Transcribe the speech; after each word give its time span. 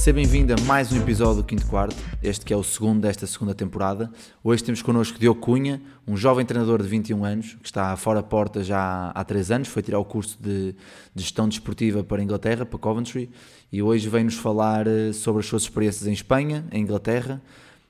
Seja 0.00 0.14
bem-vindo 0.14 0.54
a 0.54 0.56
mais 0.62 0.90
um 0.92 0.96
episódio 0.96 1.42
do 1.42 1.44
Quinto 1.44 1.66
Quarto, 1.66 1.94
este 2.22 2.42
que 2.42 2.54
é 2.54 2.56
o 2.56 2.64
segundo 2.64 3.02
desta 3.02 3.26
segunda 3.26 3.54
temporada. 3.54 4.10
Hoje 4.42 4.64
temos 4.64 4.80
connosco 4.80 5.18
Diogo 5.18 5.38
Cunha, 5.38 5.78
um 6.08 6.16
jovem 6.16 6.46
treinador 6.46 6.80
de 6.80 6.88
21 6.88 7.22
anos, 7.22 7.58
que 7.60 7.66
está 7.66 7.94
fora 7.98 8.22
porta 8.22 8.64
já 8.64 9.10
há 9.10 9.22
3 9.22 9.50
anos, 9.50 9.68
foi 9.68 9.82
tirar 9.82 9.98
o 9.98 10.04
curso 10.06 10.38
de, 10.40 10.74
gestão 11.14 11.46
desportiva 11.46 12.02
para 12.02 12.18
a 12.18 12.24
Inglaterra, 12.24 12.64
para 12.64 12.78
Coventry, 12.78 13.28
e 13.70 13.82
hoje 13.82 14.08
vem-nos 14.08 14.36
falar 14.36 14.86
eh, 14.86 15.12
sobre 15.12 15.40
as 15.40 15.46
suas 15.46 15.64
experiências 15.64 16.08
em 16.08 16.14
Espanha, 16.14 16.64
em 16.72 16.80
Inglaterra, 16.80 17.42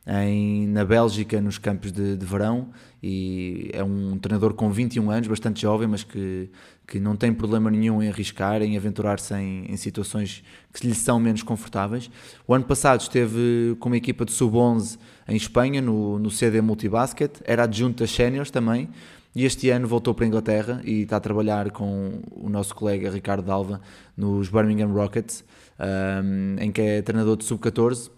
em, 0.04 0.66
na 0.66 0.84
Bélgica, 0.84 1.40
nos 1.40 1.58
campos 1.58 1.92
de, 1.92 2.16
de, 2.16 2.26
verão, 2.26 2.70
e 3.00 3.70
é 3.72 3.84
um 3.84 4.18
treinador 4.18 4.54
com 4.54 4.68
21 4.68 5.12
anos, 5.12 5.28
bastante 5.28 5.62
jovem, 5.62 5.86
mas 5.86 6.02
que, 6.02 6.50
que 6.90 6.98
não 6.98 7.14
tem 7.14 7.32
problema 7.32 7.70
nenhum 7.70 8.02
em 8.02 8.08
arriscar, 8.08 8.60
em 8.62 8.76
aventurar-se 8.76 9.32
em, 9.32 9.64
em, 9.70 9.76
situações 9.76 10.42
que 10.74 10.88
lhe 10.88 10.94
são 10.94 11.20
menos 11.20 11.40
confortáveis. 11.40 12.10
O 12.48 12.52
ano 12.52 12.64
passado 12.64 13.00
esteve 13.00 13.76
com 13.78 13.88
uma 13.88 13.96
equipa 13.96 14.24
de 14.24 14.32
sub-11 14.32 14.98
em 15.28 15.36
Espanha, 15.36 15.80
no, 15.80 16.18
no 16.18 16.32
CD 16.32 16.60
Multibasket, 16.60 17.40
era 17.44 17.62
adjunto 17.62 18.00
das 18.00 18.10
séniores 18.10 18.50
também, 18.50 18.88
e 19.32 19.44
este 19.44 19.70
ano 19.70 19.86
voltou 19.86 20.12
para 20.12 20.24
a 20.24 20.28
Inglaterra 20.28 20.80
e 20.84 21.02
está 21.02 21.18
a 21.18 21.20
trabalhar 21.20 21.70
com 21.70 22.20
o 22.32 22.48
nosso 22.50 22.74
colega 22.74 23.08
Ricardo 23.08 23.44
Dalva 23.44 23.80
nos 24.16 24.48
Birmingham 24.48 24.92
Rockets, 24.92 25.44
um, 25.78 26.60
em 26.60 26.72
que 26.72 26.80
é 26.80 27.02
treinador 27.02 27.36
de 27.36 27.44
sub-14 27.44 28.10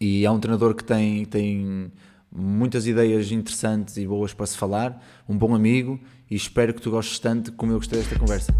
e 0.00 0.24
é 0.24 0.30
um 0.30 0.38
treinador 0.38 0.76
que 0.76 0.84
tem, 0.84 1.24
tem 1.24 1.90
muitas 2.30 2.86
ideias 2.86 3.32
interessantes 3.32 3.96
e 3.96 4.06
boas 4.06 4.32
para 4.32 4.46
se 4.46 4.56
falar, 4.56 5.04
um 5.28 5.36
bom 5.36 5.56
amigo 5.56 5.98
e 6.30 6.34
espero 6.34 6.72
que 6.74 6.80
tu 6.80 6.90
gostes 6.90 7.18
tanto 7.18 7.52
como 7.52 7.72
eu 7.72 7.76
gostei 7.76 7.98
desta 7.98 8.18
conversa. 8.18 8.52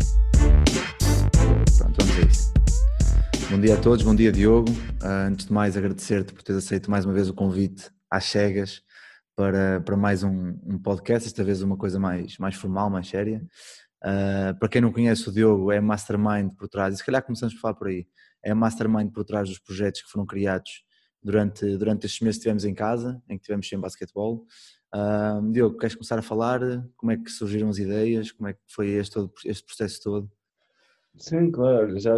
Pronto, 1.79 2.05
vamos 2.05 2.17
a 2.17 2.20
isso. 2.20 2.53
Bom 3.51 3.61
dia 3.61 3.75
a 3.75 3.81
todos, 3.81 4.05
bom 4.05 4.15
dia 4.15 4.33
Diogo. 4.33 4.70
Uh, 5.03 5.29
antes 5.29 5.47
de 5.47 5.53
mais 5.53 5.77
agradecer-te 5.77 6.33
por 6.33 6.42
teres 6.42 6.65
aceito 6.65 6.91
mais 6.91 7.05
uma 7.05 7.15
vez 7.15 7.29
o 7.29 7.35
convite 7.35 7.91
às 8.11 8.25
cegas 8.25 8.83
para, 9.37 9.81
para 9.81 9.97
mais 9.97 10.23
um, 10.23 10.59
um 10.65 10.79
podcast, 10.79 11.29
esta 11.29 11.42
vez 11.42 11.62
uma 11.62 11.77
coisa 11.77 11.98
mais, 11.98 12.39
mais 12.39 12.55
formal, 12.55 12.89
mais 12.89 13.09
séria. 13.09 13.42
Uh, 14.03 14.59
para 14.59 14.69
quem 14.69 14.83
não 14.83 14.92
conhece 14.92 15.29
o 15.29 15.33
Diogo, 15.33 15.73
é 15.73 15.81
mastermind 15.81 16.51
por 16.57 16.69
trás, 16.69 16.95
e 16.95 16.98
se 16.98 17.05
calhar 17.05 17.23
começamos 17.23 17.55
por 17.55 17.61
falar 17.61 17.75
por 17.75 17.89
aí, 17.89 18.07
é 18.42 18.53
mastermind 18.53 19.11
por 19.11 19.25
trás 19.25 19.48
dos 19.48 19.59
projetos 19.59 20.03
que 20.03 20.09
foram 20.09 20.27
criados 20.27 20.85
durante, 21.23 21.77
durante 21.79 22.05
estes 22.07 22.20
meses 22.20 22.37
que 22.37 22.41
estivemos 22.41 22.65
em 22.65 22.75
casa, 22.75 23.20
em 23.29 23.39
que 23.39 23.45
tivemos 23.45 23.67
sem 23.67 23.81
basquetebol. 23.81 24.45
Uh, 24.95 25.50
Diogo, 25.50 25.77
queres 25.77 25.97
começar 25.97 26.17
a 26.17 26.23
falar? 26.23 26.61
Como 26.97 27.11
é 27.11 27.17
que 27.17 27.28
surgiram 27.28 27.69
as 27.69 27.78
ideias? 27.78 28.31
Como 28.31 28.48
é 28.48 28.53
que 28.53 28.61
foi 28.69 28.91
este, 28.91 29.14
todo, 29.14 29.33
este 29.45 29.64
processo 29.64 30.01
todo? 30.01 30.31
Sim, 31.17 31.51
claro. 31.51 31.98
Já, 31.98 32.14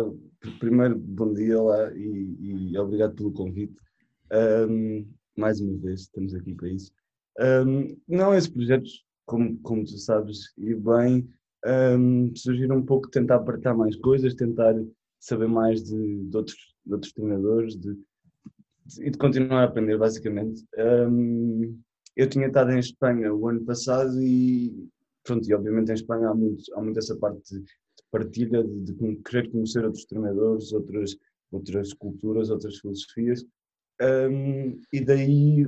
primeiro, 0.58 0.98
bom 0.98 1.32
dia 1.32 1.60
lá 1.60 1.90
e, 1.94 2.36
e 2.70 2.78
obrigado 2.78 3.14
pelo 3.14 3.32
convite. 3.32 3.74
Um, 4.68 5.06
mais 5.34 5.58
uma 5.58 5.78
vez, 5.78 6.02
estamos 6.02 6.34
aqui 6.34 6.54
para 6.54 6.68
isso. 6.68 6.92
Um, 7.40 7.96
não, 8.06 8.34
esses 8.34 8.50
projetos, 8.50 9.04
como, 9.24 9.58
como 9.60 9.84
tu 9.84 9.96
sabes, 9.96 10.52
e 10.58 10.74
bem, 10.74 11.26
um, 11.98 12.34
surgiram 12.36 12.76
um 12.76 12.84
pouco 12.84 13.06
de 13.06 13.12
tentar 13.12 13.36
apertar 13.36 13.74
mais 13.74 13.96
coisas, 13.96 14.34
tentar 14.34 14.74
saber 15.18 15.48
mais 15.48 15.82
de, 15.82 16.24
de 16.24 16.36
outros, 16.36 16.74
de 16.84 16.92
outros 16.92 17.12
treinadores, 17.12 17.74
de, 17.74 17.96
e 19.00 19.10
de 19.10 19.16
continuar 19.18 19.62
a 19.62 19.64
aprender, 19.64 19.96
basicamente. 19.96 20.62
Um, 20.78 21.78
eu 22.16 22.28
tinha 22.28 22.46
estado 22.46 22.72
em 22.72 22.78
Espanha 22.78 23.32
o 23.32 23.46
ano 23.48 23.64
passado 23.64 24.20
e, 24.22 24.88
pronto, 25.22 25.48
e 25.48 25.54
obviamente 25.54 25.90
em 25.90 25.94
Espanha 25.94 26.30
há 26.30 26.34
muito, 26.34 26.62
há 26.74 26.80
muito 26.80 26.98
essa 26.98 27.14
parte 27.16 27.42
de, 27.54 27.64
partilha, 28.10 28.64
de, 28.64 28.92
de, 28.92 29.16
querer 29.16 29.50
conhecer 29.50 29.84
outros 29.84 30.06
treinadores, 30.06 30.72
outras, 30.72 31.16
outras 31.52 31.92
culturas, 31.92 32.50
outras 32.50 32.78
filosofias. 32.78 33.44
Um, 34.00 34.80
e 34.92 35.00
daí 35.00 35.66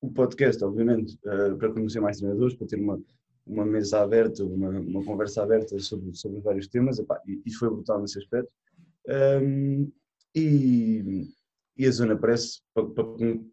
o 0.00 0.10
podcast, 0.12 0.62
obviamente, 0.64 1.16
uh, 1.24 1.56
para 1.56 1.72
conhecer 1.72 2.00
mais 2.00 2.18
treinadores, 2.18 2.56
para 2.56 2.66
ter 2.66 2.80
uma, 2.80 3.00
uma 3.46 3.64
mesa 3.64 4.00
aberta, 4.00 4.44
uma, 4.44 4.70
uma 4.70 5.04
conversa 5.04 5.42
aberta 5.42 5.78
sobre, 5.78 6.14
sobre 6.14 6.40
vários 6.40 6.66
temas, 6.68 6.98
epá, 6.98 7.20
e, 7.26 7.40
e 7.46 7.52
foi 7.52 7.70
brutal 7.70 8.00
nesse 8.00 8.18
aspecto. 8.18 8.50
Um, 9.08 9.90
e, 10.34 11.28
e 11.76 11.86
a 11.86 11.90
zona 11.90 12.16
parece, 12.16 12.60
para, 12.72 12.86
para, 12.86 13.04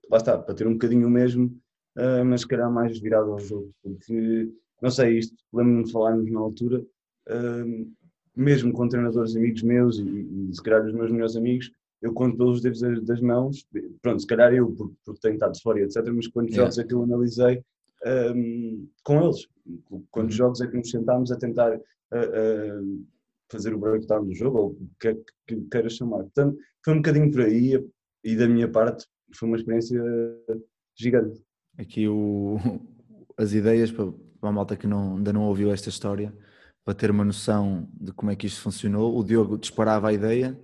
lá 0.09 0.17
está, 0.17 0.37
para 0.37 0.55
ter 0.55 0.67
um 0.67 0.73
bocadinho 0.73 1.07
o 1.07 1.11
mesmo, 1.11 1.55
uh, 1.97 2.25
mas 2.25 2.41
se 2.41 2.47
calhar 2.47 2.71
mais 2.71 2.99
virado 2.99 3.31
ao 3.31 3.39
jogo, 3.39 3.71
porque, 3.83 4.51
não 4.81 4.89
sei, 4.89 5.19
isto, 5.19 5.35
lembro-me 5.53 5.83
de 5.83 5.91
falarmos 5.91 6.31
na 6.31 6.39
altura, 6.39 6.79
uh, 6.79 7.91
mesmo 8.35 8.71
com 8.71 8.87
treinadores 8.87 9.35
amigos 9.35 9.61
meus 9.63 9.99
e, 9.99 10.03
e, 10.03 10.55
se 10.55 10.63
calhar 10.63 10.85
os 10.85 10.93
meus 10.93 11.11
melhores 11.11 11.35
amigos, 11.35 11.71
eu 12.01 12.13
conto 12.13 12.37
pelos 12.37 12.61
dedos 12.61 12.81
das, 13.03 13.21
mãos, 13.21 13.67
pronto, 14.01 14.21
se 14.21 14.27
calhar 14.27 14.53
eu, 14.53 14.71
porque, 14.71 14.95
porque 15.05 15.21
tenho 15.21 15.35
estado 15.35 15.61
fora 15.61 15.81
etc, 15.81 16.07
mas 16.11 16.27
quantos 16.27 16.55
yeah. 16.55 16.63
jogos 16.63 16.79
é 16.79 16.83
que 16.83 16.93
eu 16.95 17.03
analisei 17.03 17.63
um, 18.35 18.87
com 19.03 19.23
eles, 19.23 19.47
quantos 20.09 20.33
uhum. 20.33 20.37
jogos 20.37 20.61
é 20.61 20.67
que 20.67 20.77
nos 20.77 20.89
sentámos 20.89 21.31
a 21.31 21.37
tentar 21.37 21.77
uh, 21.77 23.05
fazer 23.51 23.73
o 23.73 23.77
breakdown 23.77 24.25
do 24.25 24.33
jogo, 24.33 24.57
ou 24.57 24.69
o 24.71 24.89
que 24.99 25.09
é 25.09 25.17
que 25.47 25.61
queiras 25.69 25.93
chamar. 25.93 26.23
Portanto, 26.23 26.57
foi 26.83 26.93
um 26.93 26.97
bocadinho 26.97 27.31
por 27.31 27.41
aí, 27.41 27.83
e 28.23 28.35
da 28.35 28.47
minha 28.47 28.69
parte 28.69 29.05
foi 29.35 29.47
uma 29.47 29.57
experiência 29.57 30.01
gigante. 30.95 31.41
Aqui 31.77 32.07
o, 32.07 32.57
as 33.37 33.53
ideias 33.53 33.91
para, 33.91 34.11
para 34.39 34.49
a 34.49 34.51
malta 34.51 34.75
que 34.75 34.87
não, 34.87 35.17
ainda 35.17 35.33
não 35.33 35.43
ouviu 35.43 35.71
esta 35.71 35.89
história, 35.89 36.33
para 36.83 36.93
ter 36.93 37.11
uma 37.11 37.23
noção 37.23 37.87
de 37.93 38.11
como 38.11 38.31
é 38.31 38.35
que 38.35 38.47
isto 38.47 38.61
funcionou, 38.61 39.17
o 39.17 39.23
Diogo 39.23 39.57
disparava 39.57 40.09
a 40.09 40.13
ideia 40.13 40.59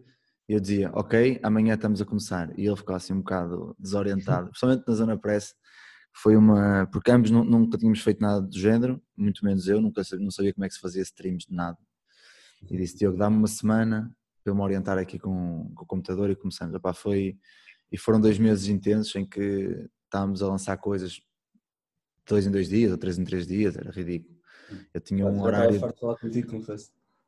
e 0.49 0.53
eu 0.53 0.59
dizia, 0.59 0.89
ok, 0.93 1.39
amanhã 1.43 1.75
estamos 1.75 2.01
a 2.01 2.05
começar. 2.05 2.57
E 2.57 2.65
ele 2.65 2.75
ficou 2.75 2.95
assim 2.95 3.13
um 3.13 3.19
bocado 3.19 3.75
desorientado, 3.77 4.47
principalmente 4.49 4.83
na 4.87 4.93
zona 4.93 5.17
press. 5.17 5.53
Foi 6.13 6.35
uma. 6.35 6.87
Porque 6.91 7.11
ambos 7.11 7.29
nunca 7.29 7.77
tínhamos 7.77 8.01
feito 8.01 8.21
nada 8.21 8.41
do 8.41 8.57
género, 8.57 9.01
muito 9.15 9.45
menos 9.45 9.67
eu, 9.67 9.81
nunca 9.81 10.03
sabia, 10.03 10.23
não 10.23 10.31
sabia 10.31 10.53
como 10.53 10.65
é 10.65 10.67
que 10.69 10.73
se 10.73 10.79
fazia 10.79 11.01
streams 11.01 11.45
de 11.47 11.53
nada. 11.53 11.77
E 12.71 12.77
disse, 12.77 12.97
Diogo, 12.97 13.17
dá-me 13.17 13.37
uma 13.37 13.47
semana 13.47 14.11
para 14.43 14.51
eu 14.51 14.55
me 14.55 14.61
orientar 14.61 14.97
aqui 14.97 15.19
com, 15.19 15.71
com 15.75 15.83
o 15.83 15.87
computador 15.87 16.29
e 16.31 16.35
começamos. 16.35 16.73
Epá, 16.73 16.93
foi, 16.93 17.37
e 17.91 17.97
foram 17.97 18.19
dois 18.19 18.39
meses 18.39 18.67
intensos 18.67 19.13
em 19.15 19.25
que 19.27 19.87
estávamos 20.07 20.41
a 20.41 20.47
lançar 20.47 20.77
coisas 20.77 21.21
dois 22.27 22.45
em 22.45 22.51
dois 22.51 22.67
dias 22.67 22.91
ou 22.91 22.97
três 22.97 23.17
em 23.17 23.23
três 23.23 23.45
dias, 23.45 23.77
era 23.77 23.91
ridículo. 23.91 24.35
Eu 24.93 25.01
tinha 25.01 25.25
um 25.25 25.41
horário. 25.41 25.79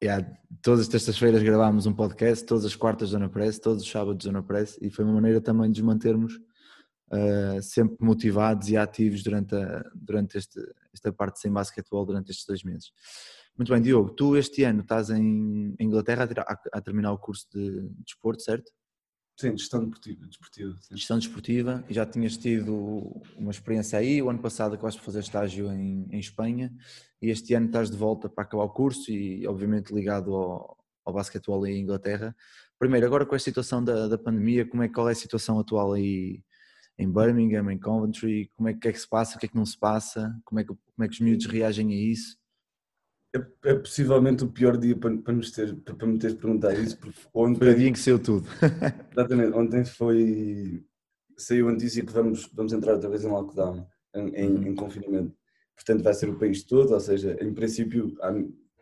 Yeah, 0.01 0.25
todas 0.61 0.81
as 0.81 0.87
terças-feiras 0.87 1.43
gravámos 1.43 1.85
um 1.85 1.93
podcast, 1.93 2.45
todas 2.45 2.63
as 2.63 2.75
quartas 2.75 3.09
Zona 3.09 3.29
Press, 3.29 3.59
todos 3.59 3.83
os 3.83 3.89
sábados 3.89 4.23
Zona 4.23 4.41
Press, 4.41 4.77
e 4.81 4.89
foi 4.89 5.03
uma 5.03 5.13
maneira 5.13 5.41
também 5.41 5.69
de 5.69 5.81
nos 5.81 5.93
mantermos 5.93 6.35
uh, 6.35 7.61
sempre 7.61 7.97
motivados 7.99 8.69
e 8.69 8.77
ativos 8.77 9.23
durante, 9.23 9.55
a, 9.55 9.83
durante 9.93 10.37
este, 10.37 10.57
esta 10.93 11.11
parte 11.11 11.39
sem 11.39 11.51
basquetebol 11.51 12.05
durante 12.05 12.31
estes 12.31 12.45
dois 12.45 12.63
meses. 12.63 12.93
Muito 13.57 13.73
bem, 13.73 13.81
Diogo, 13.81 14.11
tu 14.11 14.37
este 14.37 14.63
ano 14.63 14.81
estás 14.81 15.09
em 15.09 15.75
Inglaterra 15.77 16.29
a, 16.47 16.77
a 16.77 16.81
terminar 16.81 17.11
o 17.11 17.17
curso 17.17 17.45
de 17.53 17.89
desporto, 18.05 18.41
certo? 18.41 18.71
Sim, 19.39 19.57
gestão 19.57 19.79
desportiva. 19.79 20.27
desportiva. 20.27 20.75
Gestão 20.91 21.17
desportiva, 21.17 21.83
já 21.89 22.05
tinhas 22.05 22.35
tido 22.35 23.21
uma 23.37 23.51
experiência 23.51 23.97
aí, 23.97 24.21
o 24.21 24.29
ano 24.29 24.39
passado 24.39 24.73
acabaste 24.73 24.99
de 24.99 25.05
fazer 25.05 25.19
estágio 25.19 25.71
em, 25.71 26.05
em 26.11 26.19
Espanha, 26.19 26.75
e 27.21 27.29
este 27.29 27.53
ano 27.53 27.67
estás 27.67 27.89
de 27.89 27.95
volta 27.95 28.27
para 28.27 28.43
acabar 28.43 28.65
o 28.65 28.69
curso 28.69 29.09
e 29.09 29.47
obviamente 29.47 29.93
ligado 29.93 30.35
ao, 30.35 30.77
ao 31.05 31.13
basquetebol 31.13 31.65
em 31.65 31.79
Inglaterra. 31.79 32.35
Primeiro, 32.77 33.05
agora 33.05 33.25
com 33.25 33.33
a 33.33 33.39
situação 33.39 33.81
da, 33.81 34.09
da 34.09 34.17
pandemia, 34.17 34.67
como 34.67 34.83
é, 34.83 34.89
qual 34.89 35.07
é 35.07 35.13
a 35.13 35.15
situação 35.15 35.57
atual 35.57 35.93
aí 35.93 36.43
em 36.97 37.09
Birmingham, 37.09 37.71
em 37.71 37.79
Coventry, 37.79 38.51
como 38.57 38.67
é 38.67 38.73
que, 38.73 38.89
é 38.89 38.91
que 38.91 38.99
se 38.99 39.07
passa, 39.07 39.37
o 39.37 39.39
que 39.39 39.45
é 39.45 39.49
que 39.49 39.55
não 39.55 39.65
se 39.65 39.79
passa, 39.79 40.37
como 40.43 40.59
é 40.59 40.65
que, 40.65 40.67
como 40.67 41.05
é 41.05 41.07
que 41.07 41.13
os 41.13 41.19
miúdos 41.21 41.45
reagem 41.45 41.93
a 41.93 41.95
isso? 41.95 42.37
É, 43.35 43.69
é, 43.69 43.75
possivelmente 43.75 44.43
o 44.43 44.51
pior 44.51 44.77
dia 44.77 44.95
para, 44.95 45.15
para, 45.17 45.33
nos 45.33 45.51
ter, 45.51 45.75
para 45.75 46.07
me 46.07 46.17
teres 46.17 46.35
perguntar 46.35 46.73
isso. 46.73 46.97
Porque 46.97 47.19
ontem, 47.33 47.59
foi 47.59 47.69
o 47.69 47.75
dia 47.75 47.87
em 47.87 47.93
que 47.93 47.99
saiu 47.99 48.19
tudo. 48.19 48.47
exatamente, 49.11 49.55
ontem 49.55 49.85
foi. 49.85 50.83
Saiu 51.37 51.69
a 51.69 51.71
notícia 51.71 52.05
que 52.05 52.11
vamos, 52.11 52.49
vamos 52.53 52.73
entrar 52.73 52.93
outra 52.93 53.09
vez 53.09 53.23
em 53.23 53.29
lockdown, 53.29 53.87
em, 54.15 54.27
em, 54.35 54.51
uhum. 54.51 54.67
em 54.67 54.75
confinamento. 54.75 55.33
Portanto, 55.75 56.03
vai 56.03 56.13
ser 56.13 56.29
o 56.29 56.37
país 56.37 56.63
todo, 56.63 56.93
ou 56.93 56.99
seja, 56.99 57.37
em 57.39 57.53
princípio, 57.53 58.13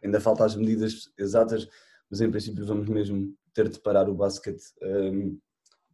ainda 0.03 0.19
faltam 0.19 0.45
as 0.45 0.55
medidas 0.55 1.11
exatas, 1.17 1.67
mas 2.09 2.21
em 2.21 2.31
princípio 2.31 2.65
vamos 2.65 2.89
mesmo 2.89 3.35
ter 3.53 3.69
de 3.69 3.79
parar 3.79 4.09
o 4.09 4.15
basquete 4.15 4.63
um, 4.81 5.37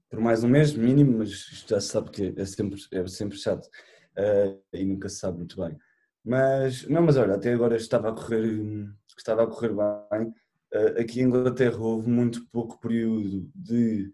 por 0.09 0.19
mais 0.19 0.43
um 0.43 0.47
mês, 0.47 0.73
mínimo, 0.73 1.17
mas 1.17 1.29
isto 1.29 1.69
já 1.69 1.81
se 1.81 1.87
sabe 1.87 2.11
que 2.11 2.33
é 2.37 2.45
sempre, 2.45 2.79
é 2.91 3.07
sempre 3.07 3.37
chato 3.37 3.65
uh, 3.65 4.61
e 4.71 4.85
nunca 4.85 5.09
se 5.09 5.17
sabe 5.17 5.39
muito 5.39 5.59
bem. 5.59 5.75
Mas, 6.23 6.87
não, 6.87 7.01
mas 7.01 7.17
olha, 7.17 7.35
até 7.35 7.53
agora 7.53 7.75
estava 7.75 8.09
a 8.09 8.13
correr, 8.13 8.87
estava 9.17 9.43
a 9.43 9.47
correr 9.47 9.69
bem. 9.69 10.27
Uh, 10.73 11.01
aqui 11.01 11.19
em 11.19 11.25
Inglaterra 11.25 11.77
houve 11.77 12.09
muito 12.09 12.47
pouco 12.49 12.79
período 12.79 13.49
de 13.53 14.11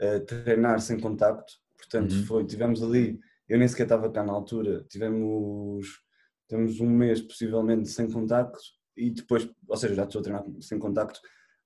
uh, 0.00 0.20
treinar 0.24 0.80
sem 0.80 0.98
contacto, 0.98 1.52
portanto 1.76 2.12
uhum. 2.12 2.24
foi, 2.24 2.44
tivemos 2.44 2.82
ali, 2.82 3.20
eu 3.48 3.58
nem 3.58 3.68
sequer 3.68 3.84
estava 3.84 4.10
cá 4.10 4.24
na 4.24 4.32
altura, 4.32 4.84
tivemos, 4.88 6.02
tivemos 6.48 6.80
um 6.80 6.88
mês 6.88 7.20
possivelmente 7.20 7.88
sem 7.88 8.10
contacto 8.10 8.58
e 8.96 9.10
depois, 9.10 9.48
ou 9.68 9.76
seja, 9.76 9.94
já 9.94 10.04
estou 10.04 10.20
a 10.20 10.22
treinar 10.22 10.44
sem 10.60 10.80
contacto 10.80 11.20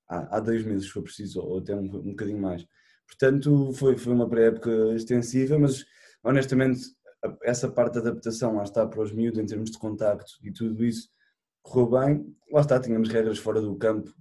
há, 0.08 0.36
há 0.36 0.40
dois 0.40 0.62
meses, 0.64 0.86
se 0.86 0.90
for 0.90 1.02
preciso, 1.02 1.40
ou 1.40 1.58
até 1.58 1.74
um, 1.74 1.84
um 1.84 2.10
bocadinho 2.10 2.38
mais. 2.38 2.66
Portanto, 3.06 3.72
foi, 3.72 3.96
foi 3.96 4.12
uma 4.12 4.28
pré-época 4.28 4.70
extensiva, 4.94 5.58
mas 5.58 5.86
honestamente 6.22 6.80
essa 7.42 7.68
parte 7.68 7.94
da 7.94 8.00
adaptação 8.00 8.56
lá 8.56 8.62
está 8.62 8.86
para 8.86 9.00
os 9.00 9.12
miúdos 9.12 9.38
em 9.38 9.46
termos 9.46 9.70
de 9.70 9.78
contacto 9.78 10.32
e 10.42 10.52
tudo 10.52 10.84
isso 10.84 11.08
correu 11.62 11.90
bem. 11.90 12.36
Lá 12.52 12.60
está, 12.60 12.78
tínhamos 12.78 13.08
regras 13.08 13.38
fora 13.38 13.60
do 13.60 13.74
campo 13.76 14.12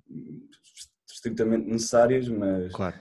estritamente 1.10 1.70
necessárias, 1.70 2.28
mas 2.28 2.74
claro. 2.74 2.96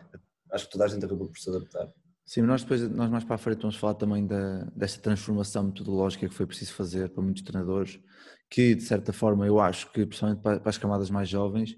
acho 0.53 0.67
que 0.67 0.73
toda 0.73 0.85
a 0.85 0.89
gente 0.89 1.05
acabou 1.05 1.29
por 1.29 1.39
se 1.39 1.49
adaptar. 1.49 1.89
Sim, 2.25 2.43
nós 2.43 2.63
depois, 2.63 2.89
nós 2.89 3.11
mais 3.11 3.25
para 3.25 3.35
a 3.35 3.39
frente 3.39 3.63
vamos 3.63 3.77
falar 3.77 3.95
também 3.95 4.27
da, 4.27 4.65
desta 4.77 5.01
transformação 5.01 5.65
metodológica 5.65 6.29
que 6.29 6.35
foi 6.35 6.47
preciso 6.47 6.73
fazer 6.75 7.11
para 7.11 7.23
muitos 7.23 7.43
treinadores, 7.43 7.99
que 8.49 8.75
de 8.75 8.83
certa 8.83 9.13
forma 9.13 9.47
eu 9.47 9.59
acho 9.59 9.91
que, 9.93 10.07
principalmente 10.07 10.41
para, 10.41 10.61
para 10.61 10.71
as 10.71 10.79
camadas 10.79 11.11
mais 11.11 11.29
jovens, 11.29 11.77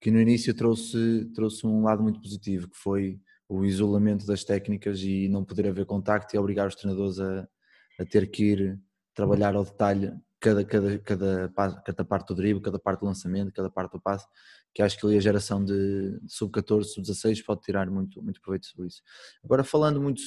que 0.00 0.10
no 0.10 0.20
início 0.20 0.52
trouxe, 0.54 1.24
trouxe 1.34 1.66
um 1.66 1.82
lado 1.82 2.02
muito 2.02 2.20
positivo, 2.20 2.68
que 2.68 2.76
foi 2.76 3.20
o 3.48 3.64
isolamento 3.64 4.26
das 4.26 4.44
técnicas 4.44 5.00
e 5.00 5.28
não 5.28 5.44
poder 5.44 5.68
haver 5.68 5.86
contacto 5.86 6.34
e 6.34 6.38
obrigar 6.38 6.68
os 6.68 6.74
treinadores 6.74 7.18
a, 7.18 7.48
a 7.98 8.04
ter 8.04 8.30
que 8.30 8.44
ir 8.44 8.80
trabalhar 9.14 9.54
ao 9.54 9.64
detalhe 9.64 10.12
cada, 10.40 10.64
cada, 10.64 10.98
cada, 10.98 11.48
cada 11.82 12.04
parte 12.04 12.28
do 12.28 12.34
drible, 12.34 12.62
cada 12.62 12.78
parte 12.78 13.00
do 13.00 13.06
lançamento, 13.06 13.52
cada 13.52 13.70
parte 13.70 13.92
do 13.92 14.00
passe, 14.00 14.26
que 14.74 14.82
acho 14.82 14.98
que 14.98 15.06
ali 15.06 15.16
a 15.16 15.20
geração 15.20 15.64
de 15.64 16.20
sub-14, 16.28 16.84
sub-16 16.84 17.44
pode 17.44 17.62
tirar 17.62 17.90
muito, 17.90 18.22
muito 18.22 18.40
proveito 18.40 18.66
sobre 18.66 18.88
isso. 18.88 19.02
Agora 19.42 19.64
falando 19.64 20.00
muito 20.00 20.22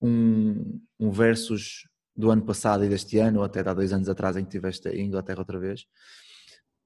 um, 0.00 0.80
um 0.98 1.10
versus 1.10 1.88
do 2.14 2.30
ano 2.30 2.44
passado 2.44 2.84
e 2.84 2.88
deste 2.88 3.18
ano, 3.18 3.38
ou 3.38 3.44
até 3.44 3.60
há 3.60 3.74
dois 3.74 3.92
anos 3.92 4.08
atrás 4.08 4.36
em 4.36 4.44
que 4.44 4.50
tiveste 4.50 4.88
a 4.88 4.96
Inglaterra 4.96 5.40
outra 5.40 5.58
vez, 5.58 5.86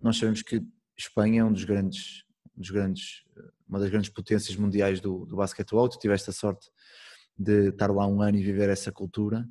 nós 0.01 0.17
sabemos 0.17 0.43
que 0.43 0.63
Espanha 0.97 1.43
é 1.43 1.45
um 1.45 1.53
dos 1.53 1.65
grandes, 1.65 2.25
dos 2.55 2.71
grandes 2.71 3.27
uma 3.69 3.79
das 3.79 3.91
grandes 3.91 4.11
potências 4.11 4.57
mundiais 4.57 5.01
do, 5.01 5.27
do 5.27 5.37
basquetebol, 5.37 5.89
tu 5.89 5.99
tiveste 5.99 6.31
a 6.31 6.33
sorte 6.33 6.71
de 7.37 7.69
estar 7.69 7.91
lá 7.91 8.07
um 8.07 8.23
ano 8.23 8.39
e 8.39 8.43
viver 8.43 8.69
essa 8.71 8.93
cultura. 8.93 9.47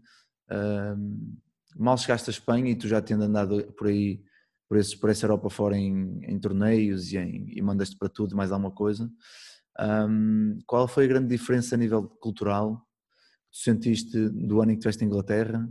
Um, 0.51 1.37
mal 1.75 1.97
chegaste 1.97 2.29
a 2.29 2.33
Espanha 2.33 2.71
e 2.71 2.75
tu 2.75 2.87
já 2.87 3.01
tendo 3.01 3.23
andado 3.23 3.63
por 3.73 3.87
aí, 3.87 4.23
por, 4.67 4.77
esse, 4.77 4.97
por 4.97 5.09
essa 5.09 5.25
Europa 5.25 5.49
fora 5.49 5.77
em, 5.77 6.19
em 6.23 6.39
torneios 6.39 7.11
e, 7.11 7.17
em, 7.17 7.47
e 7.57 7.61
mandaste 7.61 7.97
para 7.97 8.09
tudo 8.09 8.35
mais 8.35 8.51
alguma 8.51 8.71
coisa. 8.71 9.11
Um, 9.79 10.59
qual 10.65 10.87
foi 10.87 11.05
a 11.05 11.07
grande 11.07 11.27
diferença 11.27 11.75
a 11.75 11.77
nível 11.77 12.03
cultural 12.03 12.77
que 12.77 13.59
tu 13.59 13.63
sentiste 13.63 14.29
do 14.29 14.61
ano 14.61 14.71
em 14.71 14.75
que 14.75 14.79
estiveste 14.79 15.03
em 15.03 15.07
Inglaterra 15.07 15.67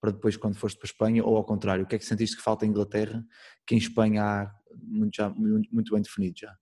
para 0.00 0.10
depois 0.10 0.36
quando 0.36 0.56
foste 0.56 0.76
para 0.76 0.86
a 0.86 0.90
Espanha 0.90 1.24
ou 1.24 1.36
ao 1.36 1.44
contrário? 1.44 1.84
O 1.84 1.86
que 1.86 1.94
é 1.94 1.98
que 1.98 2.04
sentiste 2.04 2.36
que 2.36 2.42
falta 2.42 2.66
em 2.66 2.70
Inglaterra 2.70 3.24
que 3.66 3.74
em 3.74 3.78
Espanha 3.78 4.22
há 4.22 4.54
muito, 4.82 5.16
já, 5.16 5.30
muito 5.30 5.92
bem 5.92 6.02
definido 6.02 6.34
já? 6.38 6.56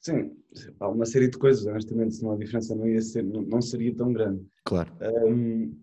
Sim, 0.00 0.36
há 0.80 0.88
uma 0.88 1.06
série 1.06 1.28
de 1.28 1.38
coisas, 1.38 1.64
honestamente, 1.64 2.16
senão 2.16 2.32
a 2.32 2.36
diferença 2.36 2.74
não, 2.74 2.88
ia 2.88 3.00
ser, 3.00 3.22
não, 3.22 3.42
não 3.42 3.62
seria 3.62 3.94
tão 3.94 4.12
grande. 4.12 4.44
Claro. 4.64 4.92
Um, 5.28 5.80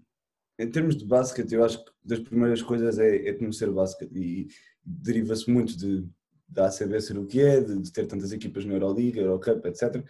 em 0.59 0.69
termos 0.69 0.95
de 0.97 1.05
basquete, 1.05 1.53
eu 1.53 1.63
acho 1.63 1.83
que 1.83 1.91
das 2.03 2.19
primeiras 2.19 2.61
coisas 2.61 2.99
é, 2.99 3.29
é 3.29 3.33
conhecer 3.33 3.71
basquete 3.71 4.13
e 4.13 4.47
deriva-se 4.83 5.49
muito 5.49 5.77
de, 5.77 6.05
da 6.47 6.67
ACB 6.67 6.99
ser 6.99 7.17
o 7.17 7.25
que 7.25 7.39
é, 7.39 7.61
de, 7.61 7.77
de, 7.77 7.91
ter 7.91 8.05
tantas 8.05 8.33
equipas 8.33 8.65
na 8.65 8.73
Euroliga, 8.73 9.21
Eurocup, 9.21 9.65
etc. 9.65 10.03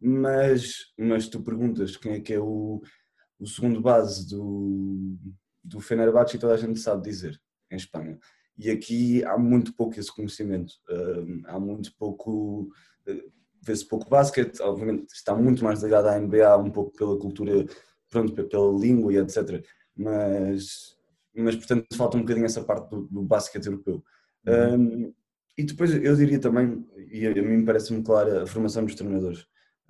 Mas, 0.00 0.92
mas 0.98 1.28
tu 1.28 1.42
perguntas 1.42 1.96
quem 1.96 2.12
é 2.12 2.20
que 2.20 2.32
é 2.32 2.40
o, 2.40 2.80
o 3.38 3.46
segundo 3.46 3.80
base 3.80 4.26
do, 4.28 5.16
do 5.62 5.80
Fenerbahçe 5.80 6.36
e 6.36 6.40
toda 6.40 6.54
a 6.54 6.56
gente 6.56 6.80
sabe 6.80 7.08
dizer, 7.08 7.38
em 7.70 7.76
Espanha. 7.76 8.18
E 8.56 8.70
aqui 8.70 9.22
há 9.24 9.38
muito 9.38 9.74
pouco 9.74 10.00
esse 10.00 10.14
conhecimento, 10.14 10.72
um, 10.88 11.42
há 11.44 11.60
muito 11.60 11.94
pouco 11.96 12.70
vê-se 13.62 13.86
pouco 13.86 14.08
basquete, 14.08 14.60
obviamente 14.62 15.12
está 15.12 15.34
muito 15.34 15.62
mais 15.62 15.82
ligado 15.82 16.06
à 16.06 16.18
NBA, 16.18 16.56
um 16.56 16.70
pouco 16.70 16.92
pela 16.96 17.18
cultura, 17.18 17.66
pronto, 18.08 18.32
pela 18.32 18.78
língua 18.78 19.12
e 19.12 19.18
etc. 19.18 19.62
Mas, 19.96 20.96
mas 21.34 21.56
portanto 21.56 21.94
falta 21.96 22.16
um 22.16 22.20
bocadinho 22.20 22.46
essa 22.46 22.62
parte 22.62 22.90
do, 22.90 23.02
do 23.08 23.22
basquete 23.22 23.66
europeu. 23.66 24.02
Uhum. 24.46 24.74
Um, 24.74 25.14
e 25.58 25.64
depois 25.64 25.92
eu 25.92 26.16
diria 26.16 26.38
também, 26.38 26.86
e 27.10 27.26
a 27.26 27.42
mim 27.42 27.64
parece-me 27.64 28.02
clara, 28.02 28.42
a 28.42 28.46
formação 28.46 28.84
dos 28.84 28.94
treinadores. 28.94 29.40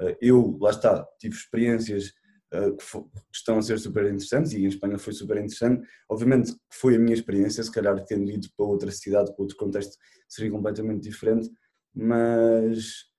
Uh, 0.01 0.17
eu, 0.21 0.59
lá 0.61 0.71
está, 0.71 1.07
tive 1.19 1.37
experiências 1.37 2.13
que, 2.51 2.99
que, 2.99 3.23
estão 3.33 3.59
a 3.59 3.63
ser 3.63 3.79
super 3.79 4.05
interessantes 4.07 4.53
e 4.53 4.65
em 4.65 4.67
Espanha 4.67 4.99
foi 4.99 5.13
super 5.13 5.37
interessante. 5.37 5.87
Obviamente 6.09 6.55
foi 6.73 6.97
a 6.97 6.99
minha 6.99 7.15
experiência, 7.15 7.63
se 7.63 7.71
calhar 7.71 8.05
tendo 8.05 8.29
ido 8.29 8.49
para 8.57 8.67
outra 8.67 8.91
cidade, 8.91 9.33
para 9.33 9.43
outro 9.43 9.57
contexto, 9.57 9.97
seria 10.29 10.51
completamente 10.51 11.03
diferente, 11.03 11.49
mas 11.95 13.10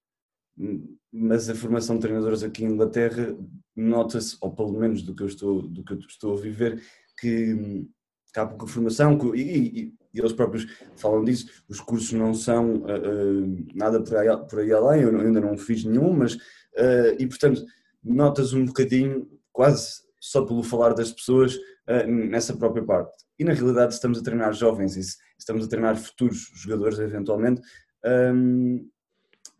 mas 1.11 1.49
a 1.49 1.55
formação 1.55 1.95
de 1.95 2.01
treinadores 2.01 2.43
aqui 2.43 2.63
em 2.63 2.69
Inglaterra 2.69 3.35
nota-se, 3.75 4.37
ou 4.41 4.51
pelo 4.51 4.73
menos 4.73 5.01
do 5.01 5.15
que 5.15 5.23
eu 5.23 5.27
estou, 5.27 5.61
do 5.61 5.83
que 5.83 5.93
estou 5.93 6.37
a 6.37 6.41
viver, 6.41 6.81
que, 7.19 7.85
que 8.33 8.39
há 8.39 8.45
pouca 8.45 8.67
formação 8.67 9.17
e, 9.35 9.41
e, 9.41 9.93
e, 10.13 10.19
eles 10.19 10.33
próprios 10.33 10.67
falam 10.97 11.23
disso, 11.23 11.63
os 11.69 11.79
cursos 11.79 12.11
não 12.13 12.33
são 12.33 12.77
uh, 12.77 13.43
uh, 13.43 13.67
nada 13.73 14.01
por 14.01 14.17
aí, 14.17 14.27
por 14.49 14.59
aí 14.59 14.71
além, 14.71 15.01
eu 15.03 15.19
ainda 15.19 15.39
não 15.39 15.57
fiz 15.57 15.85
nenhum, 15.85 16.13
mas 16.13 16.35
uh, 16.35 17.15
e 17.17 17.25
portanto 17.27 17.63
notas 18.03 18.53
um 18.53 18.65
bocadinho, 18.65 19.29
quase 19.53 20.01
só 20.19 20.45
pelo 20.45 20.63
falar 20.63 20.93
das 20.93 21.11
pessoas 21.11 21.57
nessa 22.07 22.55
própria 22.55 22.83
parte. 22.83 23.11
E 23.37 23.43
na 23.43 23.53
realidade 23.53 23.93
estamos 23.93 24.19
a 24.19 24.23
treinar 24.23 24.53
jovens 24.53 24.95
e 24.95 25.01
estamos 25.37 25.65
a 25.65 25.67
treinar 25.67 25.97
futuros 25.97 26.49
jogadores 26.53 26.99
eventualmente. 26.99 27.61
Um, 28.05 28.87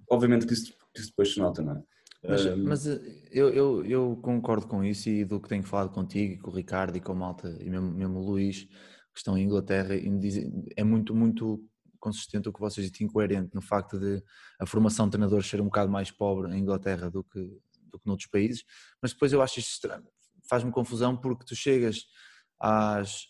obviamente 0.09 0.45
que 0.45 0.53
isso 0.53 0.74
que 0.93 0.99
isso 0.99 1.09
depois 1.09 1.33
se 1.33 1.39
nota, 1.39 1.61
não 1.61 1.77
é? 1.77 1.83
Mas, 2.23 2.57
mas 2.57 2.88
eh, 2.88 3.01
eu, 3.31 3.49
eu, 3.49 3.85
eu, 3.85 4.15
concordo 4.21 4.67
com 4.67 4.83
isso 4.83 5.09
e 5.09 5.25
do 5.25 5.39
que 5.39 5.49
tenho 5.49 5.63
falado 5.63 5.89
contigo 5.89 6.33
e 6.33 6.38
com 6.38 6.51
o 6.51 6.53
Ricardo 6.53 6.95
e 6.95 7.01
com 7.01 7.13
o 7.13 7.15
Malta 7.15 7.57
e 7.60 7.69
mesmo, 7.69 7.91
mesmo 7.91 8.19
o 8.19 8.24
Luís, 8.24 8.65
que 8.65 9.17
estão 9.17 9.38
em 9.38 9.43
Inglaterra, 9.43 9.95
e 9.95 10.10
me 10.10 10.19
dizem, 10.19 10.65
é 10.77 10.83
muito, 10.83 11.15
muito 11.15 11.63
consistente 12.00 12.48
o 12.48 12.53
que 12.53 12.60
vocês 12.60 12.89
dizem, 12.89 13.07
incoerente 13.07 13.53
no 13.53 13.62
facto 13.62 14.00
de 14.00 14.24
a 14.60 14.65
formação 14.65 15.05
de 15.07 15.12
treinadores 15.12 15.48
ser 15.48 15.62
um 15.62 15.65
bocado 15.65 15.91
mais 15.91 16.12
pobre 16.12 16.55
em 16.55 16.60
Inglaterra 16.60 17.10
do 17.10 17.24
que, 17.24 17.39
do 17.89 18.00
que 18.00 18.07
noutros 18.07 18.29
países, 18.29 18.63
mas 19.01 19.13
depois 19.13 19.33
eu 19.33 19.41
acho 19.41 19.60
isto 19.60 19.71
estranho, 19.71 20.07
faz-me 20.48 20.71
confusão 20.71 21.17
porque 21.17 21.45
tu 21.45 21.55
chegas 21.55 22.05
às, 22.60 23.25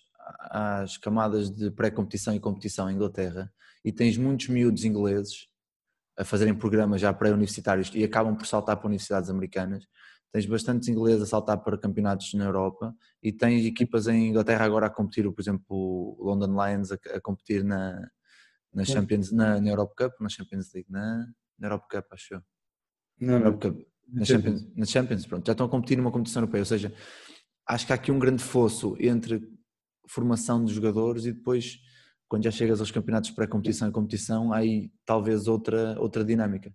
às 0.50 0.98
camadas 0.98 1.50
de 1.50 1.72
pré-competição 1.72 2.36
e 2.36 2.39
competição 2.39 2.89
em 2.89 2.96
Inglaterra 2.96 3.51
e 3.84 3.91
tens 3.91 4.18
muitos 4.18 4.48
miúdos 4.48 4.84
ingleses 4.84 5.48
a 6.18 6.24
fazerem 6.24 6.53
programas 6.53 7.01
já 7.01 7.13
pré-universitários 7.13 7.91
e 7.94 8.03
acabam 8.03 8.36
por 8.36 8.46
saltar 8.46 8.77
para 8.77 8.88
universidades 8.88 9.30
americanas. 9.30 9.86
Tens 10.32 10.46
bastantes 10.46 10.88
ingleses 10.88 11.24
a 11.24 11.25
saltar 11.25 11.58
para 11.58 11.77
campeonatos 11.77 12.34
na 12.34 12.46
Europa 12.46 12.96
e 13.22 13.32
tens 13.32 13.65
equipas 13.65 14.08
em 14.08 14.30
Inglaterra 14.30 14.65
agora 14.65 14.88
a 14.88 14.89
competir, 14.89 15.30
por 15.30 15.41
exemplo, 15.41 15.65
o 15.70 16.24
London 16.24 16.53
Lions 16.53 16.91
a, 16.91 16.96
a 17.15 17.22
competir 17.22 17.63
na, 17.63 18.10
na 18.74 18.86
Champions, 18.86 19.32
na, 19.32 19.60
na 19.60 19.70
Europe 19.70 19.94
Cup, 19.98 20.13
na 20.22 20.30
Champions 20.30 20.72
League, 20.74 20.89
na, 20.89 21.27
na 21.60 21.68
Europe 21.68 21.86
Cup, 21.89 22.06
acho 22.12 22.36
eu. 22.36 22.41
Não, 23.20 23.39
não. 23.39 23.58
Cup, 23.58 23.77
na 24.08 24.25
Champions, 24.25 24.68
na 24.75 24.86
Champions, 24.86 25.25
pronto, 25.25 25.46
já 25.46 25.51
estão 25.51 25.65
a 25.65 25.70
competir 25.70 25.98
numa 25.98 26.12
competição 26.12 26.41
europeia, 26.41 26.62
ou 26.62 26.65
seja, 26.65 26.94
acho 27.68 27.86
que 27.86 27.91
há 27.91 27.96
aqui 27.96 28.12
um 28.12 28.20
grande 28.20 28.44
fosso 28.44 28.96
entre 29.00 29.41
formação 30.08 30.63
de 30.63 30.74
jogadores 30.74 31.25
e 31.25 31.32
depois 31.32 31.80
quando 32.32 32.46
já 32.46 32.52
chegas 32.52 32.80
aos 32.80 32.90
campeonatos 32.90 33.30
pré-competição 33.32 33.90
e 33.90 33.92
competição, 33.92 34.54
há 34.54 34.60
aí 34.60 34.90
talvez 35.06 35.50
outra, 35.50 36.00
outra 36.00 36.24
dinâmica. 36.24 36.74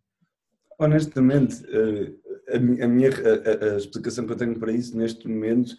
Honestamente, 0.79 1.65
eh, 1.71 2.13
a 2.55 2.59
minha 2.87 3.09
a, 3.09 3.73
a, 3.73 3.77
explicação 3.79 4.27
que 4.27 4.35
eu 4.35 4.37
tenho 4.37 4.59
para 4.59 4.71
isso 4.71 4.95
neste 4.95 5.27
momento 5.27 5.75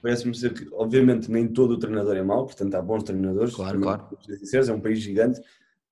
parece-me 0.00 0.32
ser 0.32 0.54
que, 0.54 0.68
obviamente, 0.72 1.28
nem 1.28 1.48
todo 1.48 1.72
o 1.72 1.76
treinador 1.76 2.16
é 2.16 2.22
mau, 2.22 2.46
portanto, 2.46 2.76
há 2.76 2.80
bons 2.80 3.02
treinadores. 3.02 3.52
Claro, 3.52 3.80
claro. 3.80 4.08
É 4.52 4.72
um 4.72 4.80
país 4.80 5.00
gigante. 5.00 5.40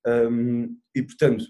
Um, 0.06 0.78
e, 0.94 1.02
portanto, 1.02 1.44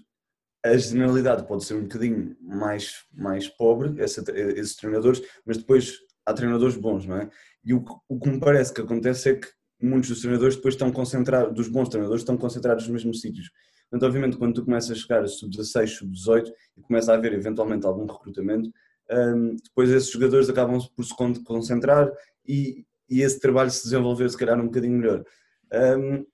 a 0.65 0.75
generalidade 0.75 1.47
pode 1.47 1.65
ser 1.65 1.75
um 1.75 1.83
bocadinho 1.83 2.35
mais, 2.41 3.05
mais 3.13 3.47
pobre, 3.47 4.01
essa, 4.01 4.23
esses 4.31 4.75
treinadores, 4.75 5.21
mas 5.45 5.57
depois 5.57 5.99
há 6.25 6.33
treinadores 6.33 6.77
bons, 6.77 7.05
não 7.05 7.17
é? 7.17 7.29
E 7.63 7.75
o, 7.75 7.85
o 8.09 8.19
que 8.19 8.27
me 8.27 8.39
parece 8.39 8.73
que 8.73 8.81
acontece 8.81 9.29
é 9.29 9.35
que 9.35 9.47
muitos 9.85 10.09
dos 10.09 10.21
treinadores 10.21 10.55
depois 10.55 10.73
estão 10.73 10.91
concentrados, 10.91 11.53
dos 11.53 11.67
bons 11.67 11.89
treinadores 11.89 12.21
estão 12.21 12.37
concentrados 12.37 12.83
nos 12.83 12.93
mesmos 12.93 13.21
sítios. 13.21 13.51
Portanto, 13.89 14.07
obviamente, 14.07 14.37
quando 14.37 14.55
tu 14.55 14.65
começas 14.65 14.91
a 14.91 14.95
chegar 14.95 15.23
a 15.23 15.27
sub-16, 15.27 15.87
sub-18 15.87 16.51
e 16.77 16.81
começa 16.81 17.11
a 17.11 17.15
haver 17.15 17.33
eventualmente 17.33 17.85
algum 17.85 18.05
recrutamento, 18.05 18.71
um, 19.11 19.55
depois 19.63 19.89
esses 19.91 20.09
jogadores 20.09 20.49
acabam 20.49 20.79
por 20.95 21.05
se 21.05 21.13
concentrar 21.43 22.11
e, 22.47 22.85
e, 23.09 23.21
esse 23.21 23.39
trabalho 23.39 23.69
se 23.69 23.83
desenvolver 23.83 24.29
se 24.29 24.37
calhar 24.37 24.59
um 24.59 24.65
bocadinho 24.65 24.97
melhor. 24.97 25.23
Um, 25.71 26.25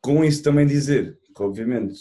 com 0.00 0.24
isso 0.24 0.42
também 0.42 0.66
dizer 0.66 1.18
que 1.34 1.42
obviamente 1.42 1.94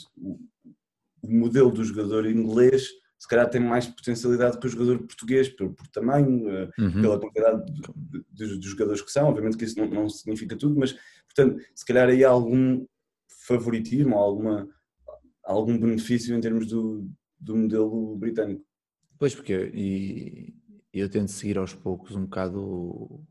o 1.22 1.32
modelo 1.32 1.72
do 1.72 1.84
jogador 1.84 2.26
inglês 2.26 2.90
se 3.22 3.28
calhar 3.28 3.48
tem 3.48 3.62
mais 3.62 3.86
potencialidade 3.86 4.58
que 4.58 4.66
o 4.66 4.70
jogador 4.70 4.98
português, 4.98 5.48
por, 5.48 5.72
por 5.75 5.88
tamanho, 5.90 6.50
eh, 6.50 6.70
uhum. 6.80 7.01
pela 7.04 7.20
quantidade 7.20 7.63
de, 7.72 8.25
de, 8.32 8.58
de, 8.58 8.68
jogadores 8.68 9.00
que 9.00 9.12
são, 9.12 9.30
obviamente 9.30 9.58
que 9.58 9.63
isso 9.63 9.78
não, 9.78 9.88
não, 9.88 10.10
significa 10.10 10.56
tudo, 10.56 10.80
mas 10.80 10.98
portanto, 11.25 11.63
se 11.75 11.86
calhar 11.86 12.10
aí 12.10 12.25
há 12.25 12.30
algum 12.32 12.84
favoritismo, 13.46 14.18
alguma, 14.18 14.68
algum 15.44 15.78
benefício 15.78 16.36
em 16.36 16.42
termos 16.42 16.66
do, 16.66 17.08
do 17.40 17.56
modelo 17.56 18.18
britânico. 18.18 18.66
Pois, 19.20 19.36
porque 19.36 19.70
e, 19.72 20.56
eu 20.92 21.08
tento 21.08 21.30
seguir 21.30 21.60
aos 21.60 21.75
poucos 21.75 22.16
um 22.16 22.24
bocado 22.24 23.24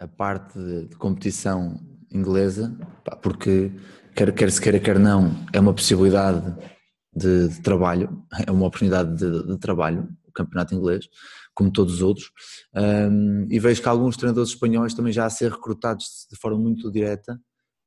a 0.00 0.08
parte 0.08 0.58
de, 0.58 0.88
de 0.88 0.96
competição 0.96 1.78
inglesa, 2.10 2.76
porque 3.22 3.70
quer, 4.12 4.34
quer 4.34 4.50
se 4.50 4.60
queira, 4.60 4.80
quer 4.80 4.98
não, 4.98 5.30
é 5.52 5.60
uma 5.60 5.72
possibilidade 5.72 6.75
de, 7.16 7.48
de 7.48 7.62
trabalho, 7.62 8.22
é 8.46 8.50
uma 8.50 8.66
oportunidade 8.66 9.16
de, 9.16 9.46
de, 9.46 9.58
trabalho, 9.58 10.08
o 10.26 10.32
campeonato 10.32 10.74
inglês, 10.74 11.08
como 11.54 11.72
todos 11.72 11.94
os 11.94 12.02
outros, 12.02 12.30
um, 12.74 13.46
e 13.50 13.58
vejo 13.58 13.80
que 13.80 13.88
alguns 13.88 14.16
treinadores 14.16 14.50
espanhóis 14.50 14.92
também 14.92 15.12
já 15.12 15.24
a 15.24 15.30
ser 15.30 15.50
recrutados 15.50 16.26
de 16.30 16.38
forma 16.38 16.58
muito 16.58 16.92
direta 16.92 17.40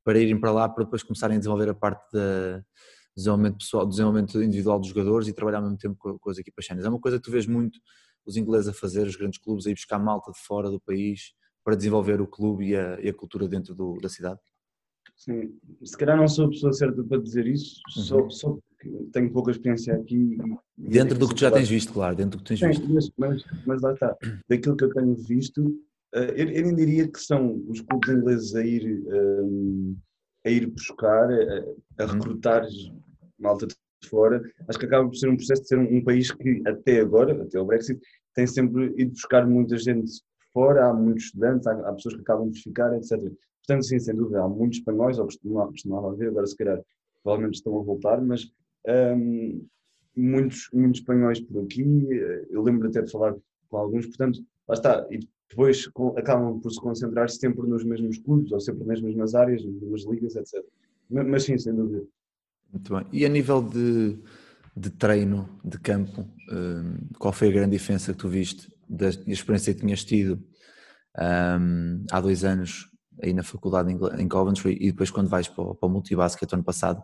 para 0.04 0.18
irem 0.18 0.40
para 0.40 0.52
lá 0.52 0.68
para 0.68 0.86
depois 0.86 1.04
começarem 1.04 1.36
a 1.36 1.40
desenvolver 1.40 1.70
a 1.70 1.76
parte 1.76 2.12
da 2.12 2.64
desenvolvimento 3.16 3.58
pessoal, 3.58 3.86
desenvolvimento 3.86 4.42
individual 4.42 4.80
dos 4.80 4.90
jogadores 4.90 5.28
e 5.28 5.34
trabalhar 5.34 5.58
ao 5.58 5.64
mesmo 5.64 5.78
tempo 5.78 5.96
com, 6.00 6.18
com 6.18 6.30
as 6.30 6.38
equipas 6.38 6.66
séniores. 6.66 6.86
É 6.86 6.90
uma 6.90 7.00
coisa 7.00 7.18
que 7.18 7.24
tu 7.24 7.32
vês 7.32 7.46
muito 7.46 7.78
os 8.26 8.38
ingleses 8.38 8.68
a 8.68 8.74
fazer, 8.74 9.06
os 9.06 9.16
grandes 9.16 9.40
clubes, 9.40 9.68
a 9.68 9.70
ir 9.70 9.74
buscar 9.74 10.00
malta 10.00 10.32
de 10.32 10.40
fora 10.40 10.70
do 10.70 10.80
país 10.80 11.34
para 11.64 11.76
desenvolver 11.76 12.22
o 12.22 12.28
clube 12.28 12.70
e 12.70 12.76
a, 12.76 13.00
e 13.02 13.10
a 13.10 13.14
cultura 13.14 13.48
dentro 13.48 13.76
do, 13.76 13.98
da 14.02 14.10
cidade? 14.10 14.40
Sim, 15.16 15.60
se 15.84 15.98
calhar 15.98 16.18
não 16.18 16.28
sou 16.28 16.46
a 16.46 16.50
pessoa 16.50 16.72
certa 16.72 17.04
para 17.04 17.22
dizer 17.22 17.46
isso, 17.46 17.82
uhum. 17.98 18.04
só, 18.04 18.30
só 18.30 18.60
tenho 19.12 19.32
pouca 19.32 19.52
experiência 19.52 19.96
aqui. 19.96 20.38
Dentro 20.78 21.18
do 21.18 21.28
que 21.28 21.36
tu 21.36 21.42
já 21.42 21.52
tens 21.52 21.70
visto, 21.70 21.94
claro, 21.94 22.16
dentro 22.16 22.38
do 22.38 22.44
que 22.44 22.56
tens 22.56 22.60
visto. 22.60 22.90
Mas, 22.90 23.12
mas, 23.18 23.44
mas 23.66 23.82
lá 23.82 23.94
está, 23.94 24.18
daquilo 24.48 24.76
que 24.76 24.84
eu 24.86 24.94
tenho 24.94 25.16
visto, 25.16 25.80
eh, 26.14 26.34
eu, 26.38 26.50
eu 26.50 26.64
nem 26.64 26.76
diria 26.76 27.08
que 27.08 27.20
são 27.20 27.64
os 27.68 27.82
clubes 27.82 28.10
ingleses 28.10 28.56
a 28.56 28.64
ir, 28.64 29.04
eh, 29.08 30.48
a 30.48 30.50
ir 30.50 30.68
buscar, 30.68 31.30
a, 31.32 32.04
a 32.04 32.06
uhum. 32.06 32.14
recrutar 32.14 32.66
malta 33.38 33.68
de 33.68 33.76
fora, 34.08 34.42
acho 34.68 34.80
que 34.80 34.86
acaba 34.86 35.08
por 35.08 35.16
ser 35.16 35.30
um 35.30 35.36
processo 35.36 35.62
de 35.62 35.68
ser 35.68 35.78
um, 35.78 35.98
um 35.98 36.04
país 36.04 36.32
que 36.32 36.62
até 36.66 37.02
agora, 37.02 37.42
até 37.44 37.60
o 37.60 37.66
Brexit, 37.66 38.00
tem 38.34 38.48
sempre 38.48 38.94
ido 38.98 39.12
buscar 39.12 39.46
muita 39.46 39.78
gente 39.78 40.12
fora, 40.54 40.88
há 40.88 40.94
muitos 40.94 41.26
estudantes, 41.26 41.68
há, 41.68 41.74
há 41.88 41.94
pessoas 41.94 42.16
que 42.16 42.22
acabam 42.22 42.50
de 42.50 42.62
ficar, 42.62 42.96
etc. 42.96 43.20
Portanto, 43.66 43.86
sim, 43.86 44.00
sem 44.00 44.16
dúvida, 44.16 44.42
há 44.42 44.48
muitos 44.48 44.80
espanhóis, 44.80 45.20
ou 45.20 45.26
costumava 45.26 46.12
haver, 46.12 46.30
agora 46.30 46.48
se 46.48 46.56
calhar 46.56 46.82
provavelmente 47.24 47.56
estão 47.56 47.78
a 47.80 47.84
voltar, 47.84 48.22
mas 48.22 48.52
um, 48.88 49.66
muitos, 50.16 50.70
muitos 50.74 51.02
espanhóis 51.02 51.40
por 51.40 51.64
aqui, 51.64 52.08
eh, 52.12 52.48
eu 52.50 52.62
lembro 52.62 52.88
até 52.88 53.02
de 53.02 53.12
falar 53.12 53.36
com 53.70 53.78
alguns, 53.78 54.08
portanto, 54.08 54.40
lá 54.68 54.76
está, 54.76 55.08
e 55.10 55.20
depois 55.50 55.90
acabam 56.16 56.60
por 56.60 56.72
se 56.72 56.80
concentrar 56.80 57.30
sempre 57.30 57.68
nos 57.68 57.84
mesmos 57.84 58.18
clubes, 58.18 58.52
ou 58.52 58.60
sempre 58.60 58.86
nas 58.86 59.02
mesmas 59.02 59.36
áreas, 59.36 59.64
nas 59.64 59.74
mesmas 59.74 60.06
ligas, 60.06 60.36
etc. 60.36 60.64
Mas, 61.10 61.28
mas 61.28 61.44
sim, 61.44 61.58
sem 61.58 61.74
dúvida. 61.74 62.06
Muito 62.72 62.94
bem. 62.94 63.06
E 63.12 63.26
a 63.26 63.30
nível 63.30 63.62
de, 63.62 64.20
de 64.76 64.90
treino, 64.92 65.50
de 65.64 65.80
campo, 65.80 66.28
qual 67.18 67.34
foi 67.34 67.50
a 67.50 67.52
grande 67.52 67.72
diferença 67.72 68.14
que 68.14 68.20
tu 68.20 68.30
viste 68.30 68.72
da 68.88 69.10
experiência 69.28 69.74
que 69.74 69.82
tinhas 69.82 70.04
tido 70.04 70.44
um, 71.18 72.06
há 72.12 72.20
dois 72.22 72.44
anos 72.44 72.90
aí 73.22 73.34
na 73.34 73.44
faculdade 73.44 73.92
em 73.92 74.28
Coventry 74.28 74.78
e 74.80 74.92
depois 74.92 75.12
quando 75.12 75.28
vais 75.28 75.48
para 75.48 75.76
para 75.76 75.88
o 75.88 75.90
Multibasket 75.90 76.52
ano 76.54 76.64
passado, 76.64 77.04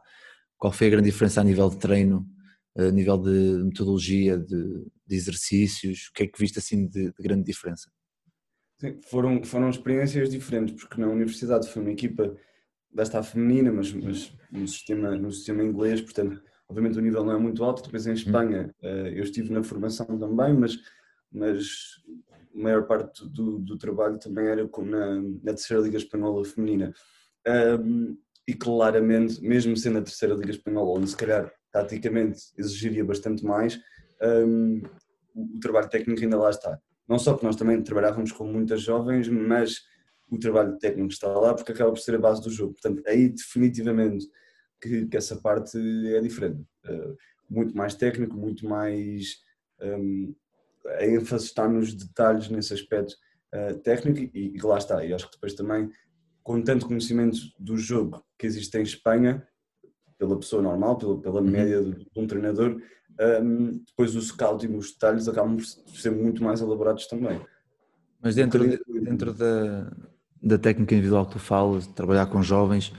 qual 0.65 0.71
foi 0.71 0.87
a 0.87 0.89
grande 0.89 1.11
diferença 1.11 1.41
a 1.41 1.43
nível 1.43 1.69
de 1.69 1.77
treino, 1.77 2.27
a 2.75 2.89
nível 2.89 3.19
de 3.19 3.63
metodologia, 3.65 4.35
de, 4.35 4.83
de 5.05 5.15
exercícios? 5.15 6.07
O 6.07 6.13
que 6.13 6.23
é 6.23 6.27
que 6.27 6.39
viste 6.39 6.57
assim 6.57 6.87
de, 6.87 7.11
de 7.11 7.21
grande 7.21 7.43
diferença? 7.43 7.87
Sim, 8.81 8.99
foram, 9.03 9.43
foram 9.43 9.69
experiências 9.69 10.27
diferentes, 10.27 10.73
porque 10.73 10.99
na 10.99 11.07
universidade 11.07 11.69
foi 11.69 11.83
uma 11.83 11.91
equipa 11.91 12.35
basta 12.91 13.21
feminina, 13.21 13.71
mas, 13.71 13.93
mas 13.93 14.35
no, 14.51 14.67
sistema, 14.67 15.15
no 15.15 15.31
sistema 15.31 15.63
inglês, 15.63 16.01
portanto, 16.01 16.41
obviamente 16.67 16.97
o 16.97 17.01
nível 17.01 17.23
não 17.23 17.33
é 17.33 17.37
muito 17.37 17.63
alto. 17.63 17.83
Depois 17.83 18.07
em. 18.07 18.13
Espanha 18.13 18.73
eh, 18.81 19.13
eu 19.15 19.23
estive 19.23 19.53
na 19.53 19.61
formação 19.61 20.17
também, 20.17 20.51
mas, 20.51 20.79
mas 21.31 21.67
a 22.55 22.59
maior 22.59 22.87
parte 22.87 23.23
do, 23.29 23.59
do 23.59 23.77
trabalho 23.77 24.17
também 24.17 24.47
era 24.47 24.63
na, 24.63 25.21
na 25.21 25.53
terceira 25.53 25.83
Liga 25.83 25.97
Espanhola 25.97 26.43
Feminina. 26.43 26.91
Um, 27.47 28.17
e 28.47 28.53
claramente, 28.53 29.41
mesmo 29.41 29.75
sendo 29.75 29.97
a 29.99 30.01
terceira 30.01 30.35
Liga 30.35 30.51
Espanhola, 30.51 30.99
onde 30.99 31.09
se 31.09 31.17
calhar 31.17 31.51
taticamente 31.71 32.39
exigiria 32.57 33.03
bastante 33.03 33.43
mais, 33.43 33.79
um, 34.21 34.81
o, 35.35 35.59
trabalho 35.59 35.89
técnico 35.89 36.21
ainda 36.21 36.37
lá 36.37 36.49
está. 36.49 36.79
Não 37.07 37.19
só 37.19 37.33
porque 37.33 37.45
nós 37.45 37.55
também 37.55 37.81
trabalhávamos 37.81 38.31
com 38.31 38.45
muitas 38.45 38.81
jovens, 38.81 39.27
mas 39.27 39.81
o 40.29 40.39
trabalho 40.39 40.77
técnico 40.77 41.11
está 41.11 41.27
lá 41.27 41.53
porque 41.53 41.71
acaba 41.71 41.91
por 41.91 41.99
ser 41.99 42.15
a 42.15 42.19
base 42.19 42.41
do 42.41 42.49
jogo. 42.49 42.73
Portanto, 42.73 43.03
aí 43.07 43.29
definitivamente 43.29 44.27
que, 44.81 45.05
que 45.05 45.17
essa 45.17 45.35
parte 45.35 45.77
é 46.07 46.19
diferente. 46.21 46.61
Uh, 46.85 47.17
muito 47.49 47.75
mais 47.75 47.95
técnico, 47.95 48.35
muito 48.35 48.67
mais. 48.67 49.43
Um, 49.81 50.33
a 50.85 51.05
ênfase 51.05 51.45
está 51.45 51.67
nos 51.67 51.93
detalhes 51.93 52.49
nesse 52.49 52.73
aspecto 52.73 53.15
uh, 53.53 53.77
técnico 53.79 54.31
e, 54.35 54.55
e 54.55 54.61
lá 54.61 54.77
está. 54.77 55.03
E 55.03 55.13
acho 55.13 55.25
que 55.25 55.35
depois 55.35 55.53
também 55.53 55.89
com 56.45 56.61
tanto 56.61 56.85
conhecimento 56.85 57.39
do 57.59 57.75
jogo 57.75 58.23
que 58.37 58.45
existe 58.45 58.77
em 58.77 58.83
Espanha, 58.83 59.45
pela 60.15 60.37
pessoa 60.37 60.61
normal, 60.61 60.95
pela, 60.95 61.19
pela 61.19 61.41
uhum. 61.41 61.49
média 61.49 61.83
de, 61.83 62.07
um 62.15 62.27
treinador, 62.27 62.79
um, 63.41 63.79
depois 63.79 64.15
o 64.15 64.21
scout 64.21 64.63
e 64.63 64.69
os 64.69 64.91
detalhes 64.91 65.27
acabam 65.27 65.57
por 65.57 65.65
ser 65.65 66.11
muito 66.11 66.43
mais 66.43 66.61
elaborados 66.61 67.07
também. 67.07 67.43
Mas 68.21 68.35
dentro, 68.35 68.69
de, 68.69 68.79
dentro 69.01 69.33
da, 69.33 69.91
da 70.41 70.57
técnica 70.59 70.93
individual 70.93 71.25
que 71.25 71.33
tu 71.33 71.39
falas, 71.39 71.87
de 71.87 71.93
trabalhar 71.95 72.27
com 72.27 72.43
jovens, 72.43 72.93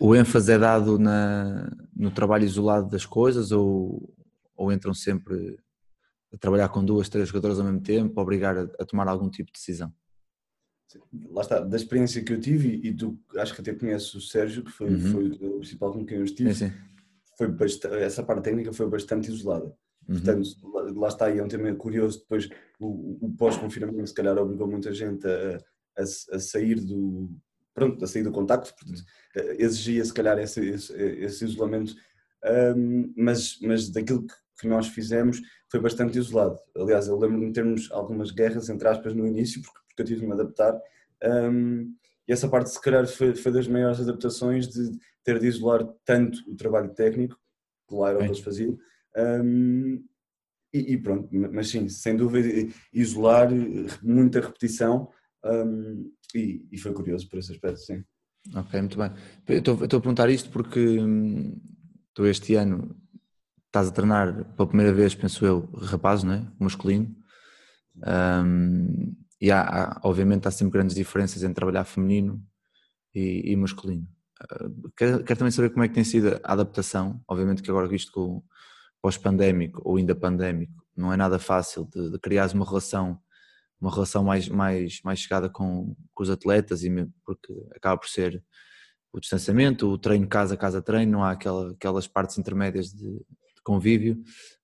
o 0.00 0.14
ênfase 0.14 0.52
é 0.52 0.58
dado 0.58 0.96
na, 0.96 1.68
no 1.94 2.12
trabalho 2.12 2.44
isolado 2.44 2.88
das 2.88 3.04
coisas 3.04 3.50
ou, 3.50 4.14
ou 4.56 4.72
entram 4.72 4.94
sempre 4.94 5.58
a 6.32 6.38
trabalhar 6.38 6.68
com 6.68 6.84
duas, 6.84 7.08
três 7.08 7.28
jogadores 7.28 7.58
ao 7.58 7.64
mesmo 7.64 7.80
tempo, 7.80 8.20
obrigar 8.20 8.56
a, 8.56 8.62
a 8.78 8.84
tomar 8.84 9.08
algum 9.08 9.28
tipo 9.28 9.50
de 9.50 9.58
decisão? 9.58 9.92
Lá 11.30 11.42
está, 11.42 11.60
da 11.60 11.76
experiência 11.76 12.22
que 12.22 12.32
eu 12.32 12.40
tive, 12.40 12.80
e 12.82 12.94
tu 12.94 13.18
acho 13.36 13.54
que 13.54 13.60
até 13.60 13.74
conheces 13.74 14.14
o 14.14 14.20
Sérgio, 14.20 14.64
que 14.64 14.70
foi, 14.70 14.90
uhum. 14.90 15.00
foi 15.12 15.28
o 15.30 15.58
principal 15.58 15.92
com 15.92 16.04
quem 16.04 16.18
eu 16.18 16.24
estive, 16.24 16.54
sim, 16.54 16.68
sim. 16.68 16.76
Foi 17.36 17.48
bastante, 17.48 17.96
essa 17.96 18.22
parte 18.22 18.44
técnica 18.44 18.72
foi 18.72 18.88
bastante 18.88 19.28
isolada. 19.28 19.66
Uhum. 20.08 20.14
Portanto, 20.16 20.48
lá, 20.94 21.08
está, 21.08 21.30
e 21.30 21.38
é 21.38 21.42
um 21.42 21.48
tema 21.48 21.74
curioso, 21.74 22.20
depois 22.20 22.48
o, 22.78 23.26
o 23.26 23.34
pós-confinamento 23.36 24.06
se 24.06 24.14
calhar 24.14 24.38
obrigou 24.38 24.68
muita 24.68 24.92
gente 24.92 25.26
a, 25.26 25.58
a, 25.98 26.02
a, 26.02 26.38
sair 26.38 26.76
do 26.80 27.30
pronto, 27.74 28.04
a 28.04 28.06
sair 28.06 28.22
do 28.22 28.30
contacto, 28.30 28.72
portanto, 28.74 29.04
exigia 29.58 30.04
se 30.04 30.14
calhar 30.14 30.38
esse, 30.38 30.60
esse, 30.60 30.92
esse 30.92 31.44
isolamento, 31.44 31.94
um, 32.76 33.12
mas, 33.16 33.58
mas 33.60 33.88
daquilo 33.88 34.26
que, 34.26 34.34
que 34.64 34.70
nós 34.70 34.88
fizemos 34.88 35.40
foi 35.70 35.78
bastante 35.78 36.18
isolado. 36.18 36.58
Aliás, 36.76 37.06
eu 37.06 37.18
lembro-me 37.18 37.46
de 37.46 37.52
termos 37.52 37.90
algumas 37.92 38.30
guerras, 38.30 38.68
entre 38.68 38.88
aspas, 38.88 39.14
no 39.14 39.26
início, 39.26 39.60
porque 39.62 39.84
porque 39.94 40.02
eu 40.02 40.06
tive 40.06 40.20
de 40.20 40.26
me 40.26 40.32
adaptar. 40.32 40.78
Um, 41.22 41.94
e 42.26 42.32
essa 42.32 42.48
parte, 42.48 42.70
se 42.70 42.80
calhar, 42.80 43.06
foi, 43.06 43.34
foi, 43.34 43.52
das 43.52 43.68
maiores 43.68 44.00
adaptações 44.00 44.68
de 44.68 44.90
ter 45.22 45.38
de 45.38 45.46
isolar 45.46 45.86
tanto 46.04 46.38
o 46.50 46.56
trabalho 46.56 46.92
técnico, 46.92 47.38
que 47.88 47.94
lá 47.94 48.10
era 48.10 48.18
o 48.18 48.22
que 48.22 48.26
eles 48.26 48.40
faziam, 48.40 48.76
um, 49.16 50.04
e, 50.72 50.94
e, 50.94 50.98
pronto, 50.98 51.28
mas 51.32 51.68
sim, 51.68 51.88
sem 51.88 52.16
dúvida, 52.16 52.48
isolar, 52.92 53.48
muita 54.02 54.40
repetição, 54.40 55.08
um, 55.44 56.10
e, 56.34 56.66
e, 56.72 56.78
foi 56.78 56.92
curioso 56.92 57.28
por 57.28 57.38
esse 57.38 57.52
aspecto, 57.52 57.78
sim. 57.78 58.02
Ok, 58.54 58.80
muito 58.80 58.98
bem. 58.98 59.12
Eu 59.46 59.58
estou, 59.58 59.74
estou 59.84 59.98
a 59.98 60.02
perguntar 60.02 60.28
isto 60.28 60.50
porque 60.50 60.80
hum, 60.98 61.58
tu 62.12 62.26
este 62.26 62.56
ano 62.56 62.96
estás 63.74 63.88
a 63.88 63.90
treinar 63.90 64.44
pela 64.54 64.68
primeira 64.68 64.92
vez, 64.92 65.16
penso 65.16 65.44
eu, 65.44 65.68
rapaz, 65.82 66.22
não 66.22 66.34
é? 66.34 66.46
Masculino. 66.60 67.12
Um, 67.96 69.16
e 69.40 69.50
há, 69.50 69.62
há, 69.62 70.00
obviamente 70.04 70.46
há 70.46 70.50
sempre 70.52 70.74
grandes 70.74 70.94
diferenças 70.94 71.42
entre 71.42 71.56
trabalhar 71.56 71.84
feminino 71.84 72.40
e, 73.12 73.50
e 73.50 73.56
masculino. 73.56 74.06
Uh, 74.44 74.90
quero, 74.96 75.24
quero, 75.24 75.38
também 75.38 75.50
saber 75.50 75.70
como 75.70 75.84
é 75.84 75.88
que 75.88 75.94
tem 75.94 76.04
sido 76.04 76.40
a 76.44 76.52
adaptação, 76.52 77.20
obviamente 77.26 77.62
que 77.62 77.70
agora 77.70 77.88
visto 77.88 78.12
com 78.12 78.44
pós-pandémico 79.02 79.82
ou 79.84 79.96
ainda 79.96 80.14
pandémico, 80.14 80.72
não 80.96 81.12
é 81.12 81.16
nada 81.16 81.40
fácil 81.40 81.88
de, 81.92 82.12
de 82.12 82.18
criar 82.20 82.48
uma 82.54 82.64
relação 82.64 83.20
uma 83.80 83.92
relação 83.92 84.24
mais, 84.24 84.48
mais, 84.48 85.00
mais 85.04 85.18
chegada 85.18 85.50
com, 85.50 85.94
com 86.14 86.22
os 86.22 86.30
atletas 86.30 86.84
e 86.84 86.90
porque 87.22 87.52
acaba 87.76 87.98
por 87.98 88.08
ser 88.08 88.42
o 89.12 89.20
distanciamento, 89.20 89.88
o 89.88 89.98
treino 89.98 90.26
casa, 90.26 90.56
casa 90.56 90.80
treino, 90.80 91.12
não 91.12 91.24
há 91.24 91.32
aquela, 91.32 91.72
aquelas 91.72 92.06
partes 92.06 92.38
intermédias 92.38 92.86
de, 92.86 93.02
de 93.02 93.43
convívio. 93.64 94.22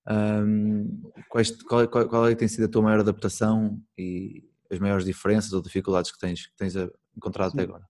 Um, 0.09 1.03
qual, 1.29 1.89
qual, 1.89 2.09
qual 2.09 2.27
é 2.27 2.31
que 2.31 2.39
tem 2.39 2.49
sido 2.49 2.65
a 2.65 2.69
tua 2.69 2.83
maior 2.83 3.01
adaptação 3.01 3.81
e 3.99 4.45
as 4.71 4.79
maiores 4.79 5.05
diferenças 5.05 5.53
ou 5.53 5.63
dificuldades 5.63 6.13
que 6.13 6.19
tens, 6.19 6.47
que 6.47 6.57
tens 6.57 6.75
encontrado 7.17 7.53
até 7.53 7.63
agora? 7.63 7.85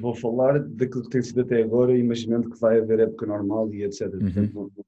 Vou 0.00 0.14
falar 0.14 0.58
daquilo 0.58 1.04
que 1.04 1.10
tem 1.10 1.22
sido 1.22 1.40
até 1.40 1.62
agora, 1.62 1.96
imaginando 1.96 2.50
que 2.50 2.60
vai 2.60 2.78
haver 2.78 3.00
época 3.00 3.26
normal 3.26 3.72
e 3.72 3.84
etc. 3.84 4.12
Uhum. 4.12 4.48
Portanto, 4.52 4.86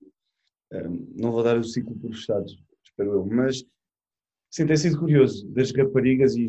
não, 0.70 1.06
não 1.16 1.32
vou 1.32 1.42
dar 1.42 1.56
o 1.56 1.64
ciclo 1.64 1.96
por 1.96 2.12
fechado, 2.12 2.44
espero 2.84 3.12
eu. 3.12 3.26
Mas, 3.26 3.64
sim, 4.50 4.66
tem 4.66 4.76
sido 4.76 4.98
curioso. 4.98 5.48
Das 5.48 5.72
raparigas, 5.72 6.36
e 6.36 6.48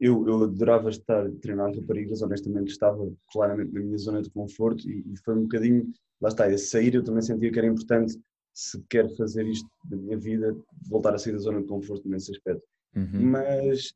eu, 0.00 0.26
eu 0.26 0.44
adorava 0.44 0.90
estar 0.90 1.26
a 1.26 1.30
treinar 1.40 1.72
raparigas, 1.74 2.22
honestamente 2.22 2.70
estava 2.70 3.08
claramente 3.32 3.72
na 3.72 3.80
minha 3.80 3.98
zona 3.98 4.22
de 4.22 4.30
conforto 4.30 4.88
e, 4.88 5.04
e 5.12 5.16
foi 5.24 5.34
um 5.36 5.42
bocadinho, 5.42 5.88
lá 6.20 6.28
está, 6.28 6.46
a 6.46 6.58
sair 6.58 6.94
eu 6.94 7.04
também 7.04 7.22
sentia 7.22 7.50
que 7.50 7.58
era 7.58 7.68
importante, 7.68 8.18
se 8.52 8.82
quero 8.88 9.08
fazer 9.16 9.46
isto 9.46 9.68
da 9.84 9.96
minha 9.96 10.18
vida, 10.18 10.56
voltar 10.88 11.14
a 11.14 11.18
sair 11.18 11.32
da 11.32 11.38
zona 11.38 11.60
de 11.60 11.68
conforto 11.68 12.08
nesse 12.08 12.32
aspecto. 12.32 12.62
Uhum. 12.96 13.30
Mas 13.30 13.94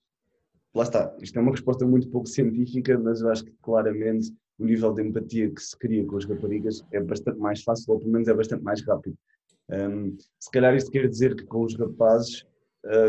lá 0.74 0.84
está, 0.84 1.16
isto 1.20 1.38
é 1.38 1.42
uma 1.42 1.50
resposta 1.50 1.86
muito 1.86 2.08
pouco 2.08 2.28
científica, 2.28 2.98
mas 2.98 3.20
eu 3.20 3.28
acho 3.28 3.44
que 3.44 3.52
claramente 3.62 4.32
o 4.58 4.64
nível 4.64 4.92
de 4.92 5.02
empatia 5.02 5.50
que 5.50 5.60
se 5.60 5.76
cria 5.76 6.04
com 6.06 6.16
as 6.16 6.24
raparigas 6.24 6.84
é 6.92 7.00
bastante 7.00 7.38
mais 7.38 7.62
fácil, 7.62 7.92
ou 7.92 7.98
pelo 7.98 8.12
menos 8.12 8.28
é 8.28 8.34
bastante 8.34 8.62
mais 8.62 8.80
rápido. 8.86 9.16
Um, 9.68 10.16
se 10.38 10.50
calhar 10.50 10.74
isto 10.76 10.90
quer 10.90 11.08
dizer 11.08 11.34
que 11.34 11.44
com 11.44 11.64
os 11.64 11.76
rapazes, 11.76 12.44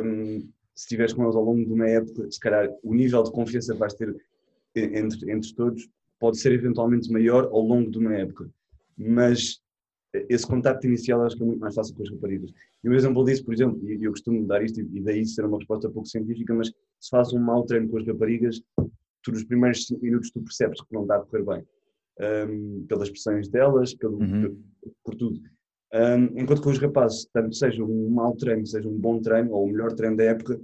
um, 0.03 0.39
se 0.74 0.86
estiveres 0.86 1.13
com 1.13 1.24
eles 1.24 1.36
ao 1.36 1.43
longo 1.43 1.65
de 1.65 1.72
uma 1.72 1.88
época, 1.88 2.32
se 2.32 2.39
calhar 2.39 2.70
o 2.82 2.93
nível 2.93 3.22
de 3.22 3.32
confiança 3.32 3.74
que 3.74 3.79
vais 3.79 3.93
ter 3.93 4.15
entre, 4.75 5.32
entre 5.32 5.53
todos 5.53 5.88
pode 6.20 6.39
ser 6.39 6.51
eventualmente 6.53 7.12
maior 7.12 7.46
ao 7.46 7.62
longo 7.62 7.91
de 7.91 8.00
uma 8.00 8.15
época. 8.15 8.50
Mas 8.97 9.59
esse 10.29 10.45
contacto 10.45 10.85
inicial 10.85 11.23
acho 11.23 11.35
que 11.35 11.41
é 11.43 11.45
muito 11.45 11.59
mais 11.59 11.73
fácil 11.73 11.95
com 11.95 12.03
as 12.03 12.09
raparigas. 12.12 12.51
E 12.83 12.89
um 12.89 12.93
exemplo 12.93 13.23
disso, 13.23 13.43
por 13.43 13.53
exemplo, 13.53 13.89
e 13.89 14.03
eu 14.03 14.12
costumo 14.12 14.45
dar 14.45 14.63
isto 14.63 14.79
e 14.79 15.01
daí 15.01 15.25
ser 15.25 15.45
uma 15.45 15.57
resposta 15.57 15.89
pouco 15.89 16.07
científica, 16.07 16.53
mas 16.53 16.67
se 17.00 17.09
faz 17.09 17.33
um 17.33 17.39
mau 17.39 17.63
treino 17.65 17.89
com 17.89 17.97
as 17.97 18.05
raparigas, 18.05 18.62
tu 19.23 19.31
nos 19.31 19.43
primeiros 19.43 19.88
5 19.88 20.01
minutos 20.01 20.29
tu 20.31 20.41
percebes 20.41 20.81
que 20.81 20.93
não 20.93 21.01
está 21.03 21.15
a 21.15 21.19
correr 21.21 21.43
bem. 21.43 21.67
Um, 22.21 22.85
pelas 22.88 23.09
pressões 23.09 23.47
delas, 23.50 23.93
pelo, 23.95 24.19
Uhum. 24.19 24.62
por 25.03 25.15
tudo. 25.15 25.39
Um, 25.91 26.39
enquanto 26.39 26.62
que 26.62 26.69
os 26.69 26.77
rapazes, 26.77 27.25
tanto 27.33 27.55
seja 27.55 27.83
um 27.83 28.09
mau 28.09 28.35
treino, 28.35 28.65
seja 28.67 28.88
um 28.88 28.95
bom 28.97 29.19
treino, 29.19 29.51
ou 29.51 29.65
o 29.65 29.67
melhor 29.71 29.93
treino 29.93 30.15
da 30.17 30.23
época, 30.25 30.62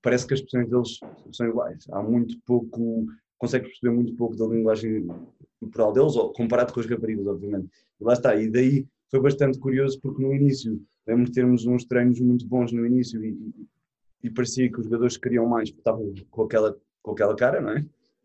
parece 0.00 0.26
que 0.26 0.34
as 0.34 0.40
pressões 0.40 0.68
deles 0.68 1.00
são 1.32 1.48
iguais. 1.48 1.84
Há 1.90 2.00
muito 2.02 2.38
pouco, 2.46 3.06
consegues 3.42 3.70
perceber 3.70 3.92
muito 3.92 4.14
pouco 4.14 4.36
da 4.36 4.46
linguagem 4.46 5.04
corporal 5.58 5.92
deles, 5.92 6.14
ou 6.14 6.32
comparado 6.32 6.72
com 6.72 6.78
as 6.78 6.86
raparigas, 6.86 7.26
obviamente. 7.26 7.68
E 8.00 8.04
lá 8.04 8.12
está, 8.12 8.36
e 8.36 8.48
daí 8.48 8.86
foi 9.10 9.20
bastante 9.20 9.58
curioso 9.58 10.00
porque 10.00 10.22
no 10.22 10.32
início, 10.32 10.80
lembro 11.04 11.24
de 11.24 11.32
termos 11.32 11.66
uns 11.66 11.84
treinos 11.84 12.20
muito 12.20 12.46
bons 12.46 12.70
no 12.70 12.86
início 12.86 13.22
e, 13.24 13.36
e, 14.22 14.30
parecia 14.30 14.70
que 14.70 14.78
os 14.78 14.84
jogadores 14.84 15.16
queriam 15.16 15.44
mais 15.44 15.70
porque 15.70 15.80
estavam 15.80 16.14
com 16.30 16.42
aquela, 16.42 16.76
com 17.02 17.10
aquela 17.10 17.34
cara, 17.34 17.60
não 17.60 17.70
é? 17.70 17.80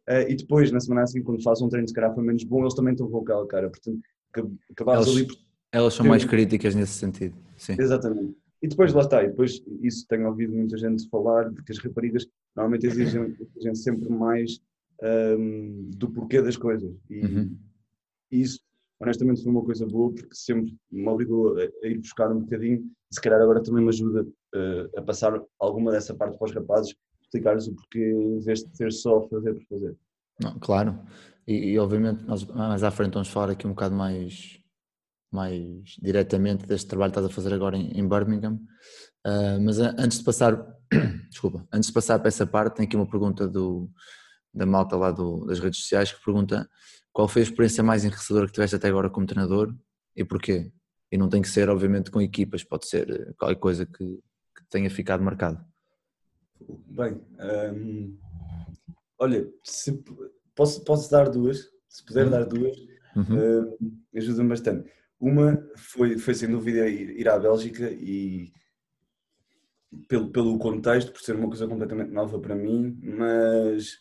Uh, 0.08 0.30
e 0.30 0.36
depois, 0.36 0.72
na 0.72 0.80
semana 0.80 1.02
assim, 1.02 1.24
quando 1.24 1.42
faz 1.42 1.62
um 1.64 1.68
treino 1.68 1.88
se 1.88 1.96
calhar 1.96 2.14
foi 2.14 2.24
menos 2.24 2.44
bom, 2.44 2.62
eles 2.62 2.76
também 2.76 2.94
estão 2.94 3.10
com 3.10 3.18
aquela 3.18 3.46
cara. 3.48 3.72
Portanto, 3.72 4.00
acabavas 4.72 5.08
Eles- 5.08 5.18
ali 5.18 5.28
por 5.28 5.38
Elas 5.72 5.94
são 5.96 6.06
mais 6.06 6.24
críticas 6.26 6.76
nesse 6.76 6.94
sentido. 6.94 7.36
Sim. 7.58 7.76
Exatamente. 7.80 8.38
E 8.62 8.68
depois 8.68 8.94
lá 8.94 9.02
está, 9.02 9.24
e 9.24 9.30
depois 9.30 9.64
isso 9.82 10.06
tenho 10.08 10.28
ouvido 10.28 10.54
muita 10.54 10.78
gente 10.78 11.10
falar 11.10 11.50
de 11.50 11.64
que 11.64 11.72
as 11.72 11.80
raparigas 11.80 12.28
normalmente 12.56 12.86
exigem, 12.86 13.36
exigem 13.56 13.76
sempre 13.76 14.10
mais 14.10 14.62
hum, 15.04 15.90
do 15.96 16.10
porquê 16.10 16.42
das 16.42 16.58
coisas. 16.58 16.94
E 17.10 17.26
Uhum. 17.26 17.58
isso, 18.32 18.60
honestamente, 19.00 19.44
foi 19.44 19.52
uma 19.52 19.64
coisa 19.64 19.86
boa 19.86 20.14
porque 20.14 20.34
sempre 20.34 20.76
me 20.92 21.08
obrigou 21.08 21.58
a, 21.58 21.62
a 21.84 21.88
ir 21.88 22.00
buscar 22.00 22.32
um 22.32 22.42
bocadinho 22.42 22.80
e 23.12 23.16
se 23.16 23.22
calhar 23.22 23.42
agora 23.42 23.62
também 23.64 23.84
me 23.84 23.90
ajuda 23.90 24.28
eh, 24.56 24.90
a 24.98 25.02
passar 25.02 25.40
alguma 25.60 25.92
dessa 25.92 26.14
parte 26.16 26.38
para 26.38 26.46
os 26.46 26.54
rapazes, 26.54 26.96
explicar-lhes 27.22 27.68
o 27.68 27.76
porquê 27.76 28.00
em 28.12 28.40
vez 28.40 28.64
de 28.64 28.76
ser 28.76 28.92
só 28.92 29.28
fazer 29.30 29.54
por 29.54 29.64
fazer. 29.70 29.96
Não, 30.42 30.58
claro. 30.60 31.00
E, 31.48 31.72
e, 31.72 31.80
obviamente 31.80 32.24
nós 32.26 32.44
mais 32.46 32.84
à 32.84 32.92
frente 32.92 33.14
vamos 33.14 33.30
falar 33.30 33.52
aqui 33.52 33.66
um 33.66 33.72
bocado 33.72 33.96
mais, 33.96 34.60
mais 35.32 35.96
diretamente 36.02 36.66
deste 36.66 36.88
trabalho 36.88 37.12
que 37.14 37.20
estás 37.20 37.32
a 37.32 37.36
fazer 37.36 37.54
agora 37.54 37.78
em, 37.78 37.92
em 38.00 38.08
Birmingham. 38.08 38.60
Ah, 39.26 39.58
mas 39.62 39.80
a- 39.80 39.96
antes 39.98 40.20
de 40.20 40.24
passar, 40.26 40.54
desculpa, 41.30 41.68
antes 41.72 41.88
de 41.88 41.94
passar 41.94 42.20
para 42.20 42.28
essa 42.28 42.46
parte, 42.46 42.76
tem 42.78 42.86
aqui 42.86 42.96
uma 42.96 43.10
pergunta 43.10 43.48
do, 43.48 43.90
da 44.58 44.66
malta 44.66 44.96
lá 44.98 45.12
do- 45.12 45.46
das 45.46 45.60
redes 45.60 45.80
sociais 45.82 46.12
que 46.12 46.24
pergunta 46.24 46.70
qual 47.14 47.28
foi 47.28 47.42
a 47.42 47.46
experiência 47.46 47.84
mais 47.84 48.04
enriquecedora 48.04 48.46
que 48.48 48.54
tiveste 48.54 48.76
até 48.76 48.88
agora 48.90 49.10
como 49.10 49.26
treinador 49.26 49.74
e 50.16 50.24
porquê? 50.26 50.72
E 51.12 51.18
não 51.18 51.30
tem 51.30 51.42
que 51.42 51.48
ser, 51.50 51.70
obviamente, 51.70 52.12
com 52.12 52.22
equipas, 52.22 52.64
pode 52.64 52.88
ser 52.88 53.10
eh, 53.10 53.34
qualquer 53.38 53.56
coisa 53.60 53.86
que, 53.86 54.06
que 54.56 54.64
tenha 54.70 54.90
ficado 54.90 55.24
marcado. 55.24 55.64
Bem, 56.88 57.22
hum, 57.74 58.18
olha, 59.18 59.48
se, 59.64 60.04
posso, 60.56 60.84
posso 60.84 61.10
dar 61.10 61.30
duas, 61.30 61.70
se 61.88 62.04
puder 62.06 62.28
Hum. 62.28 62.32
dar 62.32 62.46
duas. 62.46 62.76
Uhum. 63.16 63.70
Uh, 63.72 63.78
ajuda-me 64.16 64.50
bastante. 64.50 64.92
Uma 65.20 65.58
foi, 65.76 66.18
foi 66.20 66.36
sem 66.36 66.50
dúvida 66.50 66.88
ir, 66.88 67.20
ir 67.20 67.28
à 67.28 67.40
Bélgica 67.40 67.90
e 67.90 68.52
pelo, 70.08 70.30
pelo 70.30 70.60
contexto, 70.60 71.12
por 71.12 71.22
ser 71.22 71.36
uma 71.36 71.48
coisa 71.48 71.68
completamente 71.68 72.12
nova 72.12 72.40
para 72.40 72.54
mim, 72.56 73.00
mas, 73.02 73.98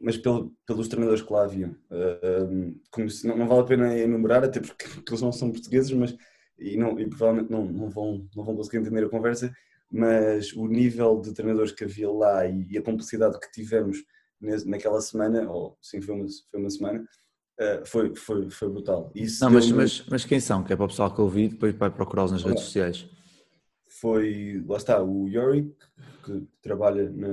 mas 0.00 0.16
pelo, 0.16 0.54
pelos 0.66 0.88
treinadores 0.88 1.22
que 1.22 1.32
lá 1.32 1.44
haviam. 1.44 1.70
Uh, 1.90 2.54
um, 2.98 3.06
não, 3.24 3.36
não 3.38 3.48
vale 3.48 3.60
a 3.60 3.64
pena 3.64 3.98
enumerar, 3.98 4.44
até 4.44 4.60
porque, 4.60 4.88
porque 4.88 5.10
eles 5.12 5.22
não 5.22 5.32
são 5.32 5.50
portugueses, 5.52 5.92
mas 5.92 6.16
e, 6.58 6.76
não, 6.76 6.98
e 6.98 7.08
provavelmente 7.08 7.50
não, 7.50 7.64
não, 7.66 7.90
vão, 7.90 8.26
não 8.34 8.44
vão 8.44 8.56
conseguir 8.56 8.78
entender 8.78 9.04
a 9.04 9.08
conversa, 9.08 9.52
mas 9.90 10.52
o 10.52 10.66
nível 10.66 11.20
de 11.20 11.32
treinadores 11.34 11.72
que 11.72 11.84
havia 11.84 12.10
lá 12.10 12.46
e, 12.46 12.66
e 12.70 12.78
a 12.78 12.82
complexidade 12.82 13.38
que 13.38 13.50
tivemos 13.50 13.98
nesse- 14.40 14.68
naquela 14.68 15.00
semana, 15.00 15.50
ou 15.50 15.76
sim, 15.82 16.00
foi 16.00 16.14
uma, 16.14 16.26
foi 16.50 16.60
uma 16.60 16.70
semana, 16.70 17.04
Uh, 17.60 17.84
foi, 17.84 18.16
foi, 18.16 18.48
foi 18.48 18.70
brutal. 18.70 19.12
Isso 19.14 19.44
Não, 19.44 19.50
mas, 19.50 19.70
mas, 19.70 20.06
mas 20.08 20.24
quem 20.24 20.40
são? 20.40 20.64
Que 20.64 20.72
é 20.72 20.76
para 20.76 20.86
o 20.86 20.88
pessoal 20.88 21.14
que 21.14 21.20
ouvi 21.20 21.46
depois 21.46 21.74
vai 21.74 21.90
procurá-los 21.90 22.32
nas 22.32 22.42
redes 22.42 22.62
sociais. 22.64 23.06
foi, 23.86 24.64
lá 24.66 24.78
está, 24.78 25.02
o 25.02 25.28
Yorick, 25.28 25.74
que 26.24 26.46
trabalha 26.62 27.10
na, 27.10 27.28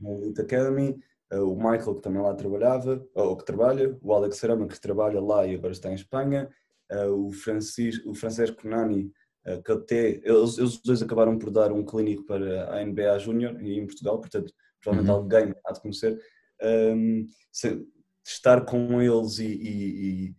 na 0.00 0.10
Elite 0.12 0.40
Academy, 0.40 0.96
o 1.32 1.56
Michael, 1.56 1.96
que 1.96 2.02
também 2.02 2.22
lá 2.22 2.34
trabalhava, 2.34 3.04
ou 3.14 3.36
que 3.36 3.44
trabalha, 3.44 3.96
o 4.02 4.12
Alex 4.14 4.36
Serama, 4.36 4.66
que 4.68 4.80
trabalha 4.80 5.20
lá 5.20 5.46
e 5.46 5.54
agora 5.54 5.72
está 5.72 5.90
em 5.90 5.94
Espanha, 5.94 6.48
uh, 6.92 7.10
o, 7.26 7.32
Francis, 7.32 8.04
o 8.06 8.14
Francesco 8.14 8.66
Nani, 8.68 9.10
uh, 9.46 9.62
que 9.62 9.72
até, 9.72 10.20
eles, 10.22 10.56
eles 10.58 10.78
dois 10.82 11.02
acabaram 11.02 11.36
por 11.38 11.50
dar 11.50 11.72
um 11.72 11.84
clínico 11.84 12.24
para 12.24 12.72
a 12.74 12.80
NBA 12.84 13.18
Júnior 13.18 13.60
em 13.60 13.84
Portugal, 13.86 14.20
portanto, 14.20 14.52
provavelmente 14.82 15.10
Uhum. 15.12 15.16
alguém 15.22 15.54
há 15.66 15.72
de 15.72 15.80
conhecer. 15.80 16.20
Um, 16.62 17.26
se- 17.52 17.84
estar 18.24 18.64
com 18.64 19.00
eles 19.02 19.38
e, 19.38 19.46
e- 19.46 20.26
e- 20.28 20.34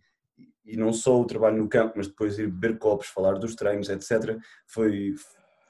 e 0.72 0.76
não 0.76 0.92
só 0.92 1.18
o 1.20 1.24
trabalho 1.26 1.56
no 1.58 1.68
campo, 1.68 1.94
mas 1.96 2.06
depois 2.08 2.38
ir 2.38 2.50
beber 2.50 2.78
copos, 2.78 3.06
falar 3.08 3.34
dos 3.38 3.54
treinos, 3.54 3.88
etc., 3.88 4.38
foi, 4.66 5.14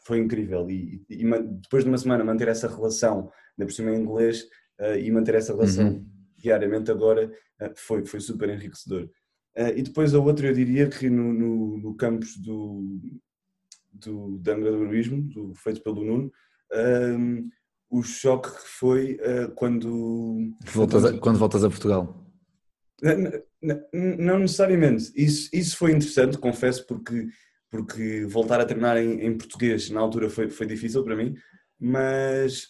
foi 0.04 0.18
incrível. 0.18 0.68
E, 0.70 1.04
depois 1.08 1.84
de 1.84 1.90
uma 1.90 1.98
semana 1.98 2.24
manter 2.24 2.48
essa 2.48 2.66
relação, 2.68 3.30
ainda 3.56 3.66
por 3.66 3.72
cima 3.72 3.90
em 3.92 4.00
inglês, 4.00 4.44
eh, 4.44 4.48
e 5.00 5.10
manter 5.10 5.34
essa 5.34 5.52
relação 5.54 5.86
Uhum. 5.88 6.06
diariamente 6.36 6.90
agora, 6.90 7.30
eh, 7.60 7.72
foi, 7.76 8.04
foi 8.06 8.20
super 8.20 8.48
enriquecedor. 8.48 9.08
Eh, 9.56 9.78
e 9.78 9.82
depois 9.82 10.14
a 10.14 10.20
outra, 10.20 10.46
eu 10.48 10.54
diria 10.54 10.88
que 10.88 11.08
no, 11.10 11.32
no, 11.32 11.78
no 11.78 11.94
campus 11.96 12.36
do, 12.36 13.00
do, 13.92 14.38
de 14.38 14.50
angadorismo, 14.50 15.22
do, 15.22 15.54
feito 15.54 15.82
pelo 15.82 16.04
Nuno, 16.04 16.32
ehm, 16.72 17.48
o 17.90 18.02
choque 18.02 18.50
que 18.50 18.68
foi 18.68 19.18
eh, 19.20 19.48
quando 19.54 20.52
Voltas 20.72 21.04
a- 21.06 21.18
quando 21.18 21.38
voltas 21.38 21.64
a 21.64 21.68
Portugal. 21.70 22.24
N- 23.02 23.42
n- 23.62 24.16
Não 24.18 24.38
necessariamente. 24.38 25.10
Isso, 25.16 25.48
isso 25.52 25.76
foi 25.76 25.90
interessante, 25.92 26.36
confesso, 26.38 26.86
porque, 26.86 27.28
porque 27.70 28.26
voltar 28.26 28.60
a 28.60 28.64
treinar 28.66 28.96
em, 28.98 29.20
em 29.24 29.36
português 29.38 29.88
na 29.90 30.00
altura 30.00 30.28
foi, 30.30 30.48
foi 30.50 30.66
difícil 30.66 31.02
para 31.04 31.16
mim, 31.16 31.34
mas. 31.80 32.68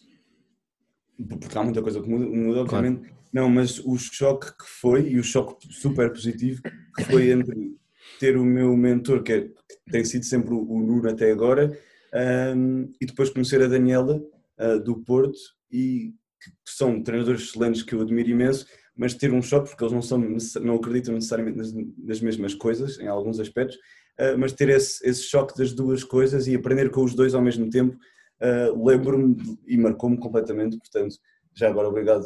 Porque 1.26 1.58
há 1.58 1.62
muita 1.62 1.82
coisa 1.82 2.00
que 2.00 2.08
muda, 2.08 2.26
muda 2.26 2.60
obviamente. 2.60 3.10
Não, 3.32 3.48
mas 3.48 3.78
o 3.84 3.96
choque 3.98 4.46
que 4.46 4.64
foi, 4.80 5.08
e 5.08 5.18
o 5.18 5.24
choque 5.24 5.66
super 5.72 6.10
positivo, 6.10 6.62
que 6.96 7.04
foi 7.04 7.30
entre 7.32 7.76
ter 8.18 8.36
o 8.36 8.44
meu 8.44 8.76
mentor, 8.76 9.22
que, 9.22 9.32
é- 9.32 9.42
que 9.42 9.90
tem 9.90 10.04
sido 10.04 10.24
sempre 10.24 10.54
o, 10.54 10.60
o 10.60 10.80
Nuno 10.80 11.08
até 11.08 11.30
agora, 11.30 11.76
ahm, 12.12 12.86
e 13.00 13.06
depois 13.06 13.30
conhecer 13.30 13.62
a 13.62 13.68
Daniela 13.68 14.22
ah, 14.58 14.76
do 14.76 14.96
Porto, 14.96 15.38
e 15.70 16.14
que 16.40 16.50
são 16.64 17.02
treinadores 17.02 17.42
excelentes 17.42 17.82
que 17.82 17.94
eu 17.94 18.00
admiro 18.00 18.30
imenso, 18.30 18.66
mas 18.96 19.14
ter 19.14 19.32
um 19.32 19.42
choque, 19.42 19.68
porque 19.68 19.84
eles 19.84 19.92
não, 19.92 20.02
são, 20.02 20.18
não 20.62 20.76
acreditam 20.76 21.14
necessariamente 21.14 21.58
nas, 21.58 21.72
nas 21.72 22.20
mesmas 22.20 22.54
coisas, 22.54 22.98
em 22.98 23.06
alguns 23.06 23.38
aspectos, 23.38 23.76
ah, 24.18 24.36
mas 24.38 24.52
ter 24.52 24.68
esse, 24.70 25.06
esse 25.06 25.22
choque 25.24 25.56
das 25.56 25.72
duas 25.72 26.02
coisas 26.02 26.46
e 26.46 26.54
aprender 26.54 26.90
com 26.90 27.04
os 27.04 27.14
dois 27.14 27.34
ao 27.34 27.42
mesmo 27.42 27.68
tempo, 27.68 27.96
ah, 28.40 28.72
lembro-me 28.76 29.36
e 29.66 29.76
marcou-me 29.76 30.18
completamente, 30.18 30.78
portanto, 30.78 31.16
já 31.54 31.68
agora 31.68 31.88
obrigado 31.88 32.24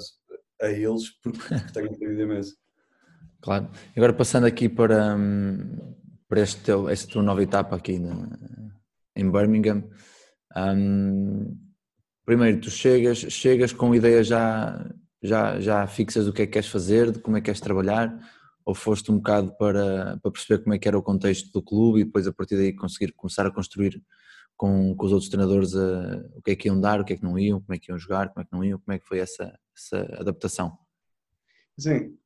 a 0.61 0.69
eles, 0.69 1.11
porque, 1.23 1.39
porque 1.49 1.73
tenho 1.73 1.87
aprendido 1.87 2.23
imenso. 2.23 2.57
Claro. 3.41 3.69
Agora 3.97 4.13
passando 4.13 4.47
aqui 4.47 4.69
para, 4.69 5.17
hum, 5.17 5.95
para 6.29 6.41
este 6.41 6.63
teu, 6.63 6.89
esta 6.89 7.11
tua 7.11 7.23
nova 7.23 7.43
etapa 7.43 7.77
aqui 7.77 7.99
na, 7.99 8.29
em 9.17 9.31
Birmingham. 9.31 9.85
Um, 10.57 11.59
primeiro, 12.25 12.61
tu 12.61 12.71
chegas, 12.71 13.19
chegas 13.19 13.73
com 13.73 13.95
ideias 13.95 14.27
já, 14.29 14.89
já, 15.23 15.61
já 15.61 15.87
fixas 15.87 16.27
do 16.27 16.33
que 16.33 16.43
é 16.43 16.47
que 16.47 16.53
queres 16.53 16.69
fazer, 16.69 17.11
de 17.11 17.19
como 17.19 17.37
é 17.37 17.41
que 17.41 17.47
queres 17.47 17.61
trabalhar, 17.61 18.17
ou 18.65 18.75
foste 18.75 19.11
um 19.11 19.17
bocado 19.17 19.57
para, 19.57 20.19
para 20.23 20.31
perceber 20.31 20.63
como 20.63 20.75
é 20.75 20.79
que 20.79 20.87
era 20.87 20.97
o 20.97 21.03
contexto 21.03 21.51
do 21.53 21.63
clube 21.63 22.01
e 22.01 22.05
depois 22.05 22.27
a 22.29 22.33
partir 22.33 22.57
daí 22.57 22.73
conseguir 22.73 23.13
começar 23.13 23.45
a 23.47 23.51
construir 23.51 24.01
com, 24.63 24.95
com 24.95 25.07
os 25.07 25.11
outros 25.11 25.29
treinadores 25.29 25.75
a, 25.75 26.25
o 26.37 26.41
que 26.41 26.53
é 26.53 26.55
que 26.55 26.69
iam 26.69 26.81
dar, 26.81 27.01
o 27.01 27.05
que 27.05 27.15
é 27.15 27.17
que 27.17 27.25
não 27.25 27.37
iam, 27.37 27.61
como 27.61 27.75
é 27.75 27.79
que 27.81 27.91
iam 27.91 27.99
jogar, 27.99 28.29
como 28.29 28.43
é 28.43 28.45
que 28.45 28.53
não 28.53 28.65
iam, 28.65 28.79
como 28.79 28.95
é 28.95 28.99
que 29.01 29.05
foi 29.05 29.19
essa, 29.19 29.59
essa 29.77 29.99
adaptação? 30.21 30.79
Sim, 31.77 32.17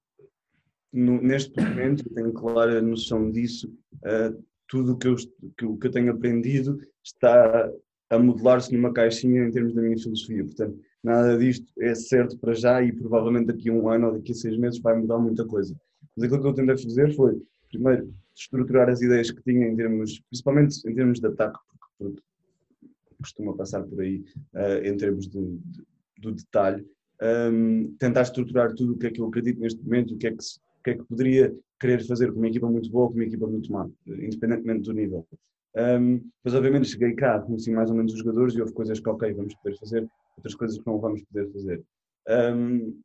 no, 0.93 1.19
neste 1.23 1.59
momento 1.59 2.05
tenho 2.11 2.35
clara 2.35 2.83
noção 2.83 3.31
disso. 3.31 3.75
Uh, 4.05 4.45
tudo 4.69 4.93
o 4.93 4.99
que 4.99 5.15
que, 5.17 5.77
que 5.79 5.87
eu 5.87 5.91
tenho 5.91 6.13
aprendido 6.13 6.79
está 7.03 7.73
a 8.11 8.19
modelar-se 8.19 8.71
numa 8.71 8.93
caixinha 8.93 9.47
em 9.47 9.51
termos 9.51 9.73
da 9.73 9.81
minha 9.81 9.97
filosofia. 9.97 10.45
Portanto, 10.45 10.79
nada 11.03 11.39
disto 11.39 11.73
é 11.81 11.95
certo 11.95 12.37
para 12.37 12.53
já 12.53 12.83
e 12.83 12.93
provavelmente 12.93 13.47
daqui 13.47 13.71
a 13.71 13.73
um 13.73 13.89
ano 13.89 14.09
ou 14.09 14.13
daqui 14.13 14.33
a 14.33 14.35
seis 14.35 14.59
meses 14.59 14.79
vai 14.79 14.95
mudar 14.95 15.19
muita 15.19 15.47
coisa. 15.47 15.75
Mas 16.15 16.27
aquilo 16.27 16.43
que 16.43 16.49
eu 16.49 16.55
tentei 16.55 16.77
fazer 16.77 17.15
foi, 17.15 17.41
primeiro, 17.71 18.13
estruturar 18.37 18.91
as 18.91 19.01
ideias 19.01 19.31
que 19.31 19.43
tinha 19.43 19.67
em 19.67 19.75
termos, 19.75 20.21
principalmente 20.29 20.87
em 20.87 20.95
termos 20.95 21.19
de 21.19 21.27
ataque, 21.29 21.59
costuma 23.21 23.57
passar 23.57 23.83
por 23.83 24.01
aí 24.01 24.25
uh, 24.55 24.85
em 24.85 24.97
termos 24.97 25.29
de, 25.29 25.41
de, 25.41 25.85
do 26.19 26.33
detalhe, 26.33 26.87
um, 27.53 27.95
tentar 27.99 28.23
estruturar 28.23 28.75
tudo 28.75 28.93
o 28.95 28.99
que 28.99 29.07
é 29.07 29.11
que 29.11 29.21
eu 29.21 29.27
acredito 29.27 29.61
neste 29.61 29.83
momento, 29.83 30.15
o 30.15 30.19
que 30.19 30.27
é 30.27 30.31
que, 30.31 30.37
o 30.37 30.83
que, 30.85 30.91
é 30.91 30.95
que 30.95 31.05
poderia 31.05 31.55
querer 31.81 32.05
fazer 32.07 32.33
com 32.33 32.39
uma 32.39 32.49
equipa 32.49 32.69
muito 32.69 32.91
boa, 32.91 33.09
com 33.09 33.15
uma 33.15 33.25
equipa 33.25 33.47
muito 33.47 33.73
má, 33.73 33.89
independentemente 34.07 34.83
do 34.83 34.93
nível. 34.93 35.27
Um, 35.77 36.23
mas 36.43 36.55
obviamente 36.55 36.89
cheguei 36.89 37.15
cá, 37.15 37.39
conheci 37.39 37.71
mais 37.71 37.91
ou 37.91 37.97
menos 37.97 38.13
os 38.13 38.19
jogadores 38.19 38.55
e 38.55 38.61
houve 38.61 38.73
coisas 38.73 38.99
que 38.99 39.09
ok, 39.09 39.33
vamos 39.35 39.55
poder 39.57 39.77
fazer, 39.79 40.09
outras 40.37 40.55
coisas 40.55 40.79
que 40.79 40.87
não 40.87 40.99
vamos 40.99 41.23
poder 41.25 41.51
fazer. 41.53 41.83
Um, 42.29 42.99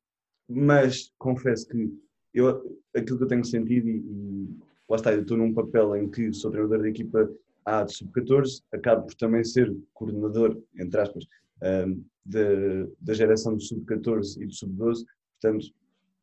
mas 0.48 1.12
confesso 1.18 1.68
que 1.68 1.94
eu, 2.34 2.80
aquilo 2.96 3.18
que 3.18 3.24
eu 3.24 3.28
tenho 3.28 3.44
sentido 3.44 3.90
e, 3.90 3.98
e 3.98 4.50
lá 4.90 4.96
está, 4.96 5.14
eu 5.14 5.22
estou 5.22 5.38
num 5.38 5.54
papel 5.54 5.96
em 5.98 6.10
que 6.10 6.34
sou 6.34 6.50
treinador 6.50 6.82
da 6.82 6.90
equipa 6.90 7.30
A 7.66 7.84
de 7.84 7.96
sub-14, 7.96 8.62
acabo 8.74 9.06
por 9.06 9.16
também 9.16 9.44
ser 9.44 9.76
coordenador, 9.94 10.60
entre 10.78 11.00
aspas, 11.00 11.26
da, 12.26 12.40
da 13.00 13.14
geração 13.14 13.56
do 13.56 13.62
sub-14 13.62 14.42
e 14.42 14.46
do 14.46 14.54
sub-12, 14.54 15.06
portanto 15.40 15.72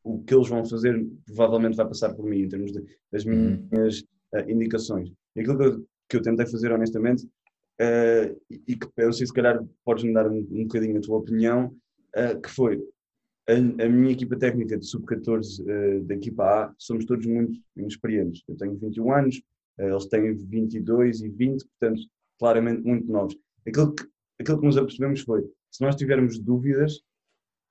o 0.08 0.22
que 0.22 0.34
eles 0.34 0.48
vão 0.48 0.64
fazer 0.64 1.06
provavelmente 1.26 1.76
vai 1.76 1.86
passar 1.86 2.14
por 2.14 2.24
mim 2.24 2.42
em 2.42 2.48
termos 2.48 2.72
de, 2.72 2.82
das 3.12 3.24
uhum. 3.24 3.68
minhas 3.70 4.00
uh, 4.00 4.48
indicações. 4.50 5.12
E 5.36 5.40
aquilo 5.40 5.58
que 5.58 5.64
eu, 5.64 5.86
que 6.08 6.16
eu, 6.16 6.22
tentei 6.22 6.46
fazer 6.46 6.72
honestamente, 6.72 7.24
uh, 7.24 8.40
e, 8.50 8.76
que 8.76 8.88
eu 8.96 9.12
sei 9.12 9.26
se 9.26 9.32
calhar 9.32 9.62
podes-me 9.84 10.14
dar 10.14 10.26
um, 10.26 10.38
um 10.50 10.62
bocadinho 10.62 10.98
a 10.98 11.00
tua 11.00 11.18
opinião, 11.18 11.74
uh, 12.16 12.40
que 12.40 12.48
foi 12.48 12.82
a, 13.48 13.84
a, 13.84 13.88
minha 13.88 14.12
equipa 14.12 14.36
técnica 14.38 14.78
de 14.78 14.86
sub-14 14.86 16.04
da 16.04 16.14
equipa 16.14 16.44
A, 16.44 16.74
somos 16.78 17.04
todos 17.04 17.26
muito 17.26 17.60
inexperientes. 17.76 18.42
Eu 18.48 18.56
tenho 18.56 18.78
21 18.78 19.12
anos, 19.12 19.42
eles 19.86 20.06
têm 20.06 20.34
22 20.34 21.20
e 21.20 21.28
20, 21.28 21.64
portanto, 21.66 22.00
claramente 22.38 22.82
muito 22.82 23.10
novos. 23.10 23.36
Aquilo 23.66 23.94
que, 23.94 24.04
aquilo 24.40 24.58
que 24.60 24.66
nos 24.66 24.76
apercebemos 24.76 25.20
foi, 25.20 25.44
se 25.70 25.82
nós 25.82 25.94
tivermos 25.96 26.38
dúvidas, 26.38 27.00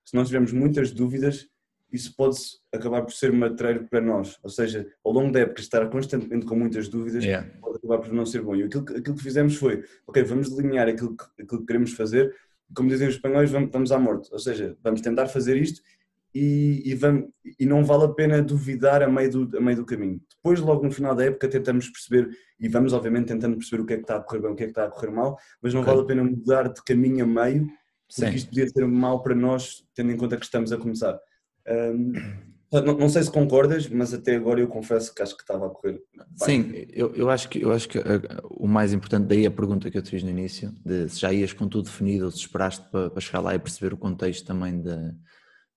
se 0.06 0.15
nós 0.15 0.28
tivermos 0.28 0.54
muitas 0.54 0.91
dúvidas, 0.91 1.48
isso 1.91 2.13
pode 2.15 2.38
acabar 2.74 3.02
por 3.02 3.13
ser 3.13 3.32
matreiro 3.32 3.88
para 3.88 4.02
nós. 4.02 4.38
Ou 4.43 4.50
seja, 4.50 4.88
ao 5.04 5.12
longo 5.12 5.32
da 5.32 5.41
época, 5.41 5.62
estar 5.62 5.89
constantemente 5.89 6.46
com 6.46 6.56
muitas 6.56 6.89
dúvidas 6.89 7.24
yeah. 7.24 7.50
pode 7.62 7.78
acabar 7.78 8.00
por 8.00 8.13
não 8.13 8.26
ser 8.26 8.41
bom. 8.41 8.56
E 8.56 8.63
aquilo, 8.63 8.84
aquilo 8.84 9.15
que 9.15 9.24
fizemos 9.24 9.56
foi, 9.56 9.84
ok, 10.06 10.24
vamos 10.24 10.50
delinear 10.50 10.88
aquilo 10.88 11.15
que, 11.15 11.24
aquilo 11.41 11.62
que 11.62 11.67
queremos 11.67 11.93
fazer, 11.93 12.36
como 12.74 12.89
dizem 12.89 13.08
os 13.08 13.15
espanhóis, 13.15 13.50
vamos, 13.50 13.72
vamos 13.72 13.91
à 13.91 14.00
morte. 14.00 14.30
Ou 14.32 14.39
seja, 14.39 14.78
vamos 14.84 15.02
tentar 15.02 15.28
fazer 15.28 15.56
isto 15.58 15.82
e, 16.39 16.91
e, 16.91 16.93
vamos, 16.93 17.30
e 17.60 17.65
não 17.65 17.84
vale 17.84 18.04
a 18.04 18.10
pena 18.10 18.43
duvidar 18.43 19.02
a 19.02 19.10
meio, 19.10 19.32
do, 19.32 19.58
a 19.58 19.60
meio 19.60 19.78
do 19.78 19.86
caminho. 19.86 20.21
Depois, 20.36 20.60
logo 20.60 20.84
no 20.84 20.91
final 20.91 21.15
da 21.15 21.26
época, 21.26 21.47
tentamos 21.47 21.89
perceber, 21.89 22.30
e 22.60 22.69
vamos 22.69 22.93
obviamente 22.93 23.30
tentando 23.30 23.58
perceber 23.58 23.82
o 23.82 23.86
que 23.88 23.93
é 23.93 23.95
que 23.97 24.04
está 24.04 24.17
a 24.17 24.21
correr 24.21 24.41
bem, 24.41 24.52
o 24.52 24.56
que 24.56 24.63
é 24.63 24.65
que 24.67 24.71
está 24.71 24.86
a 24.86 24.91
correr 24.91 25.10
mal, 25.10 25.36
mas 25.60 25.73
não 25.73 25.82
okay. 25.82 25.91
vale 25.91 26.06
a 26.06 26.08
pena 26.08 26.23
mudar 26.23 26.71
de 26.71 26.84
caminho 26.84 27.23
a 27.23 27.28
meio, 27.28 27.65
porque 28.08 28.30
Sim. 28.30 28.36
isto 28.36 28.50
podia 28.50 28.69
ser 28.69 28.86
mal 28.86 29.23
para 29.23 29.34
nós, 29.34 29.84
tendo 29.95 30.12
em 30.12 30.17
conta 30.17 30.38
que 30.38 30.45
estamos 30.45 30.71
a 30.71 30.78
começar. 30.78 31.19
Um, 31.67 32.13
não, 32.71 32.97
não, 32.97 33.10
sei 33.10 33.23
se 33.23 33.32
concordas, 33.32 33.88
mas 33.89 34.13
até 34.13 34.36
agora 34.36 34.60
eu 34.60 34.67
confesso 34.67 35.15
que 35.15 35.21
acho 35.23 35.36
que 35.36 35.41
estava 35.41 35.65
a 35.65 35.69
correr. 35.69 36.02
Bem. 36.15 36.28
Sim, 36.36 36.86
eu, 36.93 37.15
eu 37.15 37.30
acho 37.30 37.50
que, 37.50 37.63
eu 37.63 37.71
acho 37.71 37.89
que 37.89 37.97
o 38.43 38.67
mais 38.67 38.93
importante, 38.93 39.26
daí 39.26 39.45
a 39.45 39.52
pergunta 39.52 39.89
que 39.89 39.97
eu 39.97 40.02
te 40.04 40.12
fiz 40.12 40.21
no 40.21 40.30
início, 40.30 40.71
de 40.86 41.10
se 41.10 41.19
já 41.19 41.34
ias 41.34 41.52
com 41.54 41.67
tudo 41.67 41.86
definido 41.86 42.26
ou 42.26 42.32
se 42.32 42.39
esperaste 42.39 42.86
para, 42.91 43.10
para 43.10 43.21
chegar 43.21 43.39
lá 43.39 43.56
e 43.56 43.60
perceber 43.60 43.93
o 43.93 43.97
contexto 43.97 44.45
também 44.45 44.82
da, 44.82 45.13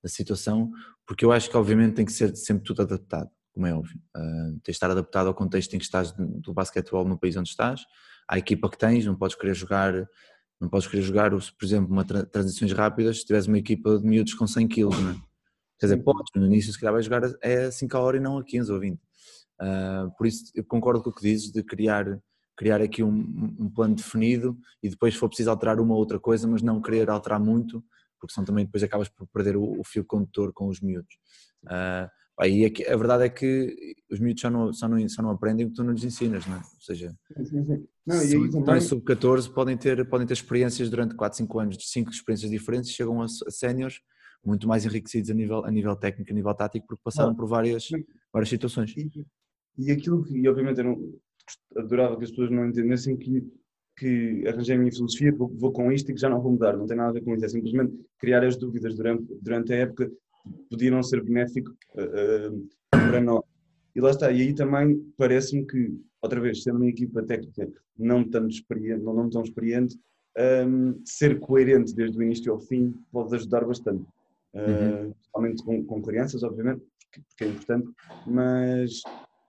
da 0.03 0.09
situação, 0.09 0.71
porque 1.07 1.25
eu 1.25 1.33
acho 1.33 1.51
que 1.51 1.57
obviamente 1.57 1.95
tem 1.95 2.05
que 2.05 2.13
ser 2.13 2.35
sempre 2.37 2.65
tudo 2.65 2.83
adaptado, 2.83 3.31
como 3.53 3.67
é 3.67 3.75
óbvio. 3.75 4.01
Uh, 4.17 4.53
tens 4.63 4.63
de 4.65 4.71
estar 4.71 4.91
adaptado 4.91 5.27
ao 5.27 5.35
contexto 5.35 5.75
em 5.75 5.79
que 5.79 5.85
estás 5.85 6.13
do 6.13 6.55
basquetebol 6.55 7.05
no 7.05 7.19
país 7.19 7.37
onde 7.37 7.49
estás, 7.49 7.85
à 8.29 8.39
equipa 8.39 8.71
que 8.71 8.79
tens, 8.79 9.05
não 9.05 9.17
podes 9.17 9.37
querer 9.37 9.55
jogar 9.55 10.07
não 10.61 10.69
podes 10.69 10.87
querer 10.87 11.03
jogar, 11.03 11.31
por 11.31 11.65
exemplo, 11.65 11.91
uma 11.91 12.05
tra 12.05 12.25
transições 12.25 12.73
rápidas 12.73 13.21
se 13.21 13.25
tiveres 13.25 13.47
uma 13.47 13.59
equipa 13.59 13.99
de 13.99 14.07
miúdos 14.07 14.35
com 14.35 14.47
100 14.47 14.69
kg, 14.69 14.91
não 14.91 15.11
é? 15.13 15.17
Quer 15.79 15.87
dizer, 15.87 15.97
podes, 16.03 16.31
no 16.37 16.45
início 16.45 16.71
se 16.71 16.79
calhar 16.79 16.93
vais 16.93 17.07
jogar 17.07 17.23
é 17.41 17.71
5 17.71 17.97
a 17.97 18.01
hora 18.01 18.19
e 18.19 18.21
não 18.21 18.37
a 18.37 18.45
15 18.45 18.71
ou 18.71 18.79
20. 18.79 18.95
Uh, 18.95 18.99
ah, 19.59 20.11
por 20.19 20.27
isso 20.27 20.53
eu 20.55 20.63
concordo 20.65 21.03
com 21.03 21.09
o 21.09 21.15
que 21.15 21.23
dizes 21.23 21.51
de 21.51 21.63
criar, 21.63 22.21
criar 22.55 22.83
aqui 22.83 23.03
um, 23.03 23.57
um, 23.59 23.71
plano 23.71 23.95
definido 23.95 24.59
e 24.83 24.91
depois 24.91 25.15
se 25.15 25.21
for 25.21 25.29
preciso 25.29 25.49
alterar 25.49 25.81
uma 25.81 25.95
ou 25.95 26.01
outra 26.01 26.21
coisa, 26.21 26.47
mas 26.47 26.61
não 26.61 26.83
querer 26.83 27.09
alterar 27.09 27.41
muito, 27.41 27.83
porque 28.21 28.35
senão 28.35 28.45
também 28.45 28.65
depois 28.65 28.83
acabas 28.83 29.09
por 29.09 29.27
perder 29.29 29.57
o, 29.57 29.81
o 29.81 29.85
fio 29.85 30.05
condutor 30.05 30.53
com 30.53 30.69
os 30.69 30.81
miúdos. 30.81 31.15
Uh, 31.65 32.09
aí 32.39 32.73
a 32.89 32.97
verdade 32.97 33.25
é 33.25 33.29
que 33.29 33.97
os 34.11 34.21
miúdos 34.21 34.41
só 34.41 34.51
não, 34.51 34.73
só 34.73 34.89
não, 34.89 35.09
só 35.09 35.23
não 35.23 35.31
aprendem 35.31 35.67
o 35.67 35.71
que 35.71 35.77
tu 35.77 35.85
não 35.85 35.93
lhes 35.93 36.05
ensinas, 36.05 36.47
não 36.47 36.57
é? 36.57 36.59
Ou 36.59 36.81
seja. 36.81 37.17
Não, 38.07 38.17
se 38.17 38.37
estão 38.37 38.77
em 38.77 38.81
sub-14 38.81 39.53
podem 39.53 39.77
ter, 39.77 40.09
podem 40.09 40.27
ter 40.27 40.35
experiências 40.35 40.91
durante 40.91 41.15
4, 41.15 41.39
5 41.39 41.59
anos, 41.59 41.79
de 41.79 41.87
5 41.87 42.11
experiências 42.11 42.51
diferentes, 42.51 42.91
chegam 42.91 43.21
a, 43.21 43.25
a 43.25 43.51
séniores 43.51 44.01
muito 44.45 44.67
mais 44.67 44.85
enriquecidos 44.85 45.31
a 45.31 45.35
nível, 45.35 45.65
a 45.65 45.71
nível 45.71 45.95
técnico, 45.97 46.31
a 46.31 46.35
nível 46.35 46.55
tático, 46.55 46.87
porque 46.87 47.03
passaram 47.05 47.33
ah, 47.33 47.35
por 47.35 47.47
várias, 47.47 47.89
várias 48.33 48.49
situações. 48.49 48.95
E, 48.97 49.27
e 49.77 49.91
aquilo 49.91 50.25
que, 50.25 50.37
e 50.37 50.49
obviamente, 50.49 50.79
eu 50.79 50.85
não, 50.85 51.21
adorava 51.77 52.17
que 52.17 52.25
as 52.25 52.31
pessoas 52.31 52.51
não 52.51 52.67
entendessem 52.67 53.17
que, 53.17 53.47
que 53.97 54.45
arranjei 54.47 54.77
a 54.77 54.79
minha 54.79 54.93
filosofia, 54.93 55.33
vou, 55.33 55.49
vou, 55.49 55.73
com 55.73 55.93
isto 55.93 56.11
e 56.11 56.15
que 56.15 56.21
já 56.21 56.29
não 56.29 56.41
vou 56.41 56.53
mudar, 56.53 56.77
não 56.77 56.87
tem 56.87 56.97
nada 56.97 57.11
a 57.11 57.13
ver 57.13 57.23
com 57.23 57.35
isso, 57.35 57.45
é 57.45 57.49
simplesmente 57.49 57.95
criar 58.19 58.45
as 58.45 58.57
dúvidas 58.57 58.97
durante, 58.97 59.25
durante 59.41 59.73
a 59.73 59.77
época 59.77 60.11
podia 60.71 60.91
não 60.91 61.03
ser 61.03 61.23
benéfico 61.23 61.71
uh, 61.95 62.55
uh, 62.55 62.69
para 62.91 63.21
nós. 63.21 63.45
E 63.95 64.01
lá 64.01 64.11
está, 64.11 64.31
e 64.31 64.41
aí 64.41 64.55
também 64.55 65.05
parece-me 65.17 65.67
que, 65.67 66.01
outra 66.23 66.41
vez, 66.41 66.63
sendo 66.63 66.77
uma 66.77 66.89
equipa 66.89 67.23
técnica 67.23 67.69
não 67.99 68.25
tão 68.29 68.47
experiente, 68.49 69.03
não, 69.03 69.13
não 69.13 69.29
tão 69.29 69.43
experiente 69.43 69.99
um, 70.67 71.01
ser 71.05 71.39
coerente 71.41 71.95
desde 71.95 72.17
o 72.17 72.23
início 72.23 72.53
ao 72.53 72.61
fim 72.61 72.95
pode 73.13 73.35
ajudar 73.35 73.65
bastante 73.67 74.07
uhum. 74.55 75.13
principalmente 75.13 75.63
com, 75.63 75.85
com, 75.85 76.03
crianças, 76.03 76.43
obviamente, 76.43 76.83
porque, 77.01 77.21
porque, 77.29 77.45
é 77.45 77.49
importante, 77.49 77.89
mas, 78.27 79.03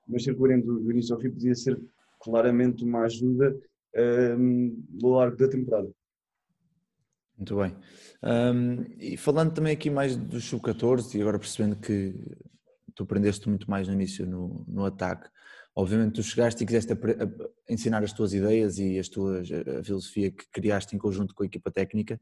mas 0.08 0.24
ser 0.24 0.36
coerente 0.36 0.66
do, 0.66 0.80
do 0.80 0.92
início 0.92 1.16
ao 1.16 1.22
fim 1.22 1.30
podia 1.30 1.56
ser 1.56 1.80
claramente 2.20 2.84
uma 2.84 3.02
ajuda 3.02 3.56
um, 3.96 4.84
largo 5.02 5.38
da 5.38 5.48
temporada. 5.48 5.90
Muito 7.38 7.56
bem. 7.56 7.76
Um, 8.24 8.86
e 9.00 9.18
falando 9.18 9.54
também 9.54 9.74
aqui 9.74 9.90
mais 9.90 10.16
do 10.16 10.40
sub-14 10.40 11.16
e 11.16 11.22
agora 11.22 11.40
percebendo 11.40 11.76
que 11.76 12.14
tu 12.94 13.04
aprendeste 13.04 13.50
muito 13.50 13.70
mais 13.70 13.88
no 13.88 13.94
início 13.94 14.28
no, 14.28 14.64
no 14.68 14.86
ataque, 14.86 15.28
obviamente 15.76 16.14
tu 16.14 16.24
chegaste 16.24 16.64
e 16.64 16.68
quiseste 16.68 16.94
ensinar 17.68 18.04
as 18.04 18.14
tuas 18.14 18.34
ideias 18.34 18.78
e 18.78 19.00
as 19.00 19.10
tuas, 19.10 19.50
a 19.52 19.84
filosofia 19.84 20.30
que 20.30 20.46
criaste 20.52 20.96
em 20.96 21.00
conjunto 21.00 21.34
com 21.34 21.42
a 21.42 21.46
equipa 21.46 21.72
técnica, 21.72 22.20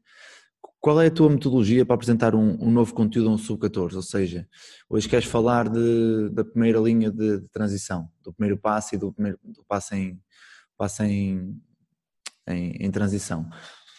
qual 0.80 1.00
é 1.00 1.08
a 1.08 1.10
tua 1.10 1.28
metodologia 1.28 1.84
para 1.84 1.94
apresentar 1.94 2.34
um, 2.34 2.56
um 2.58 2.70
novo 2.70 2.94
conteúdo 2.94 3.28
a 3.28 3.32
um 3.34 3.38
sub-14? 3.38 3.94
Ou 3.94 4.02
seja, 4.02 4.48
hoje 4.88 5.08
queres 5.08 5.26
falar 5.26 5.68
de, 5.68 6.30
da 6.30 6.42
primeira 6.42 6.78
linha 6.80 7.10
de, 7.10 7.40
de, 7.40 7.48
transição, 7.48 8.08
do 8.22 8.32
primeiro 8.32 8.58
passo 8.58 8.94
e 8.94 8.98
do, 8.98 9.12
primeiro, 9.12 9.38
do 9.44 9.62
passo, 9.64 9.94
em, 9.94 10.18
passo 10.80 11.02
em, 11.02 11.60
em, 12.48 12.86
em, 12.86 12.90
transição. 12.90 13.46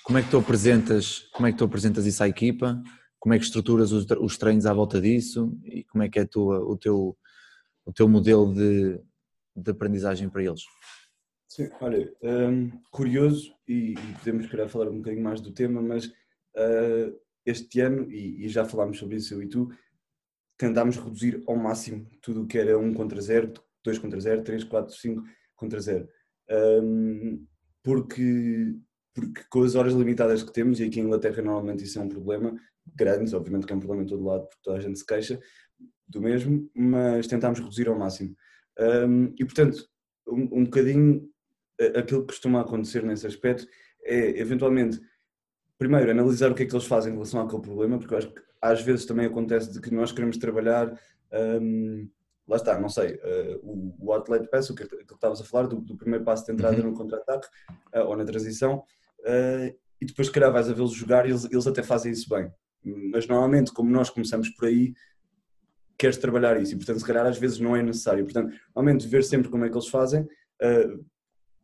Como 0.04 0.18
é 0.18 0.24
que 0.24 0.32
tu 0.32 0.38
apresentas, 0.40 1.20
como 1.32 1.46
é 1.46 1.52
que 1.52 1.58
tu 1.60 1.64
apresentas 1.64 2.08
isso 2.08 2.24
à 2.24 2.28
equipa? 2.28 2.82
Como 3.20 3.36
é 3.36 3.38
que 3.38 3.46
estruturas 3.46 3.92
os, 3.92 4.08
os 4.20 4.36
treinos 4.36 4.66
à 4.66 4.74
volta 4.74 5.00
disso? 5.00 5.56
E 5.64 5.84
como 5.84 6.04
é 6.04 6.10
que 6.10 6.18
é 6.18 6.26
tua, 6.26 6.60
o, 6.60 6.76
teu, 6.76 7.16
o 7.86 7.94
teu 7.94 8.10
modelo 8.10 8.52
de, 8.52 9.00
de 9.56 9.70
aprendizagem 9.70 10.28
para 10.28 10.44
eles? 10.44 10.64
Sim, 11.48 11.70
olha, 11.80 12.12
um, 12.24 12.72
curioso, 12.90 13.54
e, 13.68 13.92
e 13.92 14.14
podemos 14.18 14.48
querer 14.48 14.68
falar 14.68 14.90
um 14.90 14.98
bocadinho 14.98 15.24
mais 15.24 15.40
do 15.40 15.52
tema, 15.52 15.84
mas 15.84 16.08
uh, 16.08 17.16
este 17.46 17.80
ano, 17.80 18.10
e, 18.10 18.44
e, 18.44 18.50
já 18.50 18.66
falámos 18.66 18.98
sobre 18.98 19.18
isso 19.18 19.36
eu 19.36 19.44
e 19.44 19.48
tu, 19.48 19.70
tentámos 20.58 20.98
reduzir 20.98 21.44
ao 21.46 21.56
máximo 21.56 22.10
tudo 22.24 22.42
o 22.42 22.48
que 22.48 22.58
era 22.58 22.76
1 22.80 22.92
contra 22.96 23.22
0, 23.22 23.54
2 23.84 24.00
contra 24.00 24.20
0, 24.20 24.44
3, 24.44 24.64
4, 24.64 24.96
5 24.96 25.24
contra 25.56 25.80
0. 25.80 26.10
Um, 26.52 27.46
porque, 27.84 28.76
porque 29.14 29.42
com 29.50 29.64
as 29.64 29.76
horas 29.76 29.94
limitadas 29.94 30.44
que 30.44 30.54
temos, 30.54 30.80
e 30.80 30.84
aqui 30.84 31.00
em 31.00 31.04
Inglaterra 31.04 31.42
normalmente 31.42 31.84
isso 31.84 31.98
é 31.98 32.02
um 32.02 32.10
problema 32.10 32.56
grande, 32.96 33.36
obviamente 33.36 33.66
que 33.66 33.74
é 33.74 33.76
um 33.76 33.80
problema 33.80 34.04
em 34.04 34.08
todo 34.08 34.24
lado, 34.24 34.48
porque 34.48 34.62
toda 34.64 34.78
a 34.78 34.82
gente 34.82 35.00
se 35.00 35.06
queixa 35.06 35.40
do 36.08 36.22
mesmo, 36.22 36.70
mas 36.76 37.28
tentámos 37.28 37.60
reduzir 37.60 37.88
ao 37.88 37.98
máximo. 37.98 38.36
Um, 39.08 39.34
e 39.40 39.46
portanto, 39.46 39.88
um, 40.28 40.60
um 40.60 40.64
bocadinho 40.66 41.30
aquilo 41.96 42.22
que 42.22 42.28
costuma 42.28 42.62
acontecer 42.62 43.04
nesse 43.04 43.26
aspecto 43.26 43.68
é 44.04 44.40
eventualmente 44.40 45.00
primeiro 45.78 46.12
analisar 46.12 46.52
o 46.52 46.56
que 46.56 46.64
é 46.64 46.66
que 46.66 46.74
eles 46.74 46.86
fazem 46.86 47.12
em 47.12 47.16
relação 47.16 47.42
àquele 47.42 47.62
problema, 47.62 47.98
porque 47.98 48.14
eu 48.14 48.18
acho 48.18 48.34
que 48.34 48.42
às 48.62 48.82
vezes 48.84 49.06
também 49.06 49.26
acontece 49.26 49.72
de 49.72 49.82
que 49.82 49.94
nós 49.94 50.12
queremos 50.12 50.38
trabalhar 50.38 50.96
um, 51.60 52.08
lá 52.52 52.58
está, 52.58 52.78
não 52.78 52.90
sei, 52.90 53.14
uh, 53.16 53.60
o, 53.64 53.96
o 53.98 54.12
outlet 54.12 54.46
pass, 54.50 54.70
o 54.70 54.76
que, 54.76 54.86
que 54.86 55.14
estavas 55.14 55.40
a 55.40 55.46
falar, 55.46 55.68
do, 55.68 55.80
do, 55.80 55.96
primeiro 55.96 56.26
passo 56.26 56.46
de 56.46 56.52
entrada 56.52 56.76
uhum. 56.82 56.92
no 56.92 56.94
contra-ataque 56.94 57.48
uh, 57.96 58.02
ou 58.02 58.18
na 58.18 58.26
transição, 58.26 58.84
uh, 59.22 59.76
e 60.02 60.06
depois, 60.06 60.28
se 60.28 60.34
calhar, 60.34 60.52
vais 60.52 60.70
a 60.70 60.74
vê-los 60.74 60.92
jogar 60.92 61.26
e 61.26 61.30
eles, 61.30 61.46
eles 61.46 61.66
até 61.66 61.82
fazem 61.82 62.12
isso 62.12 62.28
bem. 62.28 62.52
Mas 62.84 63.26
normalmente, 63.26 63.72
como 63.72 63.90
nós 63.90 64.10
começamos 64.10 64.50
por 64.50 64.68
aí, 64.68 64.94
queres 65.98 66.18
trabalhar 66.18 66.60
isso 66.60 66.74
e, 66.74 66.76
portanto, 66.76 67.00
se 67.00 67.06
calhar 67.06 67.26
às 67.26 67.38
vezes 67.38 67.60
não 67.60 67.76
é 67.76 67.82
necessário. 67.82 68.26
Portanto, 68.26 68.54
normalmente, 68.76 69.08
ver 69.08 69.24
sempre 69.24 69.50
como 69.50 69.64
é 69.64 69.70
que 69.70 69.76
eles 69.76 69.88
fazem, 69.88 70.28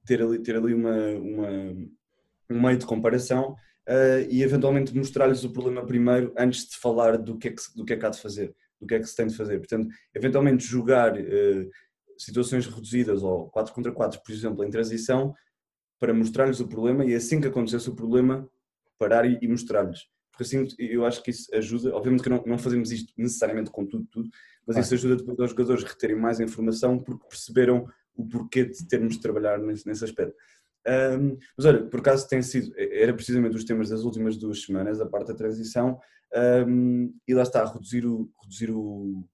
ter 0.06 0.22
ali, 0.22 0.38
ter 0.38 0.56
ali 0.56 0.76
uma, 0.76 0.96
uma, 1.16 1.50
um 2.52 2.62
meio 2.62 2.78
de 2.78 2.86
comparação 2.86 3.56
e, 4.30 4.44
eventualmente, 4.44 4.96
mostrar-lhes 4.96 5.44
o 5.44 5.52
problema 5.52 5.84
primeiro 5.84 6.32
antes 6.38 6.70
de 6.70 6.78
falar 6.78 7.18
do 7.18 7.40
que, 7.40 7.48
é 7.48 7.52
que, 7.52 7.64
do 7.76 7.84
que 7.84 7.94
é 7.94 7.98
que 7.98 8.06
há 8.06 8.10
de 8.10 8.22
fazer 8.22 8.56
do 8.80 8.88
que 8.88 8.96
é 8.96 9.00
que 9.00 9.06
se 9.06 9.16
tem 9.16 9.28
de 9.28 9.36
fazer. 9.36 9.58
Portanto, 9.60 9.88
eventualmente 10.14 10.66
jogar 10.66 11.18
uh, 11.18 11.70
situações 12.18 12.66
reduzidas 12.66 13.24
ou 13.24 13.50
4 13.50 13.74
contra 13.74 13.92
4, 13.92 14.22
por 14.24 14.32
exemplo, 14.32 14.64
em 14.64 14.70
transição, 14.70 15.34
para 16.00 16.14
mostrar-lhes 16.14 16.60
o 16.60 16.68
problema 16.68 17.06
e 17.06 17.16
assim 17.16 17.42
que 17.42 17.48
acontecesse 17.48 17.90
o 17.90 17.96
problema, 17.96 18.48
parar 19.00 19.26
e, 19.26 19.38
e 19.42 19.48
mostrar-lhes. 19.48 20.02
Porque 20.32 20.44
assim 20.44 20.68
eu 20.78 21.06
acho 21.06 21.24
que 21.24 21.32
isso 21.32 21.54
ajuda, 21.56 21.96
obviamente 21.96 22.22
que 22.22 22.30
não, 22.30 22.44
não 22.46 22.60
fazemos 22.60 22.92
isto 22.92 23.12
necessariamente 23.18 23.72
com 23.72 23.86
tudo, 23.86 24.06
tudo, 24.12 24.30
mas 24.68 24.78
isso 24.78 24.94
ajuda 24.94 25.16
depois 25.16 25.40
aos 25.40 25.50
jogadores 25.50 25.84
a 25.84 25.88
reterem 25.88 26.16
mais 26.16 26.40
informação 26.40 27.00
porque 27.00 27.28
perceberam 27.28 27.88
o 28.16 28.28
porquê 28.28 28.66
de 28.66 28.88
termos 28.88 29.16
de 29.16 29.22
trabalhar 29.22 29.60
nesse, 29.60 29.88
nesse 29.88 30.04
aspecto. 30.04 30.36
Um, 30.88 31.38
mas 31.58 31.66
olha, 31.66 31.84
por 31.86 32.00
acaso 32.00 32.28
tem 32.28 32.42
sido, 32.42 32.74
era 32.78 33.14
precisamente 33.14 33.56
os 33.56 33.66
temas 33.66 33.90
das 33.90 34.04
últimas 34.04 34.38
duas 34.38 34.62
semanas, 34.62 35.02
a 35.02 35.06
parte 35.06 35.28
da 35.28 35.34
transição, 35.36 36.00
um, 36.68 37.14
e 37.28 37.34
lá 37.34 37.44
está, 37.44 37.66
reduzir 37.66 38.06
o, 38.06 38.32
reduzir 38.42 38.72
o, 38.72 39.28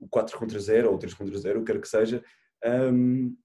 o 0.00 0.08
4 0.08 0.38
contra 0.38 0.58
0 0.58 0.88
ou 0.88 0.94
o 0.94 0.98
3 0.98 1.12
contra 1.14 1.38
0, 1.38 1.60
o 1.60 1.64
que 1.64 1.72
quer 1.72 1.80
que 1.80 1.88
seja, 1.88 2.24
um, 2.64 3.36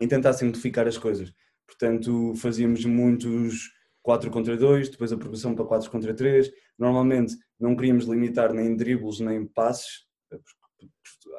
e 0.00 0.06
tentar 0.06 0.32
simplificar 0.32 0.86
as 0.86 0.96
coisas. 0.96 1.32
Portanto, 1.66 2.34
fazíamos 2.36 2.84
muitos 2.84 3.70
4 4.02 4.30
contra 4.30 4.56
2, 4.56 4.90
depois 4.90 5.12
a 5.12 5.16
progressão 5.16 5.54
para 5.54 5.64
4 5.64 5.90
contra 5.90 6.14
3. 6.14 6.50
Normalmente 6.78 7.36
não 7.58 7.76
queríamos 7.76 8.04
limitar 8.04 8.52
nem 8.52 8.76
dribles 8.76 9.20
nem 9.20 9.46
passes, 9.46 10.06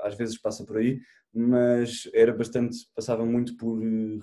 às 0.03 0.15
vezes 0.15 0.39
passa 0.39 0.65
por 0.65 0.77
aí, 0.77 0.99
mas 1.33 2.09
era 2.13 2.33
bastante, 2.33 2.77
passava 2.95 3.25
muito 3.25 3.57
por 3.57 3.81
eh, 3.81 4.19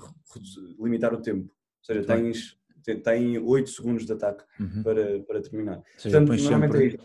limitar 0.79 1.13
o 1.13 1.21
tempo. 1.21 1.45
Ou 1.45 1.85
seja, 1.85 2.05
tens 2.05 2.61
tem 3.03 3.39
8 3.39 3.71
segundos 3.71 4.07
de 4.07 4.13
ataque 4.13 4.43
uhum. 4.59 4.83
para, 4.83 5.21
para 5.21 5.43
terminar. 5.43 5.83
Seja, 5.97 6.19
Portanto, 6.19 6.43
normalmente 6.43 6.73
sempre... 6.73 6.85
é 6.85 6.87
isto. 6.89 7.05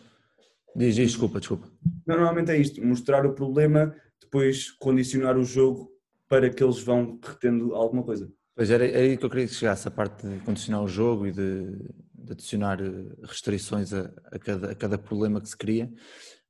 Diz, 0.76 0.96
diz, 0.96 1.08
desculpa, 1.12 1.39
desculpa. 1.39 1.72
Normalmente 2.06 2.52
é 2.52 2.58
isto, 2.58 2.84
mostrar 2.84 3.26
o 3.26 3.34
problema, 3.34 3.96
depois 4.22 4.72
condicionar 4.72 5.38
o 5.38 5.44
jogo 5.44 5.91
para 6.28 6.50
que 6.50 6.63
eles 6.63 6.80
vão 6.80 7.20
retendo 7.24 7.74
alguma 7.76 8.04
coisa. 8.04 8.32
Pois 8.56 8.70
era, 8.70 8.86
era 8.86 9.00
aí 9.00 9.18
que 9.18 9.26
eu 9.26 9.30
queria 9.30 9.48
que 9.48 9.54
chegasse, 9.54 9.88
a 9.88 9.91
parte 9.91 10.28
de 10.28 10.39
condicionar 10.39 10.84
o 10.84 10.88
jogo 10.88 11.28
e 11.28 11.32
de, 11.32 11.78
de 12.13 12.32
adicionar 12.32 12.82
eh, 12.82 13.06
restrições 13.24 13.94
a, 13.94 14.12
a, 14.32 14.39
cada, 14.39 14.72
a 14.72 14.76
cada 14.76 14.98
problema 14.98 15.39
que 15.39 15.50
se 15.50 15.58
cria. 15.58 15.91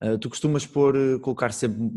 Uh, 0.02 0.18
tu 0.18 0.30
costumas 0.30 0.66
pôr, 0.66 1.20
colocar 1.22 1.52
sempre 1.54 1.90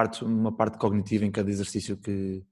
parte, 0.00 0.24
uma 0.24 0.50
parte 0.50 0.78
cognitiva 0.78 1.26
em 1.26 1.30
cada 1.30 1.50
exercício 1.50 1.94
que, 1.94 2.42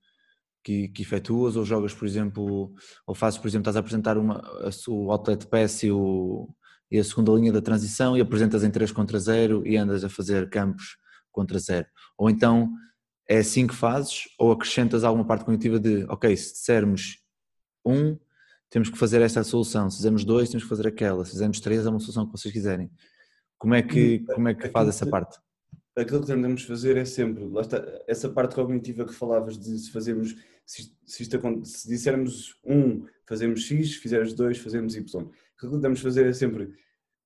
que, 0.63 0.89
que, 0.89 1.03
efetuas 1.03 1.57
ou 1.57 1.65
jogas, 1.65 1.95
por 1.95 2.07
exemplo, 2.07 2.75
ou 3.07 3.15
fazes, 3.15 3.39
por 3.39 3.49
exemplo, 3.49 3.63
estás 3.63 3.77
a 3.77 3.81
apresentar 3.81 4.19
uma, 4.19 4.37
a, 4.39 4.71
o 4.91 5.11
outlet 5.11 5.47
pass 5.47 5.83
e, 5.83 5.91
o, 5.91 6.47
e 6.91 6.99
a 6.99 7.05
segunda 7.05 7.33
linha 7.33 7.51
da 7.51 7.63
transição 7.63 8.17
e 8.17 8.21
apresentas 8.21 8.63
em 8.63 8.71
3 8.71 8.93
contra 8.93 9.19
0 9.19 9.67
e 9.67 9.79
andas 9.79 10.05
a 10.05 10.11
fazer 10.11 10.51
campos 10.51 10.99
contra 11.33 11.59
0. 11.59 11.87
Ou 12.19 12.29
então 12.29 12.71
é 13.27 13.39
assim 13.39 13.67
que 13.67 13.75
fazes 13.75 14.25
ou 14.39 14.53
acrescentas 14.53 15.03
alguma 15.03 15.27
parte 15.27 15.47
cognitiva 15.47 15.81
de, 15.81 16.05
ok, 16.05 16.37
se 16.37 16.53
dissermos 16.53 17.19
um, 17.85 18.19
temos 18.69 18.91
que 18.91 18.99
fazer 18.99 19.23
esta 19.23 19.43
solução, 19.43 19.89
se 19.89 19.97
fizermos 19.97 20.23
dois, 20.23 20.51
temos 20.51 20.65
que 20.65 20.69
fazer 20.69 20.87
aquela, 20.87 21.25
se 21.25 21.31
fizermos 21.31 21.61
três, 21.61 21.87
é 21.87 21.89
uma 21.89 22.01
solução 22.01 22.27
que 22.27 22.33
vocês 22.33 22.53
quiserem. 22.53 22.91
Como 23.57 23.75
é 23.75 23.83
que, 23.83 24.23
hum, 24.23 24.35
como 24.35 24.49
é 24.49 24.55
que 24.55 24.69
faz 24.69 24.89
essa 24.89 25.07
parte? 25.07 25.39
Aquilo 25.99 26.21
que 26.21 26.27
tentamos 26.27 26.63
fazer 26.65 26.97
é 26.97 27.05
sempre, 27.05 27.45
lá 27.49 27.63
está, 27.63 27.83
essa 28.07 28.29
parte 28.29 28.55
cognitiva 28.55 29.05
que 29.05 29.15
falavas 29.15 29.59
de 29.59 29.79
se 29.79 29.91
fazermos 29.91 30.37
se, 30.69 30.93
se, 31.07 31.23
isto, 31.23 31.65
se 31.65 31.89
dissermos 31.89 32.59
um, 32.63 33.07
fazemos 33.27 33.63
X, 33.63 33.93
se 33.93 33.99
fizermos 33.99 34.35
dois, 34.35 34.59
fazemos 34.59 34.95
Y. 34.95 35.23
O 35.23 35.31
que 35.59 35.69
tentamos 35.69 36.01
fazer 36.01 36.27
é 36.27 36.33
sempre, 36.33 36.71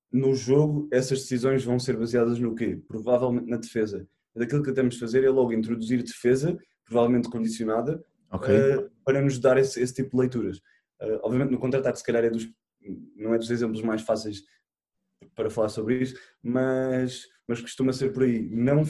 no 0.09 0.33
jogo, 0.33 0.87
essas 0.91 1.19
decisões 1.19 1.63
vão 1.63 1.77
ser 1.77 1.97
baseadas 1.97 2.39
no 2.39 2.55
quê? 2.55 2.81
Provavelmente 2.87 3.49
na 3.49 3.57
defesa. 3.57 4.07
Aquilo 4.35 4.63
que 4.63 4.69
tentamos 4.69 4.97
fazer 4.97 5.25
é 5.25 5.29
logo 5.29 5.51
introduzir 5.51 6.01
defesa, 6.01 6.57
provavelmente 6.85 7.29
condicionada, 7.29 8.03
okay. 8.31 8.77
uh, 8.77 8.89
para 9.03 9.21
nos 9.21 9.37
dar 9.37 9.57
esse, 9.57 9.81
esse, 9.81 9.93
tipo 9.93 10.11
de 10.11 10.17
leituras. 10.17 10.57
Uh, 11.01 11.19
obviamente 11.21 11.51
no 11.51 11.59
contra-ataque 11.59 11.99
se 11.99 12.05
calhar 12.05 12.23
é 12.23 12.29
dos, 12.29 12.49
não 13.15 13.33
é 13.33 13.37
dos 13.37 13.51
exemplos 13.51 13.81
mais 13.81 14.01
fáceis 14.01 14.41
para 15.35 15.49
falar 15.49 15.69
sobre 15.69 16.01
isso, 16.01 16.15
mas, 16.41 17.27
mas 17.47 17.61
costuma 17.61 17.93
ser 17.93 18.13
por 18.13 18.23
aí. 18.23 18.47
Não, 18.49 18.83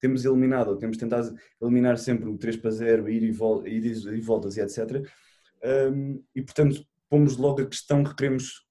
temos 0.00 0.24
eliminado, 0.24 0.68
ou 0.68 0.76
temos 0.76 0.96
tentado 0.96 1.36
eliminar 1.60 1.98
sempre 1.98 2.28
o 2.28 2.38
3 2.38 2.56
para 2.56 2.70
0, 2.70 3.08
ir 3.08 3.22
e, 3.22 3.32
volta, 3.32 3.68
ir 3.68 3.84
e 3.84 4.20
voltas 4.20 4.56
e 4.56 4.60
etc. 4.60 5.06
Um, 5.92 6.22
e 6.34 6.42
portanto, 6.42 6.84
pomos 7.08 7.36
logo 7.36 7.62
a 7.62 7.66
questão 7.66 8.04
que 8.04 8.14
queremos 8.14 8.66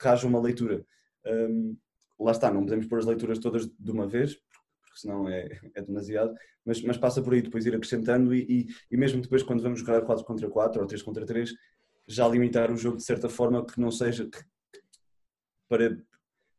que 0.00 0.08
haja 0.08 0.26
uma 0.26 0.40
leitura. 0.40 0.84
Um, 1.26 1.76
lá 2.18 2.32
está, 2.32 2.52
não 2.52 2.62
podemos 2.62 2.86
pôr 2.86 2.98
as 2.98 3.06
leituras 3.06 3.38
todas 3.38 3.66
de 3.66 3.90
uma 3.90 4.06
vez, 4.06 4.34
porque 4.82 5.00
senão 5.00 5.28
é, 5.28 5.48
é 5.74 5.82
demasiado, 5.82 6.34
mas, 6.64 6.80
mas 6.82 6.96
passa 6.96 7.20
por 7.20 7.34
aí, 7.34 7.42
depois 7.42 7.66
ir 7.66 7.74
acrescentando 7.74 8.34
e, 8.34 8.42
e, 8.42 8.66
e, 8.90 8.96
mesmo 8.96 9.20
depois 9.20 9.42
quando 9.42 9.62
vamos 9.62 9.80
jogar 9.80 10.02
4 10.02 10.24
contra 10.24 10.48
4 10.48 10.80
ou 10.80 10.86
3 10.86 11.02
contra 11.02 11.26
3, 11.26 11.52
já 12.06 12.28
limitar 12.28 12.70
o 12.70 12.76
jogo 12.76 12.96
de 12.96 13.04
certa 13.04 13.28
forma 13.28 13.64
que 13.64 13.80
não 13.80 13.90
seja 13.90 14.28
para, 15.68 15.98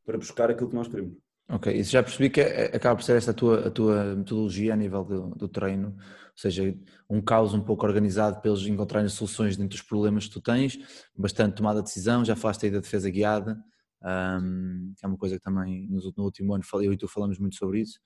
para 0.06 0.17
buscar 0.17 0.52
aquilo 0.52 0.69
que 0.69 0.76
nós 0.76 0.88
queremos. 0.88 1.23
Ok, 1.50 1.72
isso 1.74 1.92
já 1.92 2.02
percebi 2.02 2.30
que 2.30 2.40
é, 2.40 2.66
é, 2.66 2.76
acaba 2.76 2.96
por 2.96 3.04
ser 3.04 3.18
esta 3.18 3.32
a 3.32 3.34
tua, 3.34 3.68
a 3.68 3.72
tua 3.72 4.16
metodologia 4.16 4.74
a 4.74 4.78
nível 4.78 5.04
do, 5.04 5.36
do, 5.36 5.48
treino, 5.48 5.90
ou 5.90 6.38
seja, 6.38 6.74
um 7.10 7.22
caos 7.22 7.54
um 7.54 7.62
pouco 7.62 7.86
organizado 7.86 8.40
para 8.40 8.50
eles 8.50 8.66
encontrarem 8.66 9.10
soluções 9.10 9.58
dentro 9.58 9.78
dos 9.78 9.82
problemas 9.82 10.26
que 10.26 10.34
tu 10.34 10.42
tens, 10.42 10.80
bastante 11.16 11.56
tomada 11.56 11.80
de 11.80 11.86
decisão, 11.86 12.24
já 12.24 12.36
falaste 12.36 12.66
aí 12.66 12.72
da 12.72 12.80
defesa 12.80 13.10
guiada, 13.10 13.62
um, 14.02 14.94
é 15.02 15.08
uma 15.08 15.18
coisa 15.18 15.36
que 15.36 15.42
também 15.42 15.88
no, 15.90 16.00
no 16.16 16.24
último 16.24 16.54
ano 16.54 16.64
eu 16.82 16.94
e 16.94 16.98
tu 16.98 17.08
falamos 17.10 17.38
muito 17.38 17.56
sobre 17.58 17.82
isso, 17.82 18.00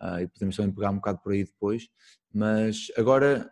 uh, 0.00 0.20
e 0.20 0.26
podemos 0.26 0.56
também 0.56 0.72
pegar 0.72 0.90
um 0.90 0.96
bocado 0.96 1.20
por 1.22 1.32
aí 1.32 1.44
depois, 1.44 1.88
mas 2.34 2.88
agora, 2.96 3.48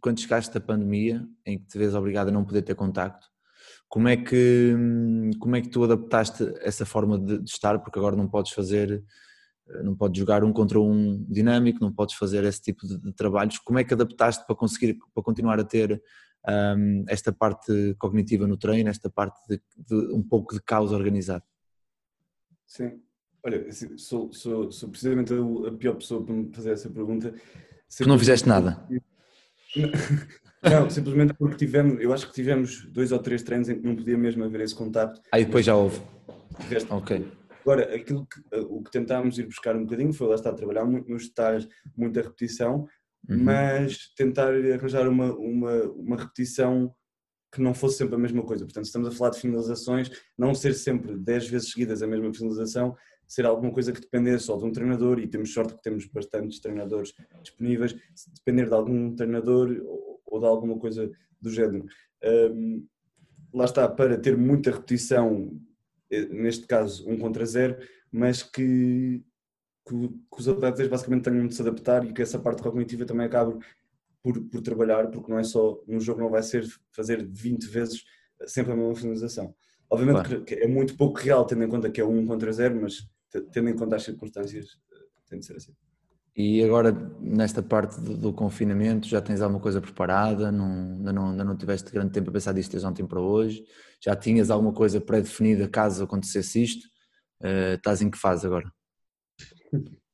quando 0.00 0.20
chegaste 0.20 0.52
da 0.52 0.60
pandemia, 0.60 1.26
em 1.46 1.58
que 1.58 1.66
te 1.66 1.78
vês 1.78 1.94
obrigado 1.94 2.28
a 2.28 2.32
não 2.32 2.44
poder 2.44 2.62
ter 2.62 2.74
contacto, 2.74 3.28
como 3.88 4.06
é 4.06 4.16
que, 4.16 4.74
como 5.40 5.56
é 5.56 5.62
que 5.62 5.70
tu 5.70 5.82
adaptaste 5.82 6.44
essa 6.60 6.84
forma 6.84 7.18
de, 7.18 7.38
de, 7.38 7.50
estar? 7.50 7.78
Porque 7.78 7.98
agora 7.98 8.14
não 8.14 8.28
podes 8.28 8.52
fazer, 8.52 9.02
eh, 9.70 9.82
não 9.82 9.96
podes 9.96 10.18
jogar 10.18 10.44
um 10.44 10.52
contra 10.52 10.78
um 10.78 11.24
dinâmico, 11.24 11.80
não 11.80 11.92
podes 11.92 12.14
fazer 12.14 12.44
esse 12.44 12.60
tipo 12.60 12.86
de, 12.86 12.98
de 12.98 13.12
trabalhos. 13.12 13.58
Como 13.58 13.78
é 13.78 13.84
que 13.84 13.94
adaptaste 13.94 14.46
para 14.46 14.54
conseguir, 14.54 14.98
para 15.14 15.22
continuar 15.22 15.58
a 15.58 15.64
ter 15.64 16.02
um, 16.46 17.04
esta 17.08 17.32
parte 17.32 17.94
cognitiva 17.98 18.46
no 18.46 18.58
treino, 18.58 18.90
esta 18.90 19.08
parte 19.08 19.40
de, 19.48 19.60
de, 19.76 20.12
um 20.12 20.22
pouco 20.22 20.54
de 20.54 20.60
caos 20.60 20.92
organizado? 20.92 21.44
Sim, 22.66 23.00
olha, 23.42 23.66
sou, 23.96 24.30
sou, 24.34 24.70
sou 24.70 24.90
precisamente 24.90 25.32
a 25.66 25.72
pior 25.72 25.94
pessoa 25.94 26.22
para 26.22 26.34
me 26.34 26.52
fazer 26.54 26.72
essa 26.72 26.90
pergunta. 26.90 27.34
Tu 27.96 28.06
não 28.06 28.18
fizeste 28.18 28.46
nada? 28.46 28.86
Não, 30.62 30.90
simplesmente 30.90 31.34
porque 31.34 31.56
tivemos, 31.56 32.00
eu 32.00 32.12
acho 32.12 32.26
que 32.26 32.34
tivemos 32.34 32.84
dois 32.86 33.12
ou 33.12 33.18
três 33.18 33.42
treinos 33.42 33.68
em 33.68 33.80
que 33.80 33.86
não 33.86 33.94
podia 33.94 34.18
mesmo 34.18 34.44
haver 34.44 34.60
esse 34.62 34.74
contacto. 34.74 35.20
Aí 35.32 35.44
depois 35.44 35.64
já 35.64 35.74
houve. 35.74 36.00
Ok. 36.90 37.24
Agora, 37.62 37.94
aquilo 37.94 38.26
que, 38.26 38.40
eh, 38.52 38.66
o 38.68 38.82
que 38.82 38.90
tentámos 38.90 39.38
ir 39.38 39.46
buscar 39.46 39.76
um 39.76 39.84
bocadinho 39.84 40.12
foi 40.12 40.26
lá 40.26 40.34
estar 40.34 40.50
a 40.50 40.54
trabalhar 40.54 40.84
muito 40.84 41.08
nos 41.08 41.28
detalhes, 41.28 41.68
muita 41.96 42.22
repetição, 42.22 42.86
uhum. 43.28 43.44
mas 43.44 44.12
tentar 44.16 44.48
arranjar 44.48 45.06
uma, 45.06 45.32
uma, 45.34 45.82
uma 45.92 46.16
repetição 46.16 46.94
que 47.52 47.60
não 47.60 47.74
fosse 47.74 47.98
sempre 47.98 48.14
a 48.14 48.18
mesma 48.18 48.42
coisa. 48.42 48.64
Portanto, 48.64 48.86
estamos 48.86 49.08
a 49.08 49.10
falar 49.10 49.30
de 49.30 49.40
finalizações, 49.40 50.10
não 50.36 50.54
ser 50.54 50.74
sempre 50.74 51.16
10 51.16 51.48
vezes 51.48 51.70
seguidas 51.72 52.02
a 52.02 52.06
mesma 52.06 52.32
finalização, 52.32 52.96
ser 53.26 53.44
alguma 53.44 53.72
coisa 53.72 53.92
que 53.92 54.00
depender 54.00 54.38
só 54.38 54.56
de 54.56 54.64
um 54.64 54.72
treinador, 54.72 55.18
e 55.18 55.28
temos 55.28 55.52
sorte 55.52 55.74
que 55.74 55.82
temos 55.82 56.06
bastantes 56.06 56.60
treinadores 56.60 57.12
disponíveis, 57.42 57.94
depender 58.34 58.66
de 58.66 58.74
algum 58.74 59.14
treinador 59.14 59.70
ou, 60.30 60.40
de 60.40 60.46
alguma 60.46 60.78
coisa 60.78 61.10
do 61.40 61.50
género. 61.50 61.86
Um, 62.24 62.86
lá 63.52 63.64
está, 63.64 63.88
para 63.88 64.18
ter 64.18 64.36
muita 64.36 64.70
repetição, 64.70 65.58
eh, 66.10 66.26
neste 66.26 66.66
caso 66.66 67.08
um 67.08 67.18
contra 67.18 67.44
zero, 67.46 67.76
mas 68.12 68.42
que, 68.42 69.22
que, 69.86 70.08
que 70.08 70.38
os 70.40 70.48
atletas 70.48 70.86
basicamente 70.88 71.24
tenham 71.24 71.46
de 71.46 71.54
se 71.54 71.62
adaptar 71.62 72.04
e 72.04 72.12
que 72.12 72.22
essa 72.22 72.38
parte 72.38 72.62
cognitiva 72.62 73.04
também 73.06 73.26
acabe 73.26 73.58
por, 74.22 74.40
por 74.50 74.60
trabalhar, 74.60 75.10
porque 75.10 75.30
não 75.30 75.38
é 75.38 75.44
só, 75.44 75.80
no 75.86 76.00
jogo 76.00 76.20
não 76.20 76.30
vai 76.30 76.42
ser 76.42 76.64
fazer 76.92 77.24
20 77.26 77.66
vezes 77.66 78.04
sempre 78.46 78.72
a 78.72 78.76
mesma 78.76 78.94
finalização. 78.94 79.54
Obviamente 79.90 80.26
Claro. 80.28 80.44
que 80.44 80.54
é 80.54 80.66
muito 80.66 80.96
pouco 80.96 81.18
real, 81.18 81.46
tendo 81.46 81.64
em 81.64 81.68
conta 81.68 81.90
que 81.90 82.00
é 82.00 82.04
um 82.04 82.26
contra 82.26 82.52
zero, 82.52 82.78
mas 82.80 83.08
te- 83.30 83.40
tendo 83.52 83.68
em 83.70 83.76
conta 83.76 83.96
as 83.96 84.02
circunstâncias, 84.02 84.78
eh, 84.92 85.04
tem 85.28 85.38
de 85.38 85.46
ser 85.46 85.56
assim. 85.56 85.72
E 86.40 86.62
agora, 86.62 86.92
nesta 87.20 87.60
parte 87.60 88.00
do, 88.00 88.16
do 88.16 88.32
confinamento, 88.32 89.08
já 89.08 89.20
tens 89.20 89.40
alguma 89.40 89.60
coisa 89.60 89.80
preparada? 89.80 90.52
Não, 90.52 90.66
ainda, 90.70 91.12
não, 91.12 91.30
ainda 91.30 91.42
não 91.42 91.56
tiveste 91.56 91.90
grande 91.90 92.12
tempo 92.12 92.30
a 92.30 92.32
pensar 92.32 92.52
disto 92.52 92.70
desde 92.70 92.86
ontem 92.86 93.04
para 93.04 93.20
hoje? 93.20 93.64
Já 94.00 94.14
tinhas 94.14 94.48
alguma 94.48 94.72
coisa 94.72 95.00
pré-definida 95.00 95.66
caso 95.66 96.04
acontecesse 96.04 96.62
isto? 96.62 96.86
Eh, 97.42 97.74
estás 97.74 98.02
em 98.02 98.08
que 98.08 98.16
fase 98.16 98.46
agora? 98.46 98.72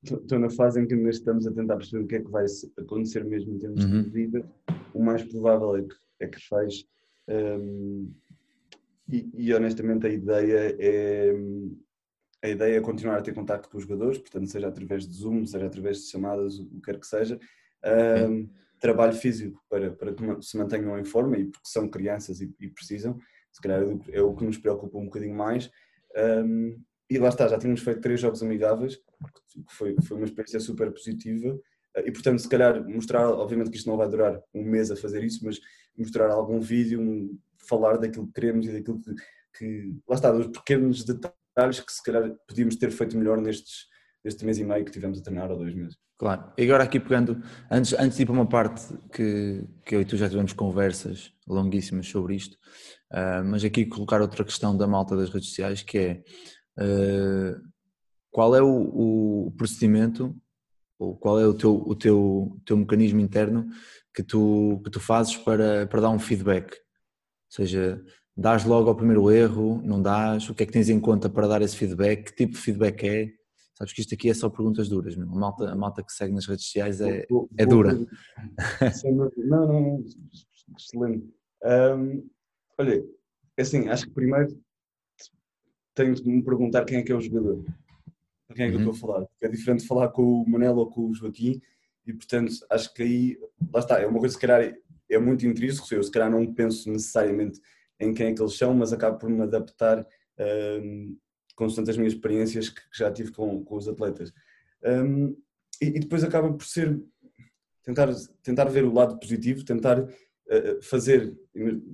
Estou 0.02 0.38
na 0.38 0.48
fase 0.48 0.80
em 0.80 0.86
que 0.86 0.94
ainda 0.94 1.10
estamos 1.10 1.46
a 1.46 1.52
tentar 1.52 1.76
perceber 1.76 2.04
o 2.04 2.06
que 2.06 2.14
é 2.14 2.22
que 2.22 2.30
vai 2.30 2.46
acontecer 2.78 3.22
mesmo 3.22 3.52
em 3.54 3.58
termos 3.58 3.84
Uhum. 3.84 4.02
de 4.04 4.08
vida. 4.08 4.50
O 4.94 5.04
mais 5.04 5.22
provável 5.22 5.76
é 5.76 5.82
que, 5.82 5.94
é 6.20 6.26
que 6.26 6.48
faz. 6.48 6.86
hum, 7.28 8.10
e, 9.10 9.30
e, 9.34 9.52
honestamente 9.52 10.06
a 10.06 10.10
ideia 10.10 10.74
é 10.78 11.34
a 12.44 12.48
ideia 12.48 12.76
é 12.78 12.80
continuar 12.80 13.18
a 13.18 13.22
ter 13.22 13.34
contacto 13.34 13.68
com 13.70 13.78
os 13.78 13.84
jogadores, 13.84 14.18
portanto 14.18 14.46
seja 14.48 14.68
através 14.68 15.06
de 15.08 15.14
Zoom, 15.14 15.46
seja 15.46 15.66
através 15.66 15.98
de 16.04 16.10
chamadas, 16.10 16.58
o 16.58 16.66
que 16.66 16.80
quer 16.82 16.98
que 17.00 17.06
seja. 17.06 17.38
Hum, 18.28 18.48
trabalho 18.80 19.14
físico 19.14 19.62
para, 19.68 19.90
para 19.92 20.12
que 20.14 20.42
se 20.42 20.56
mantenham 20.58 20.98
em 20.98 21.04
forma 21.04 21.38
e 21.38 21.44
porque 21.46 21.68
são 21.68 21.88
crianças 21.88 22.40
e, 22.40 22.54
e 22.60 22.68
precisam, 22.68 23.18
se 23.52 23.60
calhar 23.62 23.80
é 23.82 23.84
o- 23.86 24.00
é 24.12 24.22
o 24.22 24.34
que 24.34 24.44
nos 24.44 24.58
preocupa 24.58 24.98
um 24.98 25.04
bocadinho 25.06 25.34
mais. 25.34 25.70
Hum, 26.44 26.78
e 27.10 27.18
lá 27.18 27.28
está, 27.28 27.48
já 27.48 27.58
tínhamos 27.58 27.80
feito 27.82 28.00
três 28.00 28.20
jogos 28.20 28.42
amigáveis, 28.42 28.96
que 28.96 29.74
foi, 29.74 29.96
foi 30.06 30.16
uma 30.16 30.26
experiência 30.26 30.60
super 30.60 30.90
positiva. 30.92 31.58
Eh, 31.96 32.04
E 32.08 32.12
portanto, 32.12 32.40
se 32.40 32.48
calhar 32.48 32.82
mostrar, 32.88 33.28
obviamente 33.28 33.70
que 33.70 33.76
isto 33.76 33.88
não 33.88 33.96
vai 33.96 34.08
durar 34.08 34.40
um 34.54 34.62
mês 34.64 34.90
a 34.90 34.96
fazer 34.96 35.22
isso, 35.24 35.44
mas 35.44 35.60
mostrar 35.96 36.30
algum 36.30 36.60
vídeo, 36.60 37.00
um- 37.00 37.38
falar 37.68 37.96
daquilo 37.98 38.26
que 38.26 38.32
queremos 38.34 38.66
e 38.66 38.72
daquilo 38.72 39.00
que, 39.00 39.14
que 39.58 39.94
lá 40.08 40.14
está, 40.16 40.30
dos 40.32 40.48
pequenos 40.48 41.04
detalhes 41.04 41.36
que 41.54 41.92
se 41.92 42.02
calhar 42.02 42.34
podíamos 42.46 42.76
ter 42.76 42.90
feito 42.90 43.16
melhor 43.16 43.40
nestes, 43.40 43.86
neste 44.24 44.44
mês 44.44 44.58
e 44.58 44.64
meio 44.64 44.84
que 44.84 44.90
tivemos 44.90 45.18
a 45.18 45.22
treinar, 45.22 45.50
ou 45.50 45.58
dois 45.58 45.74
meses. 45.74 45.96
Claro. 46.16 46.52
E 46.56 46.62
agora 46.62 46.84
aqui 46.84 47.00
pegando, 47.00 47.42
antes, 47.70 47.92
antes 47.94 48.16
de 48.16 48.22
ir 48.22 48.26
para 48.26 48.34
uma 48.34 48.48
parte 48.48 48.86
que, 49.12 49.64
que 49.84 49.96
eu 49.96 50.00
e 50.00 50.04
tu 50.04 50.16
já 50.16 50.28
tivemos 50.28 50.52
conversas 50.52 51.32
longuíssimas 51.46 52.08
sobre 52.08 52.36
isto, 52.36 52.56
ah, 53.10 53.42
mas 53.44 53.64
aqui 53.64 53.84
colocar 53.84 54.20
outra 54.20 54.44
questão 54.44 54.76
da 54.76 54.86
malta 54.86 55.16
das 55.16 55.30
redes 55.30 55.48
sociais 55.48 55.82
que 55.82 55.98
é 55.98 56.24
ah, 56.78 57.60
qual 58.30 58.54
é 58.54 58.62
o, 58.62 59.46
o 59.46 59.52
procedimento 59.56 60.34
ou 60.98 61.16
qual 61.16 61.40
é 61.40 61.46
o 61.46 61.54
teu, 61.54 61.74
o 61.74 61.94
teu, 61.94 62.60
teu 62.64 62.76
mecanismo 62.76 63.20
interno 63.20 63.68
que 64.14 64.22
tu, 64.22 64.80
que 64.84 64.90
tu 64.90 65.00
fazes 65.00 65.36
para, 65.36 65.86
para 65.86 66.00
dar 66.00 66.10
um 66.10 66.18
feedback? 66.18 66.72
Ou 66.72 67.50
seja, 67.50 68.02
dás 68.36 68.64
logo 68.64 68.88
ao 68.88 68.96
primeiro 68.96 69.30
erro, 69.30 69.80
não 69.84 70.00
dás? 70.02 70.48
O 70.48 70.54
que 70.54 70.62
é 70.62 70.66
que 70.66 70.72
tens 70.72 70.88
em 70.88 71.00
conta 71.00 71.28
para 71.28 71.46
dar 71.46 71.62
esse 71.62 71.76
feedback? 71.76 72.24
Que 72.30 72.36
tipo 72.36 72.52
de 72.54 72.58
feedback 72.58 73.04
é? 73.04 73.32
Sabes 73.74 73.92
que 73.92 74.00
isto 74.00 74.14
aqui 74.14 74.30
é 74.30 74.34
só 74.34 74.48
perguntas 74.48 74.88
duras, 74.88 75.16
meu. 75.16 75.28
A 75.28 75.34
malta, 75.34 75.70
a 75.70 75.74
malta 75.74 76.02
que 76.02 76.12
segue 76.12 76.32
nas 76.34 76.46
redes 76.46 76.64
sociais 76.66 77.00
é, 77.00 77.26
Vou- 77.28 77.48
é 77.56 77.64
vou- 77.66 77.74
dura. 77.74 77.98
Sem 78.92 79.16
dúvida. 79.16 79.46
Não, 79.46 79.66
não, 79.66 79.80
não, 79.80 80.04
excelente. 80.78 81.28
Ahm, 81.64 82.22
olha, 82.78 83.04
é 83.56 83.62
assim, 83.62 83.88
acho 83.88 84.06
que 84.06 84.12
primeiro 84.12 84.56
tenho 85.94 86.14
de 86.14 86.28
me 86.28 86.42
perguntar 86.42 86.84
quem 86.84 86.98
é 86.98 87.02
que 87.02 87.12
é 87.12 87.16
o 87.16 87.20
jogador. 87.20 87.64
Para 88.46 88.56
quem 88.56 88.66
é 88.66 88.68
que 88.68 88.74
eu 88.76 88.80
Uhum. 88.80 88.90
estou 88.90 89.08
a 89.10 89.12
falar? 89.14 89.26
Porque 89.26 89.46
é 89.46 89.48
diferente 89.48 89.80
de 89.82 89.86
falar 89.86 90.08
com 90.08 90.22
o 90.42 90.48
Manel 90.48 90.76
ou 90.76 90.88
com 90.90 91.08
o 91.08 91.14
Joaquim 91.14 91.60
e, 92.06 92.12
portanto, 92.12 92.52
acho 92.70 92.92
que 92.92 93.02
aí, 93.02 93.38
lá 93.72 93.80
está, 93.80 94.00
é 94.00 94.06
uma 94.06 94.18
coisa 94.20 94.34
que 94.36 94.40
se 94.40 94.46
calhar 94.46 94.72
é 95.10 95.18
muito 95.18 95.46
intrínseco, 95.46 95.92
eu 95.94 96.02
se 96.02 96.10
calhar 96.10 96.30
não 96.30 96.52
penso 96.52 96.90
necessariamente 96.90 97.60
em 98.00 98.12
quem 98.14 98.26
é 98.28 98.34
que 98.34 98.42
eles 98.42 98.56
são, 98.56 98.74
mas 98.74 98.92
acabo 98.92 99.18
por 99.18 99.28
me 99.30 99.42
adaptar 99.42 100.06
ahm, 100.38 101.16
constante 101.54 101.90
as 101.90 101.96
minhas 101.96 102.12
experiências 102.14 102.68
que 102.68 102.80
já 102.92 103.10
tive 103.12 103.30
com, 103.32 103.64
com 103.64 103.76
os 103.76 103.88
atletas. 103.88 104.32
Ahm, 104.84 105.34
e, 105.80 105.86
e 105.86 106.00
depois 106.00 106.24
acaba 106.24 106.52
por 106.52 106.64
ser 106.64 107.00
tentar, 107.82 108.08
tentar 108.42 108.64
ver 108.66 108.84
o 108.84 108.92
lado 108.92 109.18
positivo, 109.18 109.64
tentar 109.64 110.06
eh, 110.48 110.78
fazer, 110.82 111.36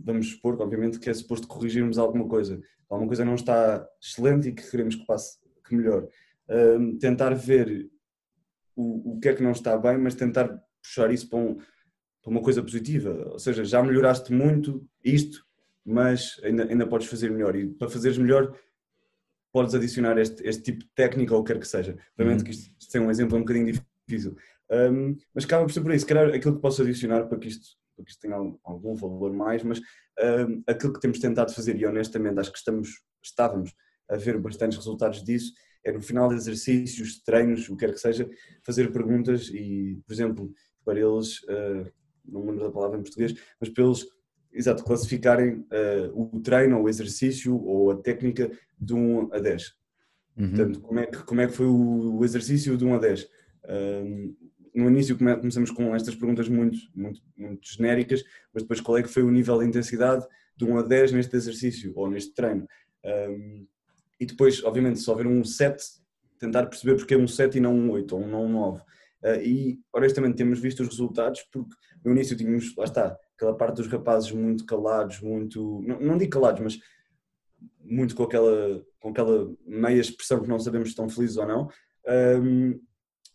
vamos 0.05 0.31
supor, 0.33 0.61
obviamente, 0.61 0.99
que 0.99 1.11
é 1.11 1.15
suposto 1.15 1.47
corrigirmos 1.49 1.99
alguma 1.99 2.27
coisa. 2.29 2.61
Alguma 2.89 3.09
coisa 3.09 3.25
não 3.25 3.35
está 3.35 3.87
excelente 4.03 4.49
e 4.49 4.53
que 4.53 4.69
queremos 4.71 4.95
que 4.97 5.07
passe, 5.07 5.39
que 5.67 5.75
melhore. 5.75 6.09
Ahm, 6.49 6.97
tentar 6.99 7.35
ver 7.35 7.89
o, 8.77 9.13
o 9.17 9.21
que 9.21 9.29
é 9.29 9.35
que 9.35 9.43
não 9.43 9.53
está 9.53 9.77
bem, 9.77 9.99
mas 9.99 10.15
tentar 10.15 10.49
puxar 10.83 11.13
isso 11.13 11.29
para, 11.29 11.39
um- 11.39 11.55
para 11.57 12.31
uma 12.31 12.43
coisa 12.43 12.63
positiva. 12.63 13.29
Ou 13.33 13.39
seja, 13.39 13.65
já 13.65 13.83
melhoraste 13.83 14.33
muito 14.33 14.87
isto, 15.05 15.45
mas 15.91 16.41
ainda, 16.43 16.65
ainda 16.65 16.87
podes 16.87 17.09
fazer 17.09 17.31
melhor. 17.31 17.55
E 17.57 17.67
para 17.69 17.89
fazeres 17.89 18.19
melhor, 18.19 18.57
podes 19.53 19.75
adicionar 19.75 20.17
este, 20.19 20.47
este 20.47 20.63
tipo 20.63 20.81
de 20.81 20.91
técnica 20.95 21.35
ou 21.35 21.41
o 21.41 21.45
que 21.45 21.53
quer 21.53 21.59
que 21.61 21.67
seja. 21.69 21.97
Obviamente 22.15 22.41
Uhum. 22.41 22.45
que 22.45 22.51
isto, 22.53 22.75
isto 22.79 22.97
é 22.97 23.01
um 23.01 23.11
exemplo 23.11 23.37
um 23.37 23.41
bocadinho 23.41 23.73
difícil. 24.09 24.37
Um, 24.71 25.17
mas 25.35 25.45
acaba 25.45 25.65
por 25.65 25.73
ser 25.73 25.81
por 25.81 25.91
aí, 25.91 25.99
se 25.99 26.07
calhar 26.07 26.33
aquilo 26.33 26.55
que 26.55 26.63
posso 26.63 26.83
adicionar 26.83 27.27
para 27.27 27.39
que 27.39 27.49
isto, 27.49 27.77
para 27.97 28.05
que 28.05 28.11
isto 28.13 28.21
tenha 28.21 28.37
algum, 28.37 28.57
algum 28.63 28.95
valor 28.95 29.33
mais, 29.33 29.63
mas 29.65 29.81
um, 29.81 30.63
aquilo 30.67 30.93
que 30.93 31.01
temos 31.01 31.19
tentado 31.19 31.53
fazer, 31.53 31.77
e 31.77 31.85
honestamente 31.85 32.39
acho 32.39 32.53
que 32.53 32.59
estamos, 32.59 33.03
estávamos 33.23 33.75
a 34.09 34.17
ver 34.17 34.39
bastantes 34.39 34.79
resultados 34.79 35.25
disso, 35.25 35.53
é 35.85 35.93
no 35.93 36.01
final 36.01 36.29
de 36.29 36.37
exercícios, 36.37 37.21
treinos, 37.23 37.69
o 37.69 37.77
que 37.77 37.87
quer 37.87 37.93
que 37.93 38.01
seja, 38.01 38.29
fazer 38.63 38.93
perguntas 38.93 39.49
e, 39.49 40.01
por 40.07 40.13
exemplo, 40.13 40.53
para 40.85 41.01
eles, 41.01 41.43
uh, 41.45 41.91
não 42.25 42.43
me 42.43 42.51
lembro 42.51 42.67
da 42.67 42.71
palavra 42.71 42.99
em 42.99 43.03
português, 43.03 43.35
mas 43.59 43.71
para 43.71 43.85
eles, 43.85 44.07
exato, 44.53 44.85
classificarem 44.85 45.65
uh, 45.71 46.35
o 46.35 46.41
treino 46.41 46.79
ou 46.79 46.85
o 46.85 46.89
exercício 46.89 47.57
ou 47.57 47.91
a 47.91 47.97
técnica 47.97 48.51
de 48.79 48.95
1 48.95 49.33
a 49.33 49.39
10. 49.39 49.75
Uhum. 50.37 50.49
Portanto, 50.49 50.81
como 50.81 51.01
é 51.01 51.07
que, 51.07 51.19
como 51.25 51.41
é 51.41 51.47
que 51.47 51.53
foi 51.53 51.67
o, 51.67 52.25
exercício 52.25 52.77
de 52.77 52.85
1 52.85 52.95
a 52.95 52.99
10? 52.99 53.29
Um, 53.69 54.37
no 54.75 54.89
início 54.89 55.17
come- 55.19 55.37
começamos 55.37 55.71
com 55.71 55.95
estas 55.95 56.15
perguntas 56.15 56.49
muito, 56.49 56.79
muito, 56.95 57.21
muito 57.37 57.61
genéricas, 57.75 58.23
mas 58.53 58.63
depois 58.63 58.81
qual 58.81 58.99
é 58.99 59.03
que 59.03 59.09
foi 59.09 59.23
o 59.23 59.31
nível 59.31 59.59
de 59.59 59.67
intensidade 59.67 60.25
de 60.57 60.65
1 60.65 60.79
a 60.79 60.83
10 60.83 61.13
neste 61.13 61.37
exercício 61.37 61.93
ou 61.95 62.09
neste 62.09 62.33
treino? 62.33 62.67
Um, 63.05 63.67
e 64.19 64.27
depois, 64.27 64.63
obviamente, 64.65 65.01
se 65.01 65.11
houver 65.11 65.27
um 65.27 65.43
7, 65.43 65.83
tentar 66.39 66.67
perceber 66.67 66.97
porque 66.97 67.15
é 67.15 67.19
um 67.19 67.27
7 67.27 67.59
e 67.59 67.61
não 67.61 67.75
um 67.75 67.91
8 67.91 68.15
ou 68.15 68.23
um 68.23 68.29
não 68.29 68.45
um 68.45 68.53
9. 68.53 68.83
Uh, 69.23 69.43
e 69.43 69.81
honestamente 69.93 70.37
temos 70.37 70.59
visto 70.59 70.81
os 70.81 70.89
resultados 70.89 71.43
porque 71.53 71.75
no 72.05 72.13
início 72.13 72.37
tínhamos, 72.37 72.75
lá 72.77 72.85
está, 72.85 73.19
aquela 73.41 73.57
parte 73.57 73.77
dos 73.77 73.87
rapazes 73.87 74.31
muito 74.33 74.67
calados, 74.67 75.21
muito, 75.21 75.81
não, 75.83 75.99
não 75.99 76.19
digo 76.19 76.31
calados, 76.31 76.61
mas 76.61 76.79
muito 77.83 78.15
com 78.15 78.25
aquela, 78.25 78.85
com 79.01 79.09
aquela 79.09 79.51
meia 79.67 79.99
expressão 80.01 80.43
que 80.43 80.49
não 80.49 80.59
sabemos 80.59 80.89
se 80.89 80.93
estão 80.93 81.09
felizes 81.09 81.39
ou 81.39 81.47
não. 81.47 81.69
Um, 82.43 82.79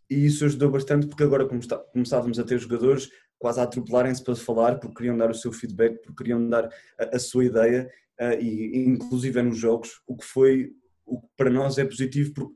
e 0.07 0.25
isso 0.27 0.45
ajudou 0.45 0.69
bastante 0.69 1.07
porque 1.07 1.23
agora 1.23 1.47
começávamos 1.91 2.37
a 2.37 2.43
ter 2.43 2.59
jogadores 2.59 3.09
quase 3.39 3.59
a 3.59 3.63
atropelarem-se 3.63 4.23
para 4.23 4.35
falar 4.35 4.79
porque 4.79 4.95
queriam 4.95 5.17
dar 5.17 5.31
o 5.31 5.33
seu 5.33 5.51
feedback, 5.51 5.97
porque 6.03 6.23
queriam 6.23 6.47
dar 6.47 6.69
a, 6.99 7.15
a 7.15 7.19
sua 7.19 7.45
ideia 7.45 7.89
uh, 8.21 8.39
e 8.39 8.85
inclusive 8.85 9.41
nos 9.41 9.57
jogos, 9.57 10.01
o 10.05 10.15
que 10.15 10.25
foi, 10.25 10.71
o 11.03 11.19
que 11.19 11.27
para 11.35 11.49
nós 11.49 11.79
é 11.79 11.85
positivo 11.85 12.31
porque 12.33 12.53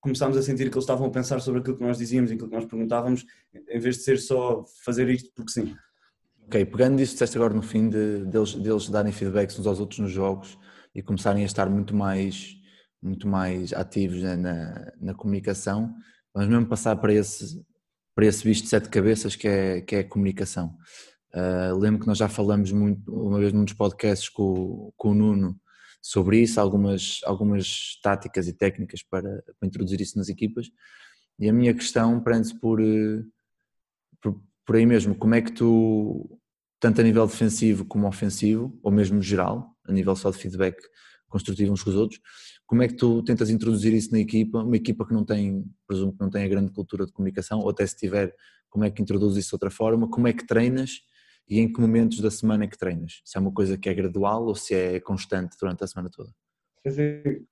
começámos 0.00 0.36
a 0.36 0.42
sentir 0.42 0.70
que 0.70 0.76
eles 0.76 0.84
estavam 0.84 1.08
a 1.08 1.10
pensar 1.10 1.40
sobre 1.40 1.60
aquilo 1.60 1.76
que 1.76 1.82
nós 1.82 1.98
dizíamos 1.98 2.30
e 2.30 2.34
aquilo 2.34 2.48
que 2.48 2.54
nós 2.54 2.64
perguntávamos, 2.64 3.26
em 3.52 3.80
vez 3.80 3.96
de 3.96 4.02
ser 4.04 4.18
só 4.18 4.64
fazer 4.84 5.08
isto 5.08 5.32
porque 5.34 5.50
sim. 5.50 5.74
Ok, 6.46 6.64
pegando 6.66 6.94
nisso 6.94 7.10
que 7.10 7.14
disseste 7.16 7.36
agora 7.36 7.52
no 7.52 7.62
fim 7.62 7.88
de, 7.88 8.24
deles, 8.24 8.54
deles 8.54 8.88
darem 8.88 9.10
feedbacks 9.10 9.58
uns 9.58 9.66
aos 9.66 9.80
outros 9.80 9.98
nos 9.98 10.12
jogos 10.12 10.56
e 10.94 11.02
começarem 11.02 11.42
a 11.42 11.46
estar 11.46 11.68
muito 11.68 11.94
mais, 11.94 12.54
muito 13.02 13.26
mais 13.26 13.72
ativos 13.72 14.22
na, 14.22 14.36
na, 14.36 14.92
na 15.00 15.14
comunicação, 15.14 15.92
vamos 16.32 16.48
mesmo 16.48 16.66
passar 16.66 16.94
para 16.96 17.12
esse, 17.12 17.60
para 18.14 18.26
esse 18.26 18.44
bicho 18.44 18.62
de 18.62 18.68
sete 18.68 18.88
cabeças 18.88 19.34
que 19.34 19.48
é, 19.48 19.80
que 19.80 19.96
é 19.96 19.98
a 20.00 20.08
comunicação. 20.08 20.76
Uh, 21.34 21.76
lembro 21.76 22.02
que 22.02 22.06
nós 22.06 22.16
já 22.16 22.28
falamos 22.28 22.70
muito, 22.70 23.12
uma 23.12 23.40
vez 23.40 23.52
num 23.52 23.64
dos 23.64 23.74
podcasts 23.74 24.28
com, 24.28 24.92
com 24.96 25.10
o 25.10 25.14
Nuno 25.14 25.60
sobre 26.00 26.40
isso, 26.40 26.60
algumas, 26.60 27.18
algumas 27.24 27.98
táticas 28.00 28.46
e 28.46 28.52
técnicas 28.52 29.02
para, 29.02 29.42
para 29.58 29.66
introduzir 29.66 30.00
isso 30.00 30.16
nas 30.16 30.28
equipas. 30.28 30.68
E 31.40 31.48
a 31.48 31.52
minha 31.52 31.74
questão 31.74 32.22
prende-se 32.22 32.58
por, 32.60 32.80
eh, 32.80 33.22
por, 34.66 34.76
aí 34.76 34.84
mesmo, 34.84 35.14
como 35.14 35.34
é 35.34 35.40
que 35.40 35.52
tu, 35.52 36.38
tanto 36.80 37.00
a 37.00 37.04
nível 37.04 37.26
defensivo 37.26 37.84
como 37.84 38.06
ofensivo, 38.06 38.78
ou 38.82 38.90
mesmo 38.90 39.22
geral, 39.22 39.74
a 39.86 39.92
nível 39.92 40.14
só 40.16 40.30
de 40.30 40.38
feedback 40.38 40.76
construtivo 41.28 41.72
uns 41.72 41.82
com 41.82 41.90
os 41.90 41.96
outros, 41.96 42.20
Como 42.66 42.82
é 42.82 42.88
que 42.88 42.94
tu 42.94 43.22
tentas 43.22 43.48
introduzir 43.50 43.94
isso 43.94 44.10
na 44.10 44.18
equipa? 44.18 44.62
Uma 44.62 44.76
equipa 44.76 45.06
que 45.06 45.12
não 45.12 45.24
tem, 45.24 45.64
presumo 45.86 46.12
que 46.12 46.20
não 46.20 46.30
tem 46.30 46.44
a 46.44 46.48
grande 46.48 46.72
cultura 46.72 47.06
de 47.06 47.12
comunicação, 47.12 47.60
ou 47.60 47.70
até 47.70 47.86
se 47.86 47.96
tiver, 47.96 48.34
como 48.68 48.84
é 48.84 48.90
que 48.90 49.00
introduz 49.00 49.36
isso 49.36 49.50
de 49.50 49.54
outra 49.54 49.70
forma? 49.70 50.08
Como 50.08 50.26
é 50.26 50.32
que 50.32 50.46
treinas 50.46 51.00
e 51.48 51.60
em 51.60 51.72
que 51.72 51.80
momentos 51.80 52.20
da 52.20 52.30
semana 52.30 52.64
é 52.64 52.66
que 52.66 52.76
treinas? 52.76 53.20
Se 53.24 53.38
é 53.38 53.40
uma 53.40 53.52
coisa 53.52 53.78
que 53.78 53.88
é 53.88 53.94
gradual 53.94 54.44
ou 54.46 54.54
se 54.54 54.74
é 54.74 54.98
constante 55.00 55.56
durante 55.60 55.84
a 55.84 55.86
semana 55.86 56.10
toda? 56.10 56.30
Quer 56.82 56.88
dizer, 56.88 57.44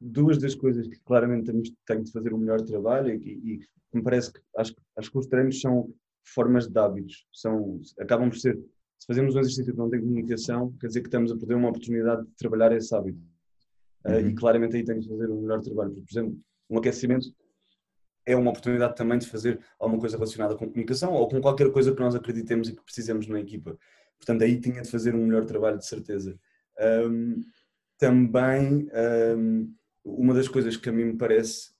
duas 0.00 0.38
das 0.38 0.54
coisas 0.54 0.86
que 0.86 0.98
claramente 1.00 1.50
tenho 1.86 2.04
de 2.04 2.12
fazer 2.12 2.32
o 2.32 2.38
melhor 2.38 2.60
trabalho 2.60 3.14
e, 3.14 3.30
e 3.54 3.60
me 3.92 4.02
parece 4.02 4.32
que 4.32 4.40
acho, 4.56 4.74
acho 4.96 5.10
que 5.10 5.18
os 5.18 5.26
treinos 5.26 5.60
são 5.60 5.92
formas 6.24 6.68
de 6.68 6.78
hábitos, 6.78 7.26
são, 7.32 7.80
acabam 7.98 8.28
por 8.28 8.38
ser, 8.38 8.56
se 8.98 9.06
fazemos 9.06 9.34
um 9.34 9.40
exercício 9.40 9.72
que 9.72 9.78
não 9.78 9.90
tem 9.90 10.00
comunicação, 10.00 10.72
quer 10.80 10.88
dizer 10.88 11.00
que 11.00 11.08
estamos 11.08 11.32
a 11.32 11.36
perder 11.36 11.54
uma 11.54 11.68
oportunidade 11.70 12.26
de 12.26 12.34
trabalhar 12.36 12.72
esse 12.72 12.94
hábito. 12.94 13.18
Uh, 14.04 14.12
Uhum. 14.12 14.28
e 14.28 14.34
claramente 14.34 14.76
aí 14.76 14.82
tenho 14.82 15.00
de 15.00 15.08
fazer 15.08 15.28
o 15.28 15.40
melhor 15.42 15.60
trabalho. 15.60 15.92
Por 15.92 16.10
exemplo, 16.10 16.40
um 16.70 16.78
aquecimento 16.78 17.34
é 18.24 18.36
uma 18.36 18.50
oportunidade 18.50 18.96
também 18.96 19.18
de 19.18 19.26
fazer 19.26 19.60
alguma 19.78 20.00
coisa 20.00 20.16
relacionada 20.16 20.54
com 20.56 20.66
comunicação 20.68 21.12
ou 21.12 21.28
com 21.28 21.40
qualquer 21.40 21.70
coisa 21.70 21.94
que 21.94 22.00
nós 22.00 22.14
acreditemos 22.14 22.68
e 22.68 22.74
que 22.74 22.82
precisamos 22.82 23.26
na 23.26 23.40
equipa. 23.40 23.76
Portanto, 24.16 24.42
aí 24.42 24.60
tinha 24.60 24.82
de 24.82 24.90
fazer 24.90 25.14
um 25.14 25.26
melhor 25.26 25.44
trabalho, 25.44 25.78
de 25.78 25.86
certeza. 25.86 26.38
Um, 27.08 27.40
também, 27.98 28.88
um, 29.36 29.74
uma 30.04 30.34
das 30.34 30.48
coisas 30.48 30.76
que 30.76 30.88
a 30.88 30.92
mim 30.92 31.04
me 31.04 31.16
parece 31.16 31.70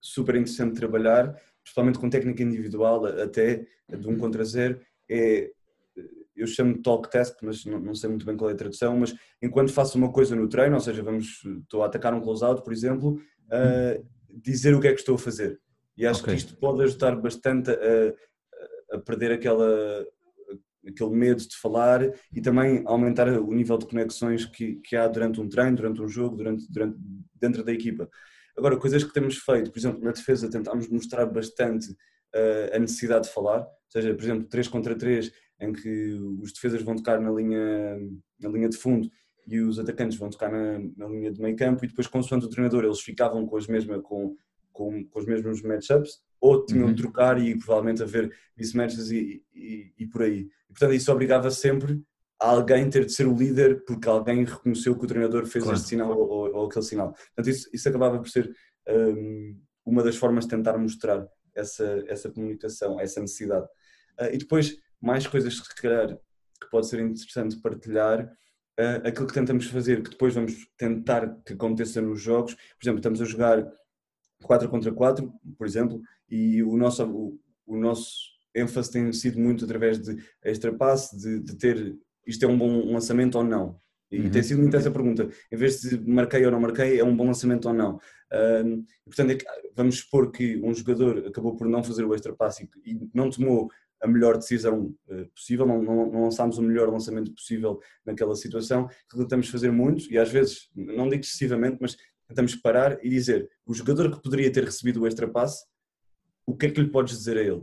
super 0.00 0.34
interessante 0.34 0.76
trabalhar, 0.76 1.34
principalmente 1.70 1.98
com 1.98 2.10
técnica 2.10 2.42
individual, 2.42 3.06
até 3.06 3.64
de 3.88 4.08
um 4.08 4.18
contra 4.18 4.44
zero, 4.44 4.80
é, 5.08 5.50
eu 6.34 6.46
chamo 6.46 6.74
de 6.74 6.82
talk 6.82 7.08
test, 7.10 7.36
mas 7.42 7.64
não, 7.64 7.78
não 7.78 7.94
sei 7.94 8.10
muito 8.10 8.26
bem 8.26 8.36
qual 8.36 8.50
é 8.50 8.54
a 8.54 8.56
tradução, 8.56 8.96
mas 8.98 9.14
enquanto 9.40 9.72
faço 9.72 9.96
uma 9.96 10.12
coisa 10.12 10.34
no 10.34 10.48
treino, 10.48 10.74
ou 10.74 10.80
seja, 10.80 11.02
vamos, 11.02 11.44
estou 11.62 11.82
a 11.82 11.86
atacar 11.86 12.12
um 12.12 12.20
close-out, 12.20 12.62
por 12.62 12.72
exemplo, 12.72 13.20
uh, 13.46 14.06
dizer 14.28 14.74
o 14.74 14.80
que 14.80 14.88
é 14.88 14.92
que 14.92 15.00
estou 15.00 15.14
a 15.14 15.18
fazer. 15.18 15.60
E 15.96 16.06
acho 16.06 16.22
Ok. 16.22 16.32
que 16.32 16.38
isto 16.38 16.56
pode 16.56 16.82
ajudar 16.82 17.14
bastante 17.16 17.70
a, 17.70 18.96
a 18.96 18.98
perder 18.98 19.32
aquela, 19.32 20.04
aquele 20.86 21.10
medo 21.10 21.46
de 21.46 21.56
falar 21.56 22.02
e 22.34 22.40
também 22.40 22.82
aumentar 22.86 23.28
o 23.28 23.52
nível 23.52 23.78
de 23.78 23.86
conexões 23.86 24.44
que, 24.44 24.76
que 24.76 24.96
há 24.96 25.06
durante 25.06 25.40
um 25.40 25.48
treino, 25.48 25.76
durante 25.76 26.00
um 26.00 26.08
jogo, 26.08 26.36
durante, 26.36 26.70
durante, 26.72 26.96
dentro 27.34 27.62
da 27.62 27.72
equipa. 27.72 28.08
Agora, 28.56 28.76
coisas 28.76 29.04
que 29.04 29.12
temos 29.12 29.38
feito, 29.38 29.70
por 29.70 29.78
exemplo, 29.78 30.02
na 30.02 30.12
defesa 30.12 30.50
tentámos 30.50 30.88
mostrar 30.88 31.26
bastante 31.26 31.90
uh, 31.90 32.74
a 32.74 32.78
necessidade 32.78 33.26
de 33.26 33.32
falar, 33.32 33.60
ou 33.60 33.90
seja, 33.90 34.14
por 34.14 34.22
exemplo, 34.22 34.48
3 34.48 34.68
contra 34.68 34.94
3, 34.96 35.32
em 35.60 35.72
que 35.72 36.12
os 36.40 36.52
defesas 36.52 36.82
vão 36.82 36.96
tocar 36.96 37.20
na 37.20 37.30
linha, 37.30 37.98
na 38.40 38.48
linha 38.48 38.68
de 38.68 38.76
fundo 38.76 39.10
e 39.46 39.60
os 39.60 39.78
atacantes 39.78 40.16
vão 40.16 40.30
tocar 40.30 40.50
na, 40.50 40.78
na 40.96 41.06
linha 41.08 41.32
de 41.32 41.40
meio 41.40 41.56
campo 41.56 41.84
e 41.84 41.88
depois, 41.88 42.06
consoante 42.06 42.46
o 42.46 42.48
treinador, 42.48 42.84
eles 42.84 43.00
ficavam 43.00 43.46
com, 43.46 43.56
as 43.56 43.66
mesma, 43.66 44.00
com, 44.00 44.36
com, 44.72 45.04
com 45.04 45.18
os 45.18 45.26
mesmos 45.26 45.62
matchups 45.62 46.20
ou 46.40 46.64
tinham 46.64 46.86
Uhum. 46.86 46.94
de 46.94 47.02
trocar 47.02 47.38
e 47.38 47.58
provavelmente 47.58 48.02
haver 48.02 48.34
mismatches 48.56 49.10
e, 49.10 49.42
e, 49.54 49.92
e 49.98 50.06
por 50.06 50.22
aí. 50.22 50.48
E, 50.68 50.72
portanto, 50.72 50.94
isso 50.94 51.12
obrigava 51.12 51.50
sempre 51.50 52.02
alguém 52.40 52.88
ter 52.88 53.04
de 53.04 53.12
ser 53.12 53.26
o 53.26 53.36
líder 53.36 53.84
porque 53.84 54.08
alguém 54.08 54.44
reconheceu 54.44 54.96
que 54.96 55.04
o 55.04 55.06
treinador 55.06 55.46
fez 55.46 55.62
Claro. 55.62 55.76
este 55.76 55.88
sinal 55.88 56.18
ou, 56.18 56.54
ou, 56.54 56.66
aquele 56.66 56.84
sinal. 56.84 57.12
Portanto, 57.12 57.50
isso, 57.50 57.68
isso 57.72 57.88
acabava 57.88 58.18
por 58.18 58.28
ser 58.28 58.50
um, 58.88 59.60
uma 59.84 60.02
das 60.02 60.16
formas 60.16 60.44
de 60.44 60.50
tentar 60.50 60.78
mostrar 60.78 61.26
essa, 61.54 62.02
essa 62.06 62.30
comunicação, 62.30 62.98
essa 62.98 63.20
necessidade. 63.20 63.66
Uh, 64.18 64.32
e 64.32 64.38
depois, 64.38 64.76
mais 65.00 65.26
coisas 65.26 65.60
que 65.60 65.66
se 65.66 65.82
calhar 65.82 66.16
que 66.60 66.70
pode 66.70 66.86
ser 66.86 67.00
interessante 67.00 67.60
partilhar, 67.60 68.24
uh, 68.24 69.06
aquilo 69.06 69.26
que 69.26 69.34
tentamos 69.34 69.66
fazer, 69.66 70.02
que 70.02 70.10
depois 70.10 70.34
vamos 70.34 70.66
tentar 70.78 71.36
que 71.44 71.52
aconteça 71.52 72.00
nos 72.00 72.20
jogos, 72.20 72.54
por 72.54 72.82
exemplo, 72.82 72.98
estamos 73.00 73.20
a 73.20 73.26
jogar 73.26 73.70
4 74.42 74.68
contra 74.70 74.92
4, 74.92 75.30
por 75.58 75.66
exemplo, 75.66 76.00
e 76.28 76.62
o 76.62 76.74
nosso, 76.76 77.04
o, 77.04 77.38
o 77.66 77.76
nosso 77.76 78.30
ênfase 78.54 78.90
tem 78.90 79.12
sido 79.12 79.38
muito 79.38 79.64
através 79.64 79.98
de 79.98 80.16
extra 80.42 80.72
passe, 80.72 81.18
de, 81.18 81.40
de 81.40 81.56
ter 81.56 81.98
isto 82.26 82.44
é 82.44 82.48
um 82.48 82.58
bom 82.58 82.92
lançamento 82.92 83.36
ou 83.36 83.44
não. 83.44 83.80
E 84.10 84.20
Uhum. 84.22 84.30
tem 84.30 84.42
sido 84.42 84.60
muito 84.60 84.76
essa 84.76 84.90
pergunta. 84.90 85.28
Em 85.52 85.56
vez 85.56 85.80
de 85.80 85.98
marquei 86.00 86.44
ou 86.44 86.50
não 86.50 86.60
marquei, 86.60 86.98
é 86.98 87.04
um 87.04 87.16
bom 87.16 87.26
lançamento 87.26 87.68
ou 87.68 87.74
não. 87.74 88.00
Um, 88.64 88.84
portanto, 89.04 89.30
é 89.30 89.38
vamos 89.74 89.98
supor 89.98 90.30
que 90.32 90.60
um 90.62 90.74
jogador 90.74 91.26
acabou 91.26 91.56
por 91.56 91.68
não 91.68 91.82
fazer 91.82 92.04
o 92.04 92.14
extra 92.14 92.34
passe 92.34 92.68
e, 92.84 92.98
não 93.14 93.30
tomou 93.30 93.70
a 94.02 94.08
melhor 94.08 94.36
decisão 94.36 94.94
uh, 95.08 95.26
possível, 95.34 95.66
não, 95.66 95.82
não, 95.82 96.10
não, 96.10 96.22
lançámos 96.24 96.58
o 96.58 96.62
melhor 96.62 96.88
lançamento 96.88 97.32
possível 97.32 97.78
naquela 98.04 98.34
situação, 98.34 98.88
que 99.08 99.16
tentamos 99.16 99.48
fazer 99.48 99.70
muito, 99.70 100.10
e 100.10 100.18
às 100.18 100.30
vezes, 100.30 100.70
não 100.74 101.08
digo 101.08 101.22
excessivamente, 101.22 101.78
mas 101.80 101.96
tentamos 102.26 102.56
parar 102.56 102.98
e 103.04 103.10
dizer 103.10 103.48
o 103.66 103.74
jogador 103.74 104.10
que 104.10 104.22
poderia 104.22 104.50
ter 104.50 104.64
recebido 104.64 105.02
o 105.02 105.06
extra 105.06 105.28
passe, 105.28 105.66
o 106.46 106.56
que 106.56 106.66
é 106.66 106.70
que 106.70 106.80
lhe 106.80 106.88
podes 106.88 107.16
dizer 107.16 107.36
a 107.36 107.42
ele? 107.42 107.62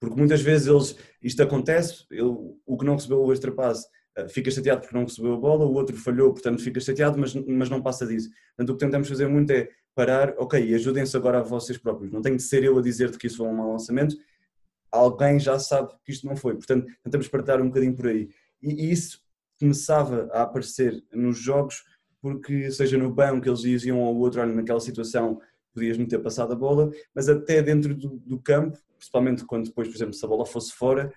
Porque 0.00 0.16
muitas 0.16 0.40
vezes 0.40 0.66
eles, 0.68 0.96
isto 1.22 1.42
acontece, 1.42 2.04
ele, 2.10 2.22
o 2.66 2.76
que 2.78 2.84
não 2.84 2.94
recebeu 2.94 3.20
o 3.20 3.32
extra 3.32 3.50
passe 3.52 3.86
uh, 4.18 4.28
fica 4.28 4.50
chateado 4.50 4.80
porque 4.80 4.96
não 4.96 5.04
recebeu 5.04 5.34
a 5.34 5.36
bola, 5.36 5.64
o 5.64 5.74
outro 5.74 5.96
falhou, 5.96 6.32
portanto 6.32 6.62
fica 6.62 6.80
chateado, 6.80 7.18
mas, 7.18 7.34
mas 7.34 7.68
não 7.68 7.82
passa 7.82 8.06
disso. 8.06 8.30
Portanto, 8.56 8.70
o 8.70 8.72
que 8.74 8.84
tentamos 8.84 9.08
fazer 9.08 9.28
muito 9.28 9.50
é 9.50 9.68
parar, 9.94 10.34
ok, 10.38 10.74
ajudem-se 10.74 11.16
agora 11.16 11.40
a 11.40 11.42
vocês 11.42 11.76
próprios. 11.76 12.12
Não 12.12 12.22
tem 12.22 12.36
de 12.36 12.42
ser 12.42 12.62
eu 12.62 12.78
a 12.78 12.82
dizer-te 12.82 13.18
que 13.18 13.26
isso 13.26 13.38
foi 13.38 13.48
um 13.48 13.54
mau 13.54 13.72
lançamento, 13.72 14.16
alguém 14.92 15.38
já 15.38 15.58
sabe 15.58 15.92
que 16.04 16.12
isto 16.12 16.26
não 16.26 16.36
foi. 16.36 16.54
Portanto, 16.54 16.86
tentamos 17.02 17.28
partilhar 17.28 17.60
um 17.60 17.66
bocadinho 17.66 17.94
por 17.94 18.06
aí. 18.06 18.28
E, 18.62 18.86
e 18.86 18.92
isso 18.92 19.20
começava 19.58 20.28
a 20.32 20.42
aparecer 20.42 21.02
nos 21.12 21.38
jogos, 21.38 21.82
porque 22.20 22.70
seja 22.70 22.96
no 22.96 23.12
banco 23.12 23.48
eles 23.48 23.60
diziam 23.60 24.00
ao 24.00 24.14
outro, 24.16 24.40
olha, 24.40 24.52
naquela 24.52 24.80
situação 24.80 25.40
podias-me 25.74 26.06
ter 26.06 26.18
passado 26.18 26.52
a 26.52 26.56
bola, 26.56 26.90
mas 27.14 27.28
até 27.28 27.62
dentro 27.62 27.94
do, 27.94 28.18
do, 28.18 28.40
campo, 28.40 28.78
principalmente 28.98 29.44
quando 29.44 29.66
depois, 29.66 29.88
por 29.88 29.94
exemplo, 29.96 30.12
se 30.14 30.24
a 30.24 30.28
bola 30.28 30.44
fosse 30.44 30.72
fora, 30.72 31.12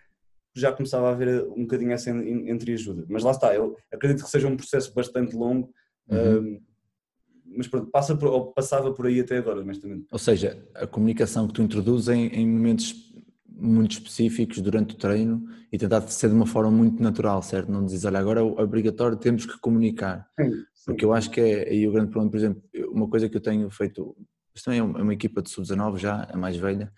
já 0.55 0.71
começava 0.71 1.07
a 1.09 1.11
haver 1.11 1.43
um 1.55 1.61
bocadinho 1.61 1.91
essa 1.91 2.09
entreajuda. 2.09 3.05
Mas 3.09 3.23
lá 3.23 3.31
está, 3.31 3.53
eu 3.55 3.75
acredito 3.91 4.23
que 4.23 4.29
seja 4.29 4.47
um 4.47 4.55
processo 4.55 4.93
bastante 4.93 5.35
longo, 5.35 5.73
Uhum. 6.09 6.39
um, 6.39 6.61
mas 7.55 7.67
pronto, 7.67 7.89
passa 7.91 8.15
por, 8.15 8.27
ou 8.29 8.51
passava 8.51 8.91
por 8.93 9.05
aí 9.05 9.19
até 9.19 9.37
agora, 9.37 9.61
honestamente. 9.61 10.05
Ou 10.11 10.19
seja, 10.19 10.65
a 10.73 10.87
comunicação 10.87 11.47
que 11.47 11.53
tu 11.53 11.61
introduzes 11.61 12.07
em, 12.09 12.27
em 12.27 12.47
momentos 12.47 13.11
muito 13.47 13.91
específicos 13.91 14.59
durante 14.61 14.95
o 14.95 14.97
treino 14.97 15.45
e 15.71 15.77
tentar 15.77 16.01
ser 16.01 16.29
de 16.29 16.33
uma 16.35 16.45
forma 16.47 16.71
muito 16.71 17.01
natural, 17.01 17.41
certo? 17.41 17.71
Não 17.71 17.85
dizes, 17.85 18.03
olha, 18.03 18.19
agora 18.19 18.39
é 18.39 18.43
obrigatório, 18.43 19.15
temos 19.17 19.45
que 19.45 19.57
comunicar. 19.59 20.27
Sim, 20.39 20.63
Porque 20.85 21.05
eu 21.05 21.13
acho 21.13 21.29
que 21.29 21.39
é 21.39 21.69
aí 21.69 21.87
o 21.87 21.91
grande 21.91 22.09
problema, 22.09 22.31
por 22.31 22.37
exemplo, 22.37 22.63
uma 22.89 23.07
coisa 23.07 23.29
que 23.29 23.37
eu 23.37 23.41
tenho 23.41 23.69
feito, 23.69 24.15
isto 24.55 24.65
também 24.65 24.79
é 24.79 24.83
uma 24.83 25.13
equipa 25.13 25.41
de 25.41 25.49
sub-19 25.49 25.97
já, 25.97 26.23
a 26.31 26.37
mais 26.37 26.57
velha, 26.57 26.91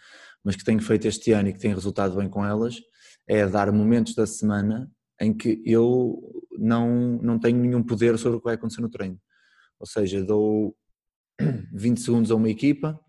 mas 0.43 0.55
que 0.55 0.63
tenho 0.63 0.81
feito 0.81 1.07
este 1.07 1.31
ano 1.31 1.49
e 1.49 1.53
que 1.53 1.59
tem 1.59 1.73
resultado 1.73 2.15
bem 2.17 2.29
com 2.29 2.45
elas, 2.45 2.81
é 3.27 3.47
dar 3.47 3.71
momentos 3.71 4.13
da 4.15 4.27
semana 4.27 4.91
em 5.19 5.33
que 5.33 5.61
eu 5.65 6.21
não, 6.57 7.17
não 7.21 7.39
tenho 7.39 7.57
nenhum 7.57 7.83
poder 7.83 8.17
sobre 8.17 8.37
o 8.37 8.39
que 8.39 8.45
vai 8.45 8.55
acontecer 8.55 8.81
no 8.81 8.89
treino. 8.89 9.19
Ou 9.79 9.87
seja, 9.87 10.23
dou 10.23 10.75
20 11.73 11.99
segundos 11.99 12.31
a 12.31 12.35
uma 12.35 12.49
equipa 12.49 12.99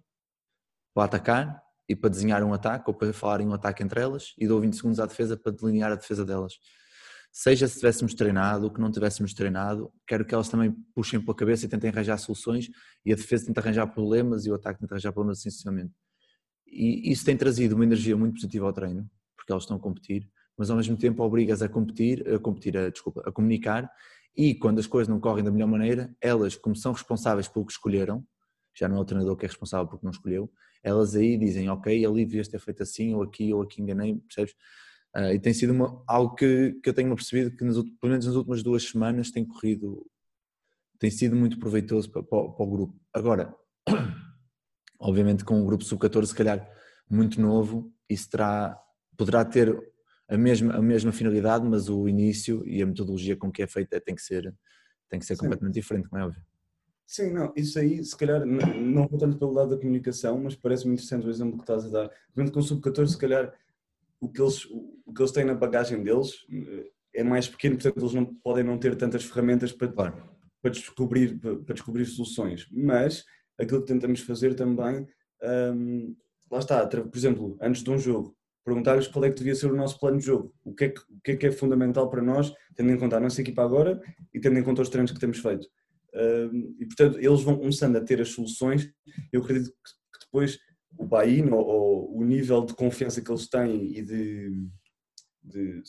para 0.95 1.05
atacar 1.05 1.62
e 1.89 1.95
para 1.95 2.11
desenhar 2.11 2.43
um 2.43 2.55
ataque 2.55 2.85
ou 2.89 2.95
para 2.95 3.12
falar 3.12 3.41
em 3.41 3.49
um 3.49 3.53
ataque 3.53 3.82
entre 3.82 4.01
elas 4.01 4.32
e 4.39 4.47
dou 4.47 4.61
20 4.61 4.76
segundos 4.76 5.01
à 5.01 5.07
defesa 5.07 5.37
para 5.37 5.53
delinear 5.53 5.93
a 5.93 5.97
defesa 5.97 6.24
delas. 6.24 6.55
Seja 7.32 7.66
se 7.66 7.80
tivéssemos 7.80 8.14
treinado 8.14 8.66
ou 8.66 8.72
que 8.72 8.80
não 8.80 8.93
tivéssemos 8.93 9.35
treinado, 9.35 9.93
quero 10.07 10.24
que 10.24 10.32
elas 10.32 10.49
também 10.49 10.72
puxem 10.95 11.20
pela 11.20 11.35
cabeça 11.35 11.66
e 11.66 11.68
tentem 11.68 11.91
arranjar 11.91 12.16
soluções 12.18 12.70
e 13.05 13.12
a 13.12 13.16
defesa 13.16 13.47
tenta 13.47 13.61
arranjar 13.61 13.89
problemas 13.89 14.47
e 14.47 14.51
o 14.51 14.55
ataque 14.55 14.78
tenta 14.78 14.95
arranjar 14.95 15.12
problemas 15.12 15.39
sucessivamente. 15.39 15.93
E 16.74 17.12
isso 17.12 17.24
tem 17.24 17.36
trazido 17.36 17.76
uma 17.76 17.84
energia 17.84 18.16
muito 18.16 18.34
positiva 18.34 18.66
ao 18.66 18.72
treino, 18.72 19.08
porque 19.36 19.52
elas 19.52 19.62
estão 19.62 19.76
a 19.76 19.80
competir, 19.80 20.28
mas 20.58 20.70
ao 20.70 20.76
mesmo 20.76 20.96
tempo 20.96 21.22
obrigas 21.22 21.62
a 21.62 21.68
competir, 21.68 22.28
a 22.28 22.38
competir, 22.38 22.76
a, 22.76 22.90
desculpa, 22.90 23.22
a 23.24 23.30
comunicar 23.30 23.88
e 24.36 24.54
quando 24.54 24.80
as 24.80 24.86
coisas 24.86 25.08
não 25.08 25.20
correm 25.20 25.44
da 25.44 25.50
melhor 25.50 25.68
maneira, 25.68 26.14
elas, 26.20 26.56
como 26.56 26.74
são 26.74 26.92
responsáveis 26.92 27.46
pelo 27.46 27.64
que 27.64 27.72
escolheram, 27.72 28.26
já 28.74 28.88
não 28.88 28.96
é 28.96 29.00
o 29.00 29.04
treinador 29.04 29.36
que 29.36 29.44
é 29.44 29.48
responsável 29.48 29.86
porque 29.86 30.04
não 30.04 30.10
escolheu, 30.10 30.50
elas 30.82 31.14
aí 31.14 31.38
dizem, 31.38 31.68
ok, 31.70 32.04
ali 32.04 32.26
devias 32.26 32.48
ter 32.48 32.58
feito 32.58 32.82
assim, 32.82 33.14
ou 33.14 33.22
aqui, 33.22 33.54
ou 33.54 33.62
aqui 33.62 33.80
enganei, 33.80 34.16
percebes? 34.16 34.54
Uh, 35.16 35.32
e 35.32 35.38
tem 35.38 35.54
sido 35.54 35.72
uma, 35.72 36.02
algo 36.08 36.34
que, 36.34 36.72
que 36.82 36.88
eu 36.88 36.94
tenho 36.94 37.14
percebido 37.14 37.56
que 37.56 37.64
nas, 37.64 37.76
pelo 37.76 38.10
menos 38.10 38.26
nas 38.26 38.34
últimas 38.34 38.64
duas 38.64 38.82
semanas 38.82 39.30
tem 39.30 39.44
corrido, 39.44 40.04
tem 40.98 41.10
sido 41.10 41.36
muito 41.36 41.56
proveitoso 41.58 42.10
para, 42.10 42.22
para, 42.24 42.48
para 42.48 42.64
o 42.64 42.70
grupo. 42.70 43.00
Agora, 43.12 43.54
obviamente 44.99 45.45
com 45.45 45.61
um 45.61 45.64
grupo 45.64 45.84
sub-14 45.84 46.26
se 46.26 46.34
calhar 46.34 46.68
muito 47.09 47.40
novo, 47.40 47.92
isso 48.09 48.30
terá, 48.30 48.80
poderá 49.16 49.45
ter 49.45 49.76
a 50.28 50.36
mesma, 50.36 50.74
a 50.74 50.82
mesma 50.82 51.12
finalidade, 51.12 51.66
mas 51.66 51.88
o 51.88 52.09
início 52.09 52.66
e 52.66 52.82
a 52.82 52.86
metodologia 52.86 53.36
com 53.36 53.51
que 53.51 53.62
é 53.62 53.66
feita 53.66 54.01
tem 54.01 54.14
que 54.14 54.22
ser, 54.22 54.55
tem 55.09 55.18
que 55.18 55.26
ser 55.26 55.36
completamente 55.36 55.74
diferente, 55.74 56.09
como 56.09 56.22
é 56.22 56.26
óbvio. 56.26 56.42
Sim, 57.07 57.32
não, 57.32 57.53
isso 57.55 57.78
aí, 57.78 58.03
se 58.03 58.16
calhar, 58.16 58.45
não 58.47 59.07
vou 59.07 59.18
tanto 59.18 59.36
pelo 59.38 59.53
lado 59.53 59.70
da 59.70 59.76
comunicação, 59.76 60.40
mas 60.40 60.57
parece-me 60.57 60.95
interessante 60.95 61.26
o 61.26 61.30
exemplo 61.30 61.59
que 61.59 61.62
estás 61.62 61.84
a 61.84 61.88
dar. 61.88 62.11
Vendo 62.34 62.51
com 62.51 62.61
o 62.61 62.62
sub-14, 62.62 63.09
se 63.09 63.18
calhar, 63.18 63.53
o 64.18 64.28
que, 64.28 64.40
eles, 64.40 64.64
o 65.05 65.12
que 65.12 65.20
eles 65.20 65.32
têm 65.32 65.45
na 65.45 65.55
bagagem 65.55 66.03
deles 66.03 66.47
é 67.14 67.22
mais 67.22 67.47
pequeno, 67.47 67.76
portanto, 67.76 67.99
eles 67.99 68.14
não 68.14 68.24
podem 68.24 68.64
não 68.64 68.78
ter 68.78 68.97
tantas 68.97 69.22
ferramentas 69.24 69.70
para, 69.70 69.88
claro. 69.88 70.30
para 70.62 70.70
descobrir, 70.70 71.38
para 71.38 71.74
descobrir 71.74 72.07
soluções, 72.07 72.66
mas 72.72 73.24
aquilo 73.59 73.80
que 73.80 73.92
tentamos 73.92 74.20
fazer 74.20 74.55
também, 74.55 75.07
um, 75.74 76.16
lá 76.50 76.59
está, 76.59 76.86
por 76.86 77.16
exemplo, 77.16 77.57
antes 77.61 77.82
de 77.82 77.90
um 77.90 77.98
jogo, 77.98 78.36
perguntar-lhes 78.64 79.09
qual 79.09 79.24
é 79.24 79.30
que 79.30 79.36
devia 79.36 79.55
ser 79.55 79.70
o 79.70 79.76
nosso 79.76 79.98
plano 79.98 80.18
de 80.18 80.24
jogo, 80.24 80.55
o 80.64 80.74
que, 80.74 80.84
é 80.84 80.88
que, 80.88 81.00
o 81.00 81.20
que 81.22 81.30
é 81.32 81.36
que 81.36 81.46
é 81.46 81.52
fundamental 81.52 82.09
para 82.09 82.22
nós, 82.22 82.52
tendo 82.74 82.90
em 82.90 82.98
conta 82.98 83.16
a 83.16 83.20
nossa 83.20 83.40
equipa 83.40 83.62
agora 83.62 84.00
e 84.32 84.40
tendo 84.40 84.59
em 84.59 84.62
conta 84.62 84.82
os 84.82 84.88
treinos 84.88 85.12
que 85.12 85.20
temos 85.20 85.38
feito. 85.38 85.68
Um, 86.14 86.76
e 86.78 86.86
portanto, 86.86 87.18
eles 87.18 87.42
vão 87.42 87.59
começando 87.59 87.96
a 87.96 88.00
ter 88.00 88.20
as 88.20 88.28
soluções, 88.28 88.90
eu 89.32 89.42
acredito 89.42 89.70
que, 89.70 90.24
depois 90.24 90.59
o 90.96 91.05
buy-in 91.05 91.50
ou, 91.50 91.64
ou, 91.64 92.16
o 92.18 92.24
nível 92.24 92.64
de 92.64 92.74
confiança 92.74 93.20
que 93.20 93.30
eles 93.30 93.48
têm 93.48 93.98
e 93.98 94.02
de, 94.02 94.68
de 95.42 95.82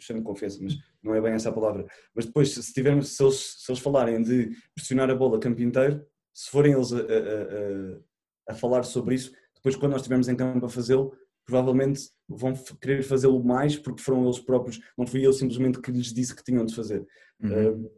chamo 0.00 0.22
confiança, 0.22 0.58
mas 0.62 0.76
não 1.02 1.14
é 1.14 1.20
bem 1.20 1.32
essa 1.32 1.50
a 1.50 1.52
palavra. 1.52 1.86
Mas 2.14 2.26
depois, 2.26 2.50
se, 2.50 2.72
tivermos, 2.72 3.16
se, 3.16 3.22
eles, 3.22 3.56
se 3.58 3.70
eles 3.70 3.80
falarem 3.80 4.22
de 4.22 4.50
pressionar 4.74 5.10
a 5.10 5.14
bola 5.14 5.38
campo 5.38 5.60
inteiro, 5.62 6.04
se 6.32 6.50
forem 6.50 6.72
eles 6.72 6.92
a, 6.92 6.98
a, 6.98 7.00
a, 7.00 8.52
a 8.52 8.54
falar 8.54 8.82
sobre 8.84 9.14
isso, 9.14 9.32
depois 9.54 9.76
quando 9.76 9.92
nós 9.92 10.00
estivermos 10.00 10.28
em 10.28 10.36
campo 10.36 10.64
a 10.64 10.68
fazê-lo, 10.68 11.12
provavelmente 11.44 12.10
vão 12.28 12.54
querer 12.80 13.02
fazê-lo 13.02 13.42
mais 13.42 13.76
porque 13.76 14.02
foram 14.02 14.24
eles 14.24 14.38
próprios, 14.38 14.80
não 14.96 15.06
fui 15.06 15.26
eu 15.26 15.32
simplesmente 15.32 15.80
que 15.80 15.90
lhes 15.90 16.12
disse 16.12 16.34
que 16.34 16.44
tinham 16.44 16.64
de 16.64 16.74
fazer. 16.74 17.06
Uhum. 17.42 17.82
Uh, 17.82 17.90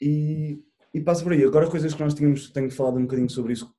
e, 0.00 0.62
e 0.92 1.00
passa 1.00 1.22
por 1.22 1.32
aí. 1.32 1.44
Agora, 1.44 1.70
coisas 1.70 1.94
que 1.94 2.02
nós 2.02 2.14
tínhamos, 2.14 2.50
tenho 2.50 2.70
falado 2.70 2.98
um 2.98 3.02
bocadinho 3.02 3.30
sobre 3.30 3.52
isso, 3.52 3.72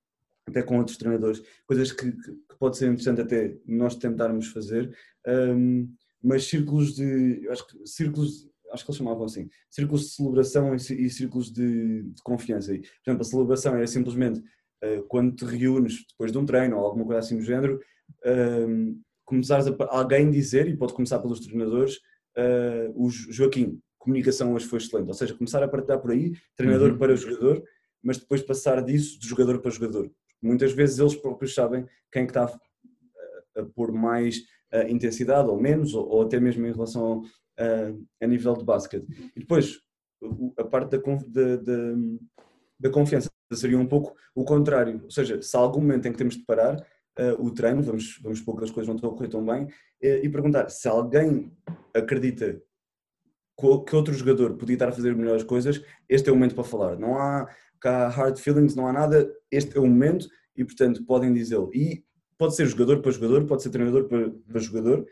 até 0.48 0.62
com 0.62 0.78
outros 0.78 0.98
treinadores, 0.98 1.42
coisas 1.66 1.92
que, 1.92 2.12
que, 2.12 2.58
pode 2.58 2.78
ser 2.78 2.86
interessante 2.86 3.22
até 3.22 3.58
nós 3.66 3.96
tentarmos 3.96 4.48
fazer. 4.48 4.96
Um, 5.28 5.94
mas 6.24 6.48
círculos 6.48 6.96
de. 6.96 7.48
Acho 7.50 7.68
que 7.68 7.86
círculos. 7.86 8.50
Acho 8.76 8.86
que 8.86 8.92
eles 8.92 8.98
chamavam 8.98 9.26
assim. 9.26 9.50
Círculos 9.70 10.04
de 10.04 10.10
celebração 10.10 10.76
e, 10.76 10.78
e 10.78 11.10
círculos 11.10 11.52
de, 11.52 12.04
de, 12.04 12.22
confiança. 12.22 12.74
Por 12.74 12.82
exemplo, 13.08 13.22
a 13.22 13.24
celebração 13.24 13.76
era 13.76 13.88
simplesmente 13.88 14.40
uh, 14.40 15.04
quando 15.08 15.36
te 15.36 15.46
reúnes 15.46 16.06
depois 16.10 16.32
de 16.32 16.38
um 16.38 16.46
treino 16.46 16.78
ou 16.78 16.86
alguma 16.86 17.06
coisa 17.06 17.20
assim 17.20 17.38
do 17.38 17.44
género, 17.44 17.80
uh, 18.26 19.00
começares 19.24 19.68
a 19.68 19.76
alguém 19.90 20.30
dizer, 20.30 20.68
e 20.68 20.78
pode 20.78 20.94
começar 20.94 21.20
pelos 21.20 21.40
treinadores, 21.40 21.96
uh, 22.38 22.92
o 22.96 23.10
Joaquim, 23.10 23.80
comunicação 23.98 24.54
hoje 24.54 24.66
foi 24.66 24.80
excelente. 24.80 25.08
Ou 25.08 25.14
seja, 25.14 25.34
começar 25.34 25.64
a 25.64 25.68
partilhar 25.68 26.00
por 26.00 26.12
aí, 26.12 26.34
treinador 26.56 26.92
uhum. 26.92 26.98
para 26.98 27.16
jogador, 27.16 27.64
mas 28.04 28.18
depois 28.18 28.44
passar 28.44 28.84
disso 28.84 29.20
de 29.20 29.28
jogador 29.28 29.60
para 29.60 29.72
jogador. 29.72 30.12
Muitas 30.42 30.74
vezes 30.74 31.00
eles 31.00 31.16
próprios 31.16 31.56
sabem 31.56 31.86
quem 32.12 32.24
é 32.24 32.26
que 32.26 32.32
está 32.32 32.44
a, 32.44 33.62
a 33.62 33.66
pôr 33.66 33.92
mais 33.92 34.44
intensidade 34.90 35.48
ou 35.48 35.60
menos, 35.60 35.94
ou, 35.94 36.06
ou, 36.08 36.22
até 36.24 36.38
mesmo 36.38 36.66
em 36.68 36.72
relação 36.72 37.24
uh, 37.60 38.06
a 38.22 38.28
nível 38.28 38.54
de 38.54 38.64
basquete. 38.64 39.06
E 39.36 39.40
depois, 39.40 39.80
a 40.58 40.64
parte 40.64 40.98
da, 40.98 40.98
da, 40.98 41.56
da, 41.58 41.94
da, 42.80 42.90
confiança 42.90 43.30
seria 43.54 43.78
um 43.78 43.86
pouco 43.86 44.16
o 44.34 44.44
contrário, 44.44 45.02
ou 45.04 45.12
seja, 45.12 45.42
se 45.42 45.56
há 45.56 45.60
algum 45.60 45.82
momento 45.82 46.08
em 46.08 46.12
que 46.12 46.18
temos 46.18 46.36
de 46.36 46.44
parar 46.46 46.76
uh, 46.78 47.46
o 47.46 47.52
treino, 47.52 47.82
vamos, 47.84 48.20
vamos 48.22 48.40
supor 48.40 48.58
que 48.58 48.64
as 48.64 48.72
coisas 48.72 48.88
não 48.88 48.96
estão 48.96 49.12
a 49.12 49.14
correr 49.14 49.30
tão 49.30 49.46
bem, 49.46 49.68
e 50.02 50.30
perguntar 50.30 50.70
se 50.70 50.88
alguém 50.88 51.52
acredita 51.94 52.62
que 53.58 53.96
outro 53.96 54.14
jogador 54.14 54.56
podia 54.56 54.76
estar 54.76 54.90
a 54.90 54.92
fazer 54.92 55.16
melhores 55.16 55.44
coisas, 55.44 55.82
este 56.10 56.30
é 56.30 56.32
o 56.32 56.36
momento 56.36 56.56
para 56.56 56.64
falar. 56.64 57.00
Não 57.00 57.18
há 57.18 57.48
cá 57.80 58.10
hard 58.10 58.38
feelings, 58.38 58.76
não 58.76 58.88
há 58.88 58.94
nada, 58.94 59.32
este 59.50 59.78
é 59.78 59.80
o 59.80 59.88
momento 59.88 60.28
e 60.56 60.66
portanto 60.66 61.06
podem 61.06 61.34
dizê-lo. 61.34 61.72
E 61.74 62.04
pode 62.38 62.56
ser 62.56 62.66
jogador 62.66 63.02
para 63.02 63.12
jogador, 63.12 63.46
pode 63.46 63.64
ser 63.64 63.70
treinador 63.70 64.08
para, 64.08 64.30
para 64.30 64.60
jogador 64.60 65.08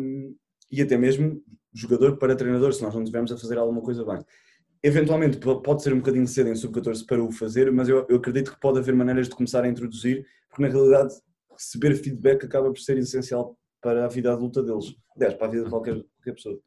um, 0.00 0.34
e 0.72 0.80
até 0.80 0.96
mesmo 0.96 1.42
jogador 1.72 2.16
para 2.16 2.34
treinador, 2.34 2.72
se 2.72 2.82
nós 2.82 2.94
não 2.94 3.02
estivermos 3.02 3.30
a 3.30 3.36
fazer 3.36 3.58
alguma 3.58 3.82
coisa 3.82 4.04
bem. 4.04 4.24
Eventualmente 4.82 5.38
pode 5.38 5.82
ser 5.82 5.92
um 5.92 5.98
bocadinho 5.98 6.26
cedo 6.26 6.48
em 6.48 6.56
sub-14 6.56 7.06
para 7.06 7.22
o 7.22 7.30
fazer, 7.30 7.70
mas 7.70 7.88
eu, 7.88 8.04
eu, 8.08 8.16
acredito 8.16 8.52
que 8.52 8.60
pode 8.60 8.78
haver 8.78 8.94
maneiras 8.94 9.28
de 9.28 9.34
começar 9.34 9.62
a 9.62 9.68
introduzir, 9.68 10.26
porque 10.48 10.62
na 10.62 10.68
realidade 10.68 11.14
receber 11.52 11.94
feedback 11.94 12.44
acaba 12.44 12.68
por 12.68 12.80
ser 12.80 12.98
essencial 12.98 13.56
para 13.80 14.04
a 14.04 14.08
vida 14.08 14.32
adulta 14.32 14.62
deles, 14.62 14.96
aliás, 15.14 15.34
para 15.34 15.46
a 15.46 15.50
vida 15.50 15.64
de 15.64 15.70
qualquer, 15.70 15.94
qualquer 15.94 16.34
pessoa. 16.34 16.58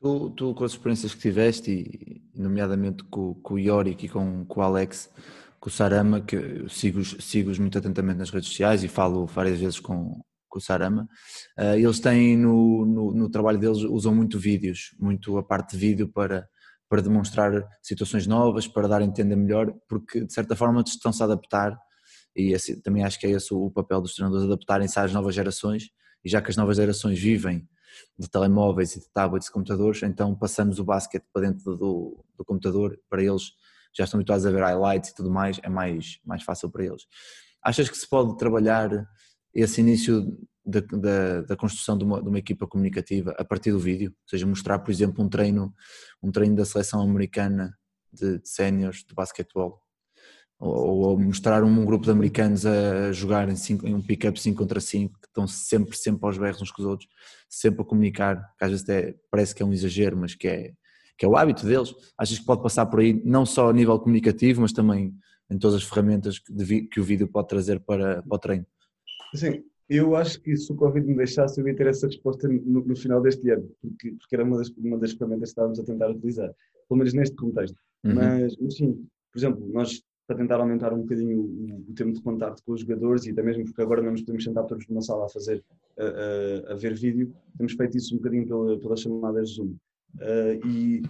Tu, 0.00 0.30
tu, 0.30 0.54
com 0.54 0.64
as 0.64 0.72
experiências 0.72 1.14
que 1.14 1.20
tiveste, 1.20 1.70
e 1.70 2.22
nomeadamente 2.38 3.02
com, 3.04 3.34
com 3.34 3.54
o 3.54 3.58
Yorick 3.58 4.04
e 4.04 4.08
com, 4.08 4.44
com 4.44 4.60
o 4.60 4.62
Alex, 4.62 5.10
com 5.58 5.68
o 5.70 5.72
Sarama, 5.72 6.20
que 6.20 6.66
sigo-os 6.68 7.16
sigo 7.20 7.50
muito 7.58 7.78
atentamente 7.78 8.18
nas 8.18 8.28
redes 8.28 8.50
sociais 8.50 8.84
e 8.84 8.88
falo 8.88 9.24
várias 9.24 9.58
vezes 9.58 9.80
com, 9.80 10.20
com 10.54 10.58
o 10.58 10.62
Sarama, 10.62 11.08
uh, 11.58 11.74
eles 11.74 11.98
têm 11.98 12.36
no, 12.36 12.86
no, 12.86 13.12
no, 13.12 13.28
trabalho 13.28 13.58
deles, 13.58 13.78
usam 13.78 14.14
muito 14.14 14.38
vídeos, 14.38 14.94
muito 15.00 15.36
a 15.36 15.42
parte 15.42 15.72
de 15.72 15.78
vídeo 15.78 16.08
para, 16.08 16.48
para 16.88 17.02
demonstrar 17.02 17.66
situações 17.82 18.24
novas, 18.24 18.68
para 18.68 18.86
dar 18.86 19.02
a 19.02 19.04
entender 19.04 19.34
melhor, 19.34 19.74
porque 19.88 20.24
de 20.24 20.32
certa 20.32 20.54
forma 20.54 20.80
estão-se 20.86 21.20
a 21.22 21.26
adaptar. 21.26 21.76
E 22.36 22.54
assim, 22.54 22.80
também 22.80 23.02
acho 23.02 23.18
que 23.18 23.26
é 23.26 23.30
esse 23.30 23.52
o 23.52 23.68
papel 23.68 24.00
dos 24.00 24.14
treinadores, 24.14 24.44
adaptarem-se 24.44 24.98
às 25.00 25.12
novas 25.12 25.34
gerações. 25.34 25.90
E 26.24 26.28
já 26.28 26.40
que 26.40 26.50
as 26.50 26.56
novas 26.56 26.76
gerações 26.76 27.18
vivem 27.18 27.68
de 28.16 28.30
telemóveis 28.30 28.94
e 28.94 29.00
de 29.00 29.08
tablets 29.12 29.48
e 29.48 29.52
computadores, 29.52 30.02
então 30.04 30.36
passamos 30.36 30.78
o 30.78 30.84
basquete 30.84 31.24
para 31.32 31.42
dentro 31.42 31.76
do, 31.76 32.24
do 32.38 32.44
computador. 32.44 32.96
Para 33.10 33.24
eles 33.24 33.52
já 33.92 34.04
estão 34.04 34.18
habituados 34.18 34.46
a 34.46 34.50
ver 34.50 34.62
highlights 34.62 35.10
e 35.10 35.14
tudo 35.14 35.30
mais, 35.30 35.58
é 35.64 35.68
mais, 35.68 36.20
mais 36.24 36.44
fácil 36.44 36.70
para 36.70 36.84
eles. 36.84 37.02
Achas 37.62 37.88
que 37.88 37.96
se 37.96 38.08
pode 38.08 38.36
trabalhar 38.36 38.90
esse 39.54 39.80
início 39.80 40.36
da, 40.64 40.80
da, 40.80 41.42
da 41.42 41.56
construção 41.56 41.96
de 41.96 42.04
uma, 42.04 42.22
de 42.22 42.28
uma, 42.28 42.38
equipa 42.38 42.66
comunicativa 42.66 43.34
a 43.38 43.44
partir 43.44 43.70
do 43.70 43.78
vídeo? 43.78 44.10
Ou 44.10 44.28
seja, 44.28 44.46
mostrar, 44.46 44.78
por 44.78 44.90
exemplo, 44.90 45.22
um 45.22 45.28
treino, 45.28 45.72
um 46.22 46.32
treino 46.32 46.56
da 46.56 46.64
seleção 46.64 47.00
americana 47.00 47.76
de, 48.12 48.38
de 48.38 48.48
séniores 48.48 49.04
de 49.06 49.14
basquetebol? 49.14 49.80
Ou, 50.58 50.98
ou, 51.00 51.18
mostrar 51.18 51.62
um 51.62 51.84
grupo 51.84 52.04
de 52.04 52.10
americanos 52.10 52.64
a 52.64 53.12
jogar 53.12 53.48
em, 53.48 53.56
cinco, 53.56 53.86
em 53.86 53.94
um 53.94 54.00
pick-up 54.00 54.40
5 54.40 54.56
contra 54.56 54.80
5, 54.80 55.20
que 55.20 55.26
estão 55.26 55.46
sempre, 55.46 55.96
sempre 55.96 56.24
aos 56.24 56.38
berros 56.38 56.62
uns 56.62 56.70
com 56.70 56.80
os 56.80 56.88
outros, 56.88 57.08
sempre 57.48 57.82
a 57.82 57.84
comunicar, 57.84 58.36
que 58.56 58.64
às 58.64 58.70
vezes 58.70 58.84
até 58.84 59.14
parece 59.30 59.54
que 59.54 59.62
é 59.62 59.66
um 59.66 59.72
exagero, 59.72 60.16
mas 60.16 60.34
que 60.34 60.48
é, 60.48 60.72
que 61.18 61.26
é 61.26 61.28
o 61.28 61.36
hábito 61.36 61.66
deles. 61.66 61.92
Achas 62.16 62.38
que 62.38 62.44
pode 62.44 62.62
passar 62.62 62.86
por 62.86 63.00
aí, 63.00 63.20
não 63.24 63.44
só 63.44 63.68
a 63.68 63.72
nível 63.72 63.98
comunicativo, 63.98 64.62
mas 64.62 64.72
também 64.72 65.12
em 65.50 65.58
todas 65.58 65.76
as 65.76 65.84
ferramentas 65.84 66.38
que, 66.38 66.82
que 66.82 67.00
o 67.00 67.04
vídeo 67.04 67.28
pode 67.28 67.48
trazer 67.48 67.80
para, 67.80 68.22
para 68.22 68.36
o 68.36 68.38
treino? 68.38 68.66
Sim, 69.34 69.64
eu 69.88 70.16
acho 70.16 70.40
que 70.40 70.56
se 70.56 70.72
o 70.72 70.76
Covid 70.76 71.06
me 71.06 71.16
deixasse, 71.16 71.60
eu 71.60 71.68
ia 71.68 71.74
ter 71.74 71.86
essa 71.86 72.06
resposta 72.06 72.48
no, 72.48 72.84
no 72.84 72.96
final 72.96 73.20
deste 73.20 73.50
ano, 73.50 73.68
porque, 73.80 74.12
porque 74.12 74.34
era 74.34 74.44
uma 74.44 74.58
das, 74.58 74.70
uma 74.70 74.98
das 74.98 75.12
ferramentas 75.12 75.50
que 75.50 75.52
estávamos 75.52 75.78
a 75.78 75.84
tentar 75.84 76.10
utilizar, 76.10 76.54
pelo 76.88 76.98
menos 76.98 77.12
neste 77.12 77.36
contexto. 77.36 77.78
Uhum. 78.04 78.14
Mas, 78.14 78.56
mas, 78.58 78.76
sim, 78.76 79.06
por 79.32 79.38
exemplo, 79.38 79.68
nós 79.72 80.02
para 80.26 80.36
tentar 80.36 80.58
aumentar 80.58 80.92
um 80.92 81.02
bocadinho 81.02 81.38
o, 81.38 81.90
o, 81.90 81.94
tempo 81.94 82.12
de 82.12 82.22
contato 82.22 82.62
com 82.64 82.72
os 82.72 82.80
jogadores 82.80 83.26
e 83.26 83.30
até 83.30 83.42
mesmo 83.42 83.64
porque 83.64 83.82
agora 83.82 84.00
não 84.00 84.12
nos 84.12 84.22
podemos 84.22 84.42
sentar 84.42 84.64
todos 84.64 84.86
numa 84.88 85.02
sala 85.02 85.26
a 85.26 85.28
fazer, 85.28 85.62
a, 85.98 86.70
a, 86.70 86.72
a 86.72 86.76
ver 86.76 86.94
vídeo, 86.94 87.34
temos 87.58 87.74
feito 87.74 87.96
isso 87.98 88.14
um 88.14 88.18
bocadinho 88.18 88.46
pela, 88.46 88.78
pelas 88.78 89.00
chamadas 89.00 89.50
Zoom. 89.50 89.74
Uh, 90.14 90.66
e 90.66 91.02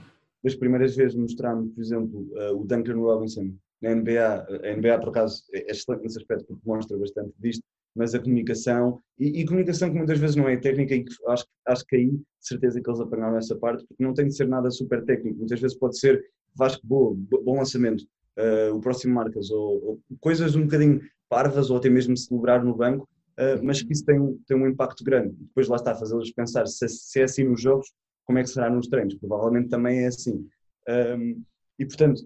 das 0.43 0.55
primeiras 0.55 0.97
vezes 0.97 1.14
mostramos, 1.14 1.72
por 1.72 1.81
exemplo, 1.81 2.29
uh, 2.33 2.61
o 2.61 2.64
Duncan 2.64 2.97
Robinson 2.97 3.55
na 3.81 3.95
NBA. 3.95 4.47
A 4.64 4.77
NBA, 4.77 4.99
por 4.99 5.11
acaso, 5.11 5.45
é 5.53 5.70
excelente 5.70 6.03
nesse 6.03 6.18
aspecto 6.18 6.47
porque 6.47 6.66
mostra 6.66 6.97
bastante 6.99 7.33
disto, 7.39 7.62
mas 7.95 8.15
a 8.15 8.19
comunicação, 8.19 9.01
e, 9.19 9.41
e 9.41 9.47
comunicação 9.47 9.91
que 9.91 9.97
muitas 9.97 10.19
vezes 10.19 10.37
não 10.37 10.49
é 10.49 10.57
técnica, 10.57 10.95
e 10.95 11.05
que 11.05 11.13
acho, 11.29 11.47
acho 11.67 11.85
que 11.87 11.97
aí, 11.97 12.11
de 12.11 12.23
certeza 12.41 12.81
que 12.81 12.89
eles 12.89 13.01
apanharam 13.01 13.37
essa 13.37 13.57
parte, 13.57 13.85
porque 13.87 14.03
não 14.03 14.15
tem 14.15 14.27
de 14.27 14.37
ser 14.37 14.49
nada 14.49 14.71
super 14.71 15.05
técnico, 15.05 15.39
muitas 15.39 15.61
vezes 15.61 15.77
pode 15.77 15.99
ser 15.99 16.23
Vasco, 16.57 16.87
boa, 16.87 17.17
bom 17.43 17.59
lançamento, 17.59 18.05
uh, 18.39 18.75
o 18.75 18.81
próximo 18.81 19.15
Marcas, 19.15 19.51
ou, 19.51 19.85
ou, 19.85 20.01
coisas 20.21 20.55
um 20.55 20.63
bocadinho 20.63 21.01
parvas, 21.29 21.71
ou 21.71 21.77
até 21.77 21.91
mesmo 21.91 22.17
celebrar 22.17 22.65
no 22.65 22.77
banco, 22.77 23.09
uh, 23.39 23.63
mas 23.63 23.83
que 23.83 23.93
isso 23.93 24.05
tem, 24.05 24.39
tem 24.47 24.57
um 24.57 24.69
impacto 24.69 25.03
grande. 25.03 25.35
Depois 25.37 25.67
lá 25.69 25.77
está, 25.77 25.95
fazê-los 25.95 26.31
pensar 26.31 26.67
se, 26.67 26.89
se 26.89 27.21
é 27.21 27.25
assim 27.25 27.45
nos 27.45 27.61
jogos, 27.61 27.89
como 28.25 28.39
é 28.39 28.43
que 28.43 28.51
será 28.51 28.71
nos 28.71 28.89
treinos? 28.89 29.15
Provavelmente 29.17 29.69
também 29.69 30.05
é 30.05 30.07
assim. 30.07 30.47
Um, 30.89 31.43
e 31.79 31.87
portanto, 31.87 32.23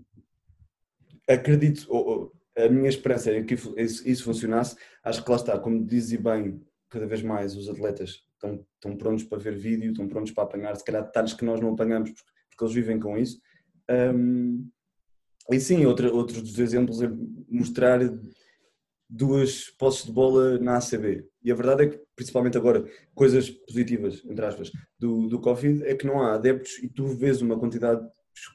acredito, 1.29 1.87
ou, 1.89 2.07
ou, 2.07 2.33
a 2.67 2.69
minha 2.69 2.89
esperança 2.89 3.31
é 3.31 3.43
que 3.43 3.55
isso, 3.55 4.25
funcionasse. 4.25 4.77
Acho 5.03 5.25
que 5.25 5.31
lá 5.31 5.37
está, 5.37 5.59
como 5.59 5.85
dizem 5.85 6.21
bem, 6.21 6.61
cada 6.89 7.07
vez 7.07 7.23
mais 7.23 7.57
os 7.57 7.69
atletas 7.69 8.25
estão, 8.35 8.65
estão 8.75 8.97
prontos 8.97 9.25
para 9.25 9.39
ver 9.39 9.57
vídeo, 9.57 9.91
estão 9.91 10.09
prontos 10.09 10.33
para 10.33 10.45
apanhar, 10.45 10.77
se 10.77 10.85
calhar 10.85 11.05
detalhes 11.05 11.35
que 11.35 11.45
nós 11.45 11.61
não 11.61 11.73
apanhamos 11.73 12.11
porque, 12.11 12.31
porque 12.51 12.65
eles 12.65 12.75
vivem 12.75 12.99
com 12.99 13.17
isso. 13.17 13.41
Um, 13.91 14.69
e 15.51 15.61
sim, 15.61 15.87
outro, 15.87 16.15
outro 16.15 16.41
dos 16.43 16.59
exemplos 16.59 17.01
é 17.01 17.11
mostrar 17.49 18.01
duas 19.09 19.71
posses 19.71 20.05
de 20.05 20.13
bola 20.13 20.59
na 20.59 20.77
ACB. 20.77 21.27
E 21.43 21.51
a 21.51 21.55
verdade 21.55 21.85
é 21.85 21.87
que, 21.89 22.01
principalmente 22.15 22.59
agora, 22.59 22.85
coisas 23.15 23.49
positivas, 23.49 24.23
entre 24.27 24.45
aspas, 24.45 24.71
do, 24.99 25.29
do 25.29 25.41
Covid, 25.41 25.85
é 25.85 25.95
que 25.95 26.07
não 26.07 26.21
há 26.21 26.35
adeptos 26.35 26.79
e 26.83 26.89
tu 26.89 27.07
vês 27.07 27.41
uma 27.41 27.59
quantidade 27.59 28.07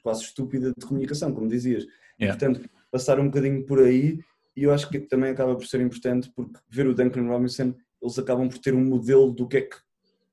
quase 0.04 0.24
estúpida 0.24 0.72
de 0.78 0.86
comunicação, 0.86 1.34
como 1.34 1.50
dizias. 1.50 1.86
Yeah. 2.20 2.38
portanto, 2.38 2.70
passar 2.94 3.20
um 3.20 3.26
bocadinho 3.26 3.66
por 3.66 3.80
aí, 3.80 4.20
e 4.56 4.64
eu 4.64 4.72
acho 4.72 4.88
que 4.88 5.00
também 5.00 5.32
acaba 5.32 5.56
por 5.56 5.66
ser 5.66 5.82
importante, 5.82 6.32
porque 6.36 6.60
ver 6.70 6.86
o 6.86 6.94
Duncan 6.94 7.28
Robinson, 7.28 7.74
eles 8.00 8.20
acabam 8.20 8.48
por 8.48 8.60
ter 8.60 8.76
um 8.76 8.86
modelo 8.86 9.32
do 9.32 9.48
que 9.48 9.58
é 9.58 9.62
que, 9.62 9.76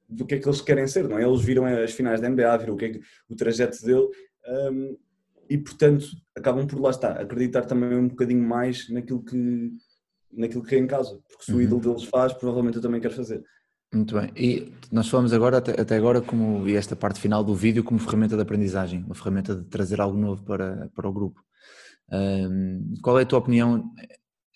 do 0.06 0.26
que, 0.26 0.34
é 0.34 0.38
que 0.38 0.46
eles 0.46 0.61
querem 0.61 0.86
ser, 0.86 1.08
não 1.08 1.18
é? 1.18 1.24
Eles 1.24 1.40
viram 1.40 1.64
as 1.64 1.92
finais 1.92 2.20
da 2.20 2.28
NBA, 2.28 2.58
viram 2.58 2.74
o, 2.74 2.76
que 2.76 2.84
é 2.84 2.88
que, 2.90 3.00
o 3.30 3.34
trajeto 3.34 3.82
dele. 3.82 4.08
Um, 4.46 4.96
e 5.48 5.56
portanto 5.58 6.06
acabam 6.36 6.66
por 6.66 6.80
lá 6.80 6.90
estar, 6.90 7.20
acreditar 7.20 7.62
também 7.62 7.96
um 7.96 8.08
bocadinho 8.08 8.46
mais 8.46 8.88
naquilo 8.90 9.22
que, 9.24 9.72
naquilo 10.32 10.62
que 10.62 10.74
é 10.74 10.78
em 10.78 10.86
casa, 10.86 11.18
porque 11.28 11.44
se 11.44 11.52
o 11.52 11.56
Uhum. 11.56 11.62
ídolo 11.62 11.80
deles 11.80 12.04
faz, 12.04 12.32
provavelmente 12.34 12.76
eu 12.76 12.82
também 12.82 13.00
quero 13.00 13.14
fazer. 13.14 13.42
Muito 13.92 14.14
bem. 14.14 14.30
E 14.36 14.72
nós 14.92 15.08
falamos 15.08 15.32
agora, 15.32 15.58
até, 15.58 15.80
até 15.80 15.96
agora, 15.96 16.20
como, 16.20 16.68
e 16.68 16.76
esta 16.76 16.94
parte 16.94 17.20
final 17.20 17.42
do 17.42 17.54
vídeo, 17.54 17.82
como 17.82 17.98
ferramenta 17.98 18.36
de 18.36 18.42
aprendizagem, 18.42 19.02
uma 19.02 19.14
ferramenta 19.14 19.56
de 19.56 19.64
trazer 19.64 20.00
algo 20.00 20.16
novo 20.16 20.44
para, 20.44 20.88
para 20.94 21.08
o 21.08 21.12
grupo. 21.12 21.42
Ahm, 22.11 22.94
qual 23.02 23.18
é 23.18 23.22
a 23.22 23.26
tua 23.26 23.38
opinião 23.38 23.92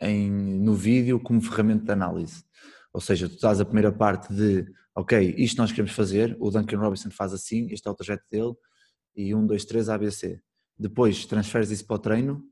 em, 0.00 0.30
no 0.30 0.74
vídeo 0.74 1.20
como 1.20 1.40
ferramenta 1.40 1.84
de 1.84 1.92
análise? 1.92 2.44
Ou 2.92 3.00
seja, 3.00 3.28
tu 3.28 3.34
estás 3.34 3.60
a 3.60 3.64
primeira 3.64 3.92
parte 3.92 4.32
de, 4.32 4.66
ok, 4.94 5.34
isto 5.38 5.58
nós 5.58 5.70
queremos 5.70 5.92
fazer, 5.92 6.36
o 6.40 6.50
Duncan 6.50 6.78
Robinson 6.78 7.10
faz 7.10 7.32
assim, 7.32 7.68
este 7.70 7.86
é 7.86 7.90
o 7.90 7.94
trajeto 7.94 8.24
dele, 8.30 8.54
e 9.16 9.34
um, 9.34 9.46
dois, 9.46 9.64
três, 9.64 9.88
ABC. 9.88 10.40
Depois 10.78 11.24
transferes 11.26 11.70
isso 11.70 11.86
para 11.86 11.96
o 11.96 11.98
treino 11.98 12.44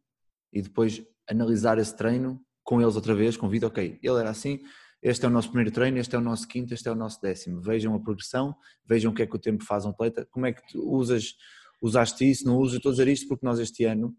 e 0.52 0.62
depois 0.62 1.02
analisar 1.28 1.78
esse 1.78 1.96
treino 1.96 2.40
com 2.62 2.80
eles 2.80 2.94
outra 2.94 3.14
vez, 3.14 3.36
com 3.36 3.48
vídeo, 3.48 3.66
ok, 3.66 3.98
ele 4.02 4.20
era 4.20 4.30
assim, 4.30 4.60
este 5.02 5.24
é 5.24 5.28
o 5.28 5.30
nosso 5.30 5.48
primeiro 5.48 5.72
treino, 5.72 5.98
este 5.98 6.14
é 6.14 6.18
o 6.18 6.22
nosso 6.22 6.46
quinto, 6.46 6.72
este 6.72 6.88
é 6.88 6.92
o 6.92 6.94
nosso 6.94 7.20
décimo. 7.20 7.60
Vejam 7.60 7.94
a 7.94 8.00
progressão, 8.00 8.54
vejam 8.86 9.10
o 9.10 9.14
que 9.14 9.22
é 9.22 9.26
que 9.26 9.34
o 9.34 9.38
tempo 9.38 9.64
faz 9.64 9.84
um 9.84 9.90
atleta, 9.90 10.26
como 10.30 10.46
é 10.46 10.52
que 10.52 10.62
tu 10.70 10.88
usas, 10.88 11.34
usaste 11.80 12.30
isso, 12.30 12.46
não 12.46 12.56
usas, 12.58 12.76
estou 12.76 12.90
a 12.90 12.92
dizer 12.92 13.08
isto 13.08 13.26
porque 13.26 13.44
nós 13.44 13.58
este 13.58 13.84
ano, 13.84 14.14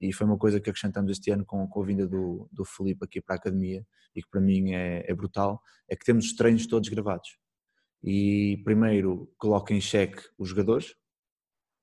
e 0.00 0.12
foi 0.12 0.26
uma 0.26 0.38
coisa 0.38 0.60
que 0.60 0.70
acrescentamos 0.70 1.10
este 1.10 1.30
ano 1.30 1.44
com, 1.44 1.66
com 1.66 1.82
a 1.82 1.86
vinda 1.86 2.06
do, 2.06 2.48
do 2.52 2.64
Felipe 2.64 3.04
aqui 3.04 3.20
para 3.20 3.36
a 3.36 3.38
academia, 3.38 3.86
e 4.14 4.22
que 4.22 4.28
para 4.28 4.40
mim 4.40 4.72
é, 4.72 5.04
é 5.08 5.14
brutal, 5.14 5.60
é 5.88 5.96
que 5.96 6.04
temos 6.04 6.26
os 6.26 6.34
treinos 6.34 6.66
todos 6.66 6.88
gravados. 6.88 7.36
E 8.02 8.60
primeiro 8.64 9.32
coloca 9.38 9.74
em 9.74 9.80
xeque 9.80 10.22
os 10.38 10.48
jogadores, 10.48 10.94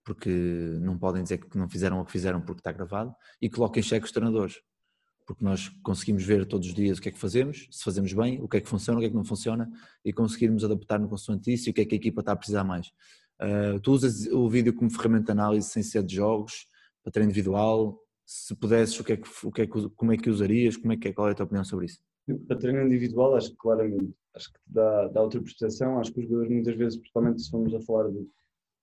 porque 0.03 0.29
não 0.81 0.97
podem 0.97 1.23
dizer 1.23 1.39
que 1.39 1.57
não 1.57 1.67
fizeram 1.67 1.99
o 1.99 2.05
que 2.05 2.11
fizeram 2.11 2.41
porque 2.41 2.59
está 2.59 2.71
gravado, 2.71 3.13
e 3.41 3.49
coloca 3.49 3.79
em 3.79 3.83
xeque 3.83 4.05
os 4.05 4.11
treinadores, 4.11 4.61
porque 5.25 5.43
nós 5.43 5.69
conseguimos 5.83 6.23
ver 6.23 6.45
todos 6.45 6.67
os 6.67 6.73
dias 6.73 6.99
o 6.99 7.01
que 7.01 7.09
é 7.09 7.11
que 7.11 7.19
fazemos, 7.19 7.67
se 7.71 7.83
fazemos 7.83 8.13
bem, 8.13 8.41
o 8.41 8.47
que 8.47 8.57
é 8.57 8.61
que 8.61 8.69
funciona, 8.69 8.99
o 8.99 9.01
que 9.01 9.07
é 9.07 9.09
que 9.09 9.15
não 9.15 9.25
funciona, 9.25 9.69
e 10.03 10.13
conseguirmos 10.13 10.63
adaptar 10.63 10.99
no 10.99 11.09
consoante 11.09 11.51
isso 11.51 11.69
e 11.69 11.71
o 11.71 11.73
que 11.73 11.81
é 11.81 11.85
que 11.85 11.95
a 11.95 11.97
equipa 11.97 12.21
está 12.21 12.33
a 12.33 12.35
precisar 12.35 12.63
mais. 12.63 12.87
Uh, 13.41 13.79
tu 13.81 13.91
usas 13.91 14.27
o 14.27 14.47
vídeo 14.47 14.73
como 14.73 14.89
ferramenta 14.89 15.25
de 15.25 15.31
análise 15.31 15.67
sem 15.67 15.83
ser 15.83 16.03
de 16.03 16.15
jogos, 16.15 16.67
para 17.03 17.11
treino 17.11 17.29
individual, 17.29 17.99
se 18.25 18.55
pudesses, 18.55 18.99
o 18.99 19.03
que 19.03 19.13
é 19.13 19.17
que, 19.17 19.29
o 19.43 19.51
que 19.51 19.61
é 19.61 19.67
que, 19.67 19.89
como 19.89 20.13
é 20.13 20.17
que 20.17 20.29
usarias, 20.29 20.75
como 20.77 20.93
é 20.93 20.97
que 20.97 21.09
é, 21.09 21.13
qual 21.13 21.27
é 21.27 21.31
a 21.31 21.35
tua 21.35 21.45
opinião 21.45 21.63
sobre 21.63 21.85
isso? 21.85 21.99
Para 22.47 22.57
treino 22.57 22.81
individual, 22.81 23.35
acho 23.35 23.51
que 23.51 23.57
claramente, 23.57 24.13
acho 24.33 24.51
que 24.51 24.59
dá, 24.65 25.07
dá 25.09 25.21
outra 25.21 25.39
percepção, 25.39 25.99
acho 25.99 26.11
que 26.11 26.21
os 26.21 26.25
jogadores 26.25 26.51
muitas 26.51 26.75
vezes, 26.75 26.97
principalmente 26.97 27.41
se 27.43 27.51
formos 27.51 27.73
a 27.75 27.81
falar 27.81 28.09
de, 28.09 28.27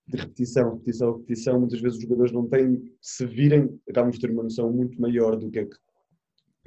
de 0.07 0.17
repetição, 0.17 0.75
repetição, 0.75 1.17
repetição, 1.17 1.59
muitas 1.59 1.81
vezes 1.81 1.99
os 1.99 2.03
jogadores 2.03 2.33
não 2.33 2.49
têm, 2.49 2.83
se 3.01 3.27
virem, 3.27 3.81
acabam 3.89 4.13
por 4.13 4.21
ter 4.21 4.31
uma 4.31 4.45
noção 4.45 4.73
muito 4.73 5.01
maior 5.01 5.37
do 5.37 5.51
que 5.51 5.59
é 5.59 5.65
que, 5.65 5.77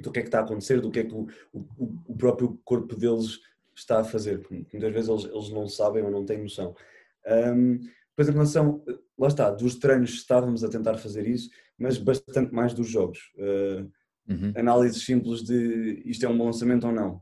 do 0.02 0.12
que, 0.12 0.18
é 0.18 0.22
que 0.22 0.28
está 0.28 0.40
a 0.40 0.42
acontecer, 0.42 0.80
do 0.82 0.90
que 0.90 1.00
é 1.00 1.04
que 1.04 1.14
o, 1.14 1.26
o, 1.54 2.02
o 2.08 2.16
próprio 2.16 2.60
corpo 2.62 2.94
deles 2.94 3.40
está 3.74 4.00
a 4.00 4.04
fazer. 4.04 4.46
Muitas 4.50 4.92
vezes 4.92 5.08
eles, 5.08 5.24
eles 5.24 5.50
não 5.50 5.66
sabem 5.66 6.02
ou 6.02 6.10
não 6.10 6.26
têm 6.26 6.42
noção. 6.42 6.74
Um, 7.26 7.78
depois, 8.10 8.28
em 8.28 8.32
relação, 8.32 8.82
lá 9.18 9.28
está, 9.28 9.50
dos 9.50 9.76
treinos 9.76 10.10
estávamos 10.10 10.64
a 10.64 10.70
tentar 10.70 10.96
fazer 10.96 11.26
isso, 11.26 11.50
mas 11.78 11.98
bastante 11.98 12.54
mais 12.54 12.72
dos 12.72 12.88
jogos. 12.88 13.18
Uh, 13.36 13.90
uhum. 14.28 14.52
Análises 14.56 15.04
simples 15.04 15.42
de 15.42 16.02
isto 16.06 16.24
é 16.24 16.28
um 16.28 16.36
bom 16.36 16.46
lançamento 16.46 16.86
ou 16.86 16.92
não. 16.92 17.20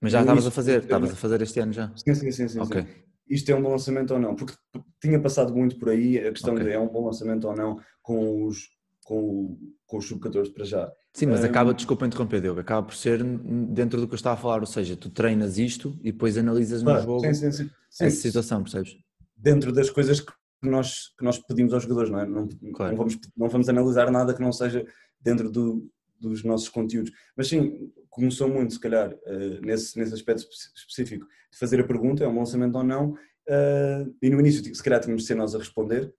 Mas 0.00 0.12
já 0.12 0.20
estavas 0.20 0.46
a 0.46 0.50
fazer, 0.50 0.82
estavas 0.82 1.12
a 1.12 1.16
fazer 1.16 1.42
este 1.42 1.60
ano 1.60 1.72
já? 1.72 1.92
Sim, 1.96 2.14
sim, 2.14 2.30
sim. 2.30 2.48
sim, 2.48 2.60
okay. 2.60 2.82
sim. 2.82 2.88
Isto 3.28 3.52
é 3.52 3.54
um 3.54 3.62
bom 3.62 3.70
lançamento 3.70 4.12
ou 4.12 4.20
não? 4.20 4.34
Porque 4.34 4.52
tinha 5.00 5.18
passado 5.18 5.54
muito 5.54 5.78
por 5.78 5.88
aí 5.88 6.18
a 6.18 6.30
questão 6.30 6.54
okay. 6.54 6.66
de 6.66 6.72
é 6.72 6.78
um 6.78 6.88
bom 6.88 7.06
lançamento 7.06 7.48
ou 7.48 7.56
não 7.56 7.80
com 8.02 8.44
os, 8.44 8.68
com, 9.02 9.58
com 9.86 9.96
os 9.96 10.06
sub-14 10.06 10.52
para 10.52 10.64
já. 10.64 10.92
Sim, 11.14 11.26
mas 11.26 11.42
um, 11.42 11.46
acaba, 11.46 11.72
desculpa 11.72 12.06
interromper, 12.06 12.40
Diogo, 12.40 12.60
acaba 12.60 12.86
por 12.86 12.94
ser 12.94 13.22
dentro 13.22 14.00
do 14.00 14.06
que 14.06 14.14
eu 14.14 14.16
estava 14.16 14.34
a 14.34 14.36
falar, 14.36 14.60
ou 14.60 14.66
seja, 14.66 14.94
tu 14.94 15.08
treinas 15.08 15.56
isto 15.56 15.98
e 16.02 16.12
depois 16.12 16.36
analisas 16.36 16.82
no 16.82 16.90
claro, 16.90 17.04
jogo 17.04 17.20
sim, 17.20 17.34
sim, 17.34 17.52
sim. 17.52 17.70
essa 18.00 18.16
situação, 18.16 18.62
percebes? 18.62 18.96
Dentro 19.36 19.72
das 19.72 19.88
coisas 19.88 20.20
que 20.20 20.32
nós, 20.68 21.14
que 21.18 21.24
nós 21.24 21.38
pedimos 21.38 21.72
aos 21.72 21.82
jogadores, 21.82 22.10
não 22.10 22.20
é? 22.20 22.26
Não, 22.26 22.48
claro. 22.72 22.92
não, 22.92 22.98
vamos, 22.98 23.18
não 23.36 23.48
vamos 23.48 23.68
analisar 23.68 24.10
nada 24.10 24.34
que 24.34 24.40
não 24.40 24.52
seja 24.52 24.86
dentro 25.20 25.50
do, 25.50 25.88
dos 26.20 26.42
nossos 26.44 26.68
conteúdos. 26.68 27.12
Mas 27.36 27.48
sim, 27.48 27.92
começou 28.10 28.48
muito, 28.48 28.74
se 28.74 28.80
calhar, 28.80 29.12
uh, 29.12 29.60
nesse, 29.66 29.98
nesse 29.98 30.14
aspecto 30.14 30.46
específico, 30.76 31.26
de 31.50 31.58
fazer 31.58 31.80
a 31.80 31.86
pergunta, 31.86 32.24
é 32.24 32.28
um 32.28 32.38
lançamento 32.38 32.76
ou 32.76 32.84
não, 32.84 33.10
uh, 33.12 34.16
e 34.22 34.30
no 34.30 34.40
início, 34.40 34.74
se 34.74 34.82
calhar, 34.82 35.00
tínhamos 35.00 35.22
de 35.22 35.28
ser 35.28 35.34
nós 35.34 35.54
a 35.54 35.58
responder, 35.58 36.14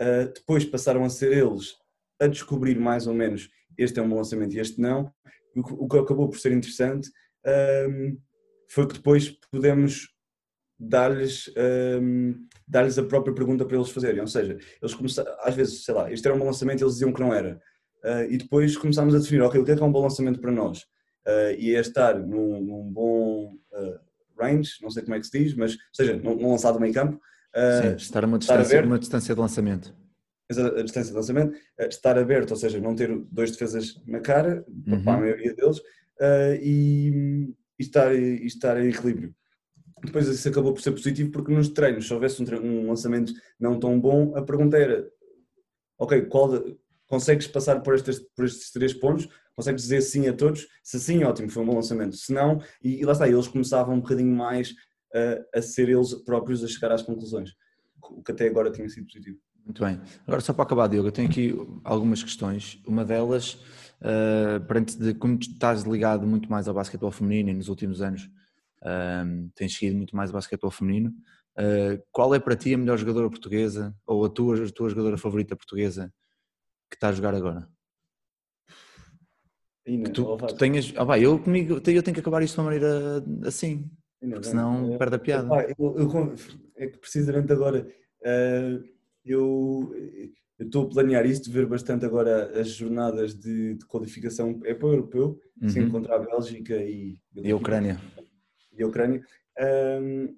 uh, 0.00 0.32
depois 0.34 0.64
passaram 0.64 1.04
a 1.04 1.10
ser 1.10 1.32
eles 1.32 1.74
a 2.20 2.26
descobrir 2.26 2.78
mais 2.78 3.06
ou 3.06 3.14
menos 3.14 3.50
este 3.76 3.98
é 3.98 4.02
um 4.02 4.08
bom 4.08 4.16
lançamento 4.16 4.54
e 4.54 4.60
este 4.60 4.80
não, 4.80 5.12
o 5.56 5.88
que 5.88 5.98
acabou 5.98 6.28
por 6.28 6.38
ser 6.38 6.52
interessante 6.52 7.10
um, 7.88 8.18
foi 8.68 8.86
que 8.86 8.94
depois 8.94 9.30
pudemos 9.50 10.08
dar-lhes 10.88 11.50
um, 12.00 12.34
dar-lhes 12.66 12.98
a 12.98 13.04
própria 13.04 13.34
pergunta 13.34 13.64
para 13.64 13.76
eles 13.76 13.90
fazerem, 13.90 14.20
ou 14.20 14.26
seja, 14.26 14.58
eles 14.80 14.94
começaram, 14.94 15.32
às 15.40 15.54
vezes, 15.54 15.84
sei 15.84 15.94
lá, 15.94 16.10
isto 16.10 16.26
era 16.26 16.34
um 16.34 16.38
bom 16.38 16.46
lançamento 16.46 16.80
e 16.80 16.84
eles 16.84 16.94
diziam 16.94 17.12
que 17.12 17.20
não 17.20 17.32
era, 17.32 17.60
uh, 18.04 18.24
e 18.30 18.38
depois 18.38 18.76
começámos 18.76 19.14
a 19.14 19.18
definir, 19.18 19.42
ok, 19.42 19.60
o 19.60 19.64
que 19.64 19.72
é 19.72 19.76
que 19.76 19.82
é 19.82 19.86
um 19.86 19.92
bom 19.92 20.02
lançamento 20.02 20.40
para 20.40 20.50
nós? 20.50 20.80
Uh, 21.26 21.56
e 21.58 21.74
é 21.74 21.80
estar 21.80 22.18
num, 22.18 22.60
num 22.60 22.90
bom 22.90 23.54
uh, 23.72 24.40
range, 24.40 24.72
não 24.82 24.90
sei 24.90 25.02
como 25.02 25.14
é 25.14 25.20
que 25.20 25.26
se 25.26 25.38
diz, 25.38 25.54
mas, 25.54 25.72
ou 25.72 25.78
seja, 25.94 26.16
não, 26.16 26.34
não 26.34 26.50
lançado 26.50 26.80
meio 26.80 26.92
campo. 26.92 27.20
Sim, 27.82 27.94
estar 27.96 28.24
a 28.24 28.26
uma 28.26 28.38
distância, 28.38 28.82
uma 28.82 28.98
distância 28.98 29.34
de 29.34 29.40
lançamento. 29.40 29.94
A 30.50 30.82
distância 30.82 31.10
de 31.10 31.16
lançamento, 31.16 31.56
estar 31.88 32.18
aberto, 32.18 32.50
ou 32.50 32.56
seja, 32.56 32.80
não 32.80 32.94
ter 32.94 33.16
dois 33.30 33.52
defesas 33.52 34.02
na 34.06 34.20
cara, 34.20 34.64
uhum. 34.68 35.02
para 35.02 35.14
a 35.14 35.20
maioria 35.20 35.54
deles, 35.54 35.80
e, 36.60 37.54
e, 37.78 37.82
estar, 37.82 38.14
e 38.14 38.44
estar 38.44 38.78
em 38.78 38.88
equilíbrio 38.88 39.34
depois 40.06 40.28
isso 40.28 40.48
acabou 40.48 40.72
por 40.72 40.82
ser 40.82 40.92
positivo 40.92 41.30
porque 41.30 41.52
nos 41.52 41.68
treinos, 41.68 42.06
se 42.06 42.14
houvesse 42.14 42.42
um, 42.42 42.56
um 42.56 42.88
lançamento 42.88 43.32
não 43.58 43.78
tão 43.78 43.98
bom, 43.98 44.36
a 44.36 44.42
pergunta 44.42 44.76
era 44.76 45.08
ok, 45.98 46.22
qual, 46.22 46.50
consegues 47.06 47.46
passar 47.46 47.80
por 47.80 47.94
estes, 47.94 48.18
por 48.34 48.44
estes 48.44 48.70
três 48.70 48.92
pontos? 48.92 49.28
Consegues 49.54 49.82
dizer 49.82 50.00
sim 50.02 50.26
a 50.28 50.32
todos? 50.32 50.66
Se 50.82 50.98
sim, 50.98 51.22
ótimo, 51.22 51.48
foi 51.48 51.62
um 51.62 51.66
bom 51.66 51.76
lançamento. 51.76 52.16
Se 52.16 52.32
não, 52.32 52.60
e, 52.82 53.00
e 53.00 53.04
lá 53.04 53.12
está, 53.12 53.28
eles 53.28 53.46
começavam 53.46 53.94
um 53.94 54.00
bocadinho 54.00 54.34
mais 54.34 54.70
uh, 54.70 55.44
a 55.54 55.62
ser 55.62 55.88
eles 55.88 56.12
próprios 56.14 56.64
a 56.64 56.68
chegar 56.68 56.90
às 56.90 57.02
conclusões, 57.02 57.52
o 58.02 58.22
que 58.22 58.32
até 58.32 58.48
agora 58.48 58.70
tinha 58.70 58.88
sido 58.88 59.06
positivo. 59.06 59.38
Muito 59.64 59.82
bem. 59.82 60.00
Agora 60.26 60.40
só 60.42 60.52
para 60.52 60.64
acabar, 60.64 60.88
Diogo, 60.88 61.08
eu 61.08 61.12
tenho 61.12 61.28
aqui 61.28 61.54
algumas 61.84 62.22
questões. 62.22 62.82
Uma 62.86 63.04
delas, 63.04 63.54
uh, 64.00 64.60
perante 64.66 64.98
de 64.98 65.14
como 65.14 65.38
estás 65.38 65.84
ligado 65.84 66.26
muito 66.26 66.50
mais 66.50 66.68
ao 66.68 66.74
basquetebol 66.74 67.10
feminino 67.10 67.50
e 67.50 67.54
nos 67.54 67.68
últimos 67.68 68.02
anos, 68.02 68.28
um, 68.84 69.48
tens 69.54 69.74
seguido 69.74 69.96
muito 69.96 70.14
mais 70.14 70.30
o 70.30 70.32
basquetebol 70.32 70.70
feminino. 70.70 71.12
Uh, 71.56 72.02
qual 72.10 72.34
é 72.34 72.40
para 72.40 72.56
ti 72.56 72.74
a 72.74 72.78
melhor 72.78 72.98
jogadora 72.98 73.30
portuguesa 73.30 73.94
ou 74.06 74.24
a 74.24 74.28
tua, 74.28 74.56
a 74.62 74.70
tua 74.70 74.88
jogadora 74.88 75.16
favorita 75.16 75.56
portuguesa 75.56 76.12
que 76.90 76.96
está 76.96 77.08
a 77.08 77.12
jogar 77.12 77.34
agora? 77.34 77.68
Ina, 79.86 80.10
tu, 80.10 80.36
tu 80.36 80.56
tenhas, 80.56 80.92
ah, 80.96 81.04
vai, 81.04 81.24
eu 81.24 81.38
comigo 81.38 81.74
eu 81.74 81.80
tenho 81.80 82.02
que 82.02 82.20
acabar 82.20 82.42
isto 82.42 82.54
de 82.54 82.60
uma 82.60 82.64
maneira 82.64 83.22
assim, 83.46 83.88
Ina, 84.22 84.36
porque 84.36 84.48
senão 84.48 84.94
é, 84.94 84.98
perde 84.98 85.16
a 85.16 85.18
piada. 85.18 85.48
Eu, 85.78 85.98
eu, 85.98 86.34
é 86.76 86.86
que 86.86 86.98
precisamente 86.98 87.52
agora 87.52 87.86
uh, 88.22 88.84
eu 89.24 89.94
estou 90.58 90.86
a 90.86 90.88
planear 90.88 91.26
isto, 91.26 91.50
ver 91.50 91.66
bastante 91.66 92.04
agora 92.04 92.58
as 92.58 92.70
jornadas 92.70 93.34
de, 93.34 93.74
de 93.74 93.86
qualificação 93.86 94.60
é 94.64 94.74
para 94.74 94.88
o 94.88 94.92
europeu, 94.92 95.38
uhum. 95.60 95.68
sim, 95.68 95.88
contra 95.88 96.16
a 96.16 96.18
Bélgica 96.18 96.76
e, 96.76 97.18
e 97.36 97.50
a 97.50 97.56
Ucrânia 97.56 98.00
e 98.76 98.82
a 98.82 98.86
Ucrânia, 98.86 99.24
um, 100.00 100.36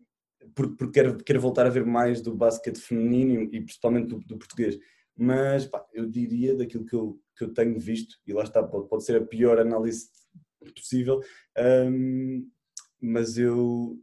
porque, 0.55 0.89
quero, 0.91 1.17
quero 1.19 1.41
voltar 1.41 1.67
a 1.67 1.71
ver 1.71 1.85
mais 1.85 2.21
do 2.21 2.35
basquete 2.35 2.79
feminino 2.79 3.43
e 3.53 3.61
principalmente 3.61 4.09
do, 4.09 4.19
do 4.21 4.39
português. 4.39 4.79
Mas 5.17 5.67
pá, 5.67 5.85
eu 5.93 6.07
diria 6.07 6.55
daquilo 6.55 6.85
que 6.85 6.95
eu, 6.95 7.21
que 7.37 7.45
eu 7.45 7.53
tenho 7.53 7.79
visto, 7.81 8.17
e 8.27 8.33
lá 8.33 8.43
está, 8.43 8.63
pode, 8.63 8.89
pode 8.89 9.05
ser 9.05 9.17
a 9.17 9.25
pior 9.25 9.59
análise 9.59 10.11
possível, 10.75 11.21
um, 11.89 12.49
mas 13.01 13.39
eu 13.39 13.99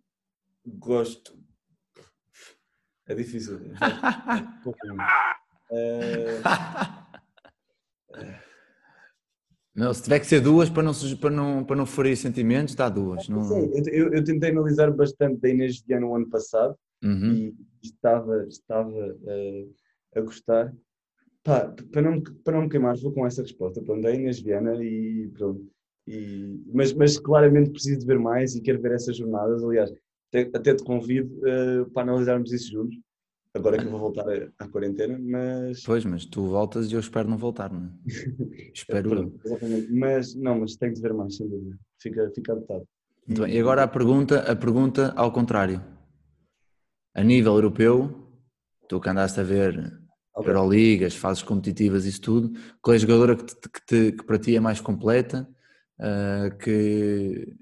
gosto. 0.66 1.38
É 3.06 3.14
difícil. 3.14 3.58
uh, 5.70 6.44
não, 9.76 9.92
se 9.92 10.04
tiver 10.04 10.20
que 10.20 10.28
ser 10.28 10.40
duas 10.40 10.70
para 10.70 10.84
não, 10.84 10.94
para 11.20 11.30
não, 11.32 11.64
para 11.64 11.76
não 11.76 11.86
ferir 11.86 12.16
sentimentos, 12.16 12.76
dá 12.76 12.90
duas. 12.90 13.28
Não... 13.28 13.44
Sim, 13.44 13.72
eu, 13.92 14.14
eu, 14.14 14.24
tentei 14.24 14.52
analisar 14.52 14.92
bastante 14.92 15.40
da 15.42 15.50
Inês 15.50 15.82
de 15.82 15.94
ano 15.94 16.16
ano 16.16 16.30
passado 16.30 16.76
uhum. 17.04 17.34
e 17.34 17.56
estava, 17.82 18.46
estava 18.48 18.90
uh, 18.92 19.74
a 20.16 20.22
gostar. 20.22 20.74
Pá, 21.44 21.74
para, 21.92 22.02
não, 22.04 22.22
para 22.22 22.54
não 22.54 22.64
me 22.64 22.70
queimar, 22.70 22.96
vou 22.98 23.12
com 23.12 23.26
essa 23.26 23.42
resposta. 23.42 23.82
Pronto, 23.82 24.08
é 24.08 24.16
Inês 24.16 24.40
Viana 24.40 24.76
e 24.84 25.28
pronto. 25.34 25.66
E, 26.06 26.62
mas, 26.72 26.94
mas 26.94 27.18
claramente 27.18 27.72
preciso 27.72 28.02
de 28.02 28.06
ver 28.06 28.20
mais 28.20 28.56
e 28.56 28.62
quero 28.62 28.80
ver 28.80 28.92
essas 28.92 29.18
jornadas. 29.18 29.64
Aliás, 29.64 29.92
até, 30.30 30.52
até 30.54 30.76
te 30.76 30.84
convido 30.84 31.34
uh, 31.40 31.90
para 31.92 32.04
analisarmos 32.04 32.54
isso 32.54 32.72
juntos. 32.72 32.98
Agora 33.54 33.76
é 33.76 33.80
que 33.80 33.86
eu 33.86 33.92
vou 33.92 34.00
voltar 34.00 34.26
à- 34.60 34.68
quarentena, 34.68 35.18
mas. 35.20 35.84
Pois, 35.84 36.04
mas 36.06 36.26
tu 36.26 36.48
voltas 36.48 36.92
e 36.92 36.94
eu 36.96 37.00
espero 37.00 37.30
não 37.30 37.38
voltar, 37.38 37.72
não 37.72 37.86
é? 37.86 37.90
Espero. 38.74 39.10
Pronto, 39.10 39.40
exatamente. 39.46 39.92
Mas 39.92 40.36
não, 40.36 40.60
mas 40.60 40.76
tem 40.76 40.92
de 40.94 41.02
ver 41.02 41.14
mais, 41.14 41.36
sem 41.36 41.48
dúvida. 41.48 41.78
Fica, 42.02 42.32
fica 42.34 42.54
adotado. 42.54 42.86
Muito 43.28 43.42
bem. 43.44 43.56
E 43.56 43.60
agora 43.60 43.84
a 43.84 43.88
pergunta, 43.88 44.40
a 44.52 44.56
pergunta 44.56 45.14
ao 45.16 45.32
contrário. 45.32 45.82
A 47.16 47.24
nível 47.24 47.54
europeu, 47.54 48.28
tu 48.90 49.00
que 49.00 49.10
andaste 49.10 49.40
a 49.40 49.44
ver 49.44 50.02
Ok. 50.36 50.50
Euroligas, 50.50 51.16
fases 51.16 51.44
competitivas, 51.44 52.06
isso 52.06 52.20
tudo, 52.20 52.52
qual 52.82 52.94
é 52.94 52.98
a 52.98 53.00
jogadora 53.00 53.36
que, 53.36 53.46
te- 53.46 53.70
que, 53.70 53.86
te- 53.86 54.12
que 54.14 54.24
para 54.26 54.40
ti 54.40 54.56
é 54.56 54.60
mais 54.60 54.82
completa, 54.82 55.48
ah, 56.00 56.50
que, 56.60 57.56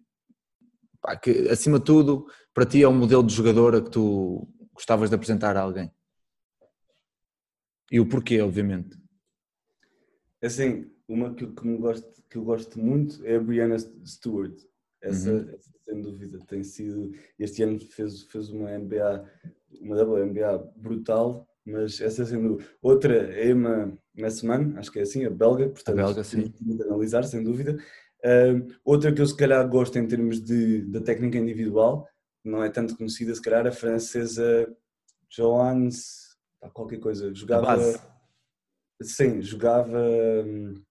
pá, 1.01 1.17
que 1.17 1.49
acima 1.49 1.79
de 1.79 1.83
tudo 1.85 2.25
para 2.53 2.65
ti 2.65 2.81
é 2.81 2.87
um 2.87 2.97
modelo 2.97 3.23
de 3.23 3.33
jogadora 3.33 3.81
que 3.81 3.89
tu 3.89 4.47
gostavas 4.81 5.09
de 5.09 5.15
apresentar 5.15 5.55
a 5.55 5.61
alguém? 5.61 5.91
E 7.91 7.99
o 7.99 8.07
porquê, 8.09 8.41
obviamente. 8.41 8.97
Assim, 10.41 10.89
uma 11.07 11.33
que, 11.35 11.43
eu- 11.43 11.53
que, 11.53 11.67
me 11.67 11.77
gosto, 11.77 12.23
que 12.29 12.37
eu 12.37 12.43
gosto 12.43 12.79
muito 12.79 13.23
é 13.25 13.35
a 13.35 13.39
Brianna 13.39 13.77
Stewart. 14.05 14.57
Essa, 14.99 15.31
Uhum. 15.31 15.49
essa, 15.53 15.71
sem 15.85 16.01
dúvida, 16.01 16.39
tem 16.47 16.63
sido. 16.63 17.11
Este 17.37 17.61
ano 17.63 17.79
fez, 17.79 18.23
fez 18.23 18.49
uma 18.49 18.71
NBA, 18.71 19.23
uma 19.81 19.95
WNBA 19.95 20.57
brutal, 20.75 21.47
mas 21.65 22.01
essa 22.01 22.25
sendo. 22.25 22.59
Outra 22.81 23.13
é 23.33 23.49
Emma 23.49 23.95
Messman, 24.15 24.77
acho 24.77 24.91
que 24.91 24.99
é 24.99 25.03
assim, 25.03 25.25
a 25.25 25.29
belga, 25.29 25.69
portanto, 25.69 25.95
belga, 25.95 26.23
sim. 26.23 26.51
de 26.59 26.83
analisar, 26.83 27.23
sem 27.23 27.43
dúvida. 27.43 27.77
Ah, 28.23 28.53
outra 28.83 29.13
que 29.13 29.21
eu 29.21 29.25
se 29.27 29.35
calhar 29.35 29.67
gosto 29.69 29.97
em 29.99 30.07
termos 30.07 30.41
de, 30.41 30.81
da 30.85 31.01
técnica 31.01 31.37
individual, 31.37 32.07
não 32.43 32.63
é 32.63 32.69
tanto 32.69 32.97
conhecida, 32.97 33.33
se 33.33 33.41
calhar 33.41 33.65
a 33.67 33.71
francesa 33.71 34.67
Johannes, 35.29 36.37
pá, 36.59 36.69
qualquer 36.69 36.99
coisa, 36.99 37.33
jogava. 37.33 37.77
Sim, 39.01 39.41
jogava. 39.41 39.97
hum, 40.45 40.81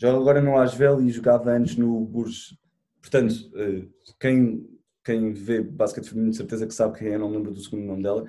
Joga 0.00 0.16
agora 0.18 0.40
no 0.40 0.56
Asvel 0.56 1.00
e 1.02 1.10
jogava 1.10 1.50
antes 1.50 1.76
no 1.76 2.00
Bourges. 2.04 2.56
Portanto, 3.00 3.34
eh, 3.56 3.84
quem, 4.20 4.64
quem 5.04 5.32
vê 5.32 5.60
basquete 5.60 6.08
feminino 6.08 6.30
de 6.30 6.36
certeza 6.36 6.68
que 6.68 6.74
sabe 6.74 6.96
quem 6.96 7.08
é, 7.08 7.18
não 7.18 7.30
lembro 7.30 7.52
do 7.52 7.60
segundo 7.60 7.84
nome 7.84 8.04
dela. 8.04 8.24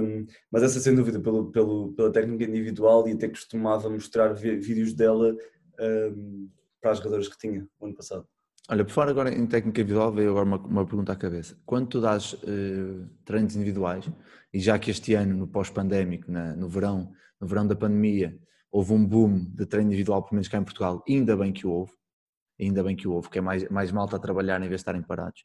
Hum, 0.00 0.24
mas 0.52 0.62
essa 0.62 0.78
sem 0.78 0.94
dúvida 0.94 1.18
pelo, 1.20 1.50
pelo, 1.50 1.92
pela 1.94 2.12
técnica 2.12 2.44
individual 2.44 3.08
e 3.08 3.12
até 3.12 3.28
costumava 3.28 3.90
mostrar 3.90 4.34
vídeos 4.34 4.94
dela 4.94 5.36
hum, 6.14 6.48
para 6.80 6.92
as 6.92 6.98
jogadoras 6.98 7.26
que 7.28 7.38
tinha 7.38 7.68
o 7.80 7.86
ano 7.86 7.94
passado. 7.96 8.28
Olha, 8.70 8.82
por 8.82 8.92
fora 8.92 9.10
agora 9.10 9.30
em 9.30 9.46
técnica 9.46 9.82
individual 9.82 10.10
veio 10.10 10.30
agora 10.30 10.46
uma, 10.46 10.56
uma 10.56 10.86
pergunta 10.86 11.12
à 11.12 11.16
cabeça. 11.16 11.54
Quando 11.66 11.88
tu 11.88 12.00
dás 12.00 12.34
eh, 12.44 13.06
treinos 13.24 13.54
individuais, 13.54 14.08
e 14.52 14.58
já 14.58 14.78
que 14.78 14.90
este 14.90 15.12
ano, 15.14 15.36
no 15.36 15.46
pós-pandémico, 15.46 16.32
no 16.32 16.68
verão, 16.68 17.12
no 17.38 17.46
verão 17.46 17.66
da 17.66 17.76
pandemia, 17.76 18.38
houve 18.70 18.94
um 18.94 19.04
boom 19.04 19.44
de 19.52 19.66
treino 19.66 19.88
individual, 19.88 20.22
pelo 20.22 20.36
menos 20.36 20.48
cá 20.48 20.56
em 20.56 20.64
Portugal, 20.64 21.04
ainda 21.06 21.36
bem 21.36 21.52
que 21.52 21.66
o 21.66 21.70
houve, 21.70 21.92
ainda 22.58 22.82
bem 22.82 22.96
que 22.96 23.06
o 23.06 23.12
houve, 23.12 23.28
que 23.28 23.38
é 23.38 23.42
mais, 23.42 23.68
mais 23.68 23.92
malta 23.92 24.16
a 24.16 24.18
trabalhar 24.18 24.56
em 24.58 24.68
vez 24.68 24.70
de 24.70 24.76
estarem 24.76 25.02
parados. 25.02 25.42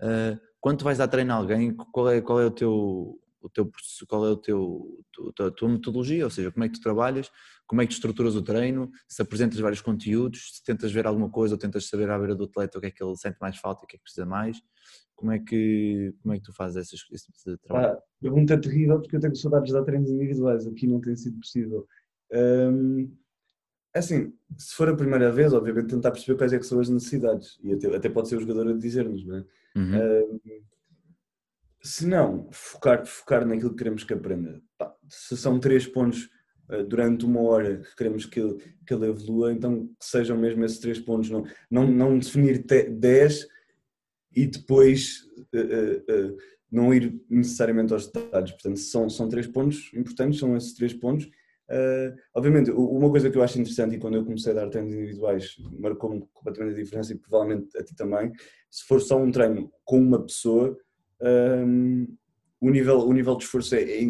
Eh, 0.00 0.38
quando 0.58 0.78
tu 0.78 0.84
vais 0.84 0.96
dar 0.96 1.08
treino 1.08 1.32
a 1.32 1.36
alguém, 1.36 1.74
qual 1.74 2.08
é, 2.08 2.20
qual 2.22 2.40
é 2.40 2.46
o 2.46 2.50
teu, 2.50 3.20
o 3.42 3.48
teu 3.50 3.70
qual 4.08 4.26
é 4.26 4.30
o 4.30 4.36
teu, 4.36 5.03
a 5.28 5.50
tua 5.50 5.68
metodologia, 5.68 6.24
ou 6.24 6.30
seja, 6.30 6.50
como 6.50 6.64
é 6.64 6.68
que 6.68 6.74
tu 6.74 6.82
trabalhas, 6.82 7.30
como 7.66 7.80
é 7.80 7.86
que 7.86 7.92
tu 7.92 7.96
estruturas 7.96 8.34
o 8.36 8.42
treino, 8.42 8.90
se 9.08 9.22
apresentas 9.22 9.58
vários 9.58 9.80
conteúdos, 9.80 10.56
se 10.56 10.64
tentas 10.64 10.92
ver 10.92 11.06
alguma 11.06 11.30
coisa 11.30 11.54
ou 11.54 11.58
tentas 11.58 11.88
saber 11.88 12.10
à 12.10 12.18
beira 12.18 12.34
do 12.34 12.44
atleta 12.44 12.78
o 12.78 12.80
que 12.80 12.88
é 12.88 12.90
que 12.90 13.02
ele 13.02 13.16
sente 13.16 13.38
mais 13.40 13.56
falta 13.56 13.82
e 13.82 13.84
o 13.84 13.86
que 13.86 13.96
é 13.96 13.98
que 13.98 14.02
precisa 14.02 14.26
mais, 14.26 14.60
como 15.14 15.32
é 15.32 15.38
que, 15.38 16.14
como 16.22 16.34
é 16.34 16.38
que 16.38 16.44
tu 16.44 16.52
fazes 16.52 16.76
essas, 16.76 17.00
esse 17.12 17.26
tipo 17.26 17.38
de 17.50 17.58
trabalho? 17.58 17.94
Pá, 17.94 18.02
pergunta 18.20 18.60
terrível 18.60 19.00
porque 19.00 19.16
eu 19.16 19.20
tenho 19.20 19.36
saudades 19.36 19.68
de 19.68 19.74
dar 19.74 19.84
treinos 19.84 20.10
individuais, 20.10 20.66
aqui 20.66 20.86
não 20.86 21.00
tem 21.00 21.16
sido 21.16 21.38
possível. 21.38 21.86
Hum, 22.32 23.16
assim, 23.94 24.32
se 24.58 24.74
for 24.74 24.88
a 24.88 24.96
primeira 24.96 25.30
vez, 25.30 25.52
obviamente 25.52 25.88
tentar 25.88 26.10
perceber 26.10 26.36
quais 26.36 26.52
é 26.52 26.60
são 26.62 26.80
as 26.80 26.88
necessidades 26.88 27.58
e 27.62 27.72
até, 27.72 27.94
até 27.94 28.08
pode 28.08 28.28
ser 28.28 28.36
o 28.36 28.40
jogador 28.40 28.68
a 28.68 28.76
dizer-nos, 28.76 29.24
não 29.24 29.36
é? 29.36 29.44
Uhum. 29.76 30.40
Hum, 30.44 30.62
se 31.82 32.06
não, 32.06 32.48
focar, 32.50 33.04
focar 33.04 33.46
naquilo 33.46 33.70
que 33.70 33.76
queremos 33.76 34.04
que 34.04 34.14
aprenda. 34.14 34.60
Pá, 34.78 34.93
se 35.08 35.36
são 35.36 35.58
três 35.58 35.86
pontos 35.86 36.28
eh, 36.70 36.82
durante 36.84 37.24
uma 37.24 37.40
hora 37.42 37.78
que 37.78 37.96
queremos 37.96 38.26
que 38.26 38.40
ele, 38.40 38.56
que 38.86 38.94
ele 38.94 39.06
evolua, 39.06 39.52
então 39.52 39.86
que 39.86 40.06
sejam 40.06 40.36
mesmo 40.36 40.64
esses 40.64 40.78
três 40.78 40.98
pontos, 40.98 41.30
não, 41.30 41.44
não, 41.70 41.86
não 41.86 42.18
definir 42.18 42.64
te- 42.64 42.88
dez 42.90 43.46
e 44.34 44.46
depois 44.46 45.24
eh, 45.54 46.02
eh, 46.08 46.34
não 46.70 46.92
ir 46.92 47.20
necessariamente 47.30 47.92
aos 47.92 48.06
detalhes. 48.10 48.50
Portanto, 48.52 48.78
são, 48.78 49.08
são 49.08 49.28
três 49.28 49.46
pontos 49.46 49.90
importantes, 49.94 50.40
são 50.40 50.56
esses 50.56 50.74
três 50.74 50.92
pontos. 50.92 51.28
Eh, 51.68 52.14
obviamente, 52.34 52.70
uma 52.70 53.08
coisa 53.10 53.30
que 53.30 53.38
eu 53.38 53.42
acho 53.42 53.58
interessante 53.58 53.94
e 53.96 53.98
quando 53.98 54.16
eu 54.16 54.24
comecei 54.24 54.52
a 54.52 54.56
dar 54.56 54.68
treinos 54.68 54.92
individuais 54.94 55.56
marcou-me 55.78 56.26
completamente 56.32 56.78
a 56.78 56.82
diferença 56.82 57.12
e 57.12 57.18
provavelmente 57.18 57.76
a 57.78 57.82
ti 57.82 57.94
também, 57.94 58.32
se 58.70 58.84
for 58.84 59.00
só 59.00 59.16
um 59.18 59.30
treino 59.30 59.70
com 59.84 59.98
uma 59.98 60.22
pessoa, 60.22 60.76
hum, 61.66 62.06
o, 62.60 62.70
nível, 62.70 62.98
o 63.00 63.12
nível 63.12 63.36
de 63.36 63.44
esforço 63.44 63.74
é, 63.74 63.82
é 63.82 64.02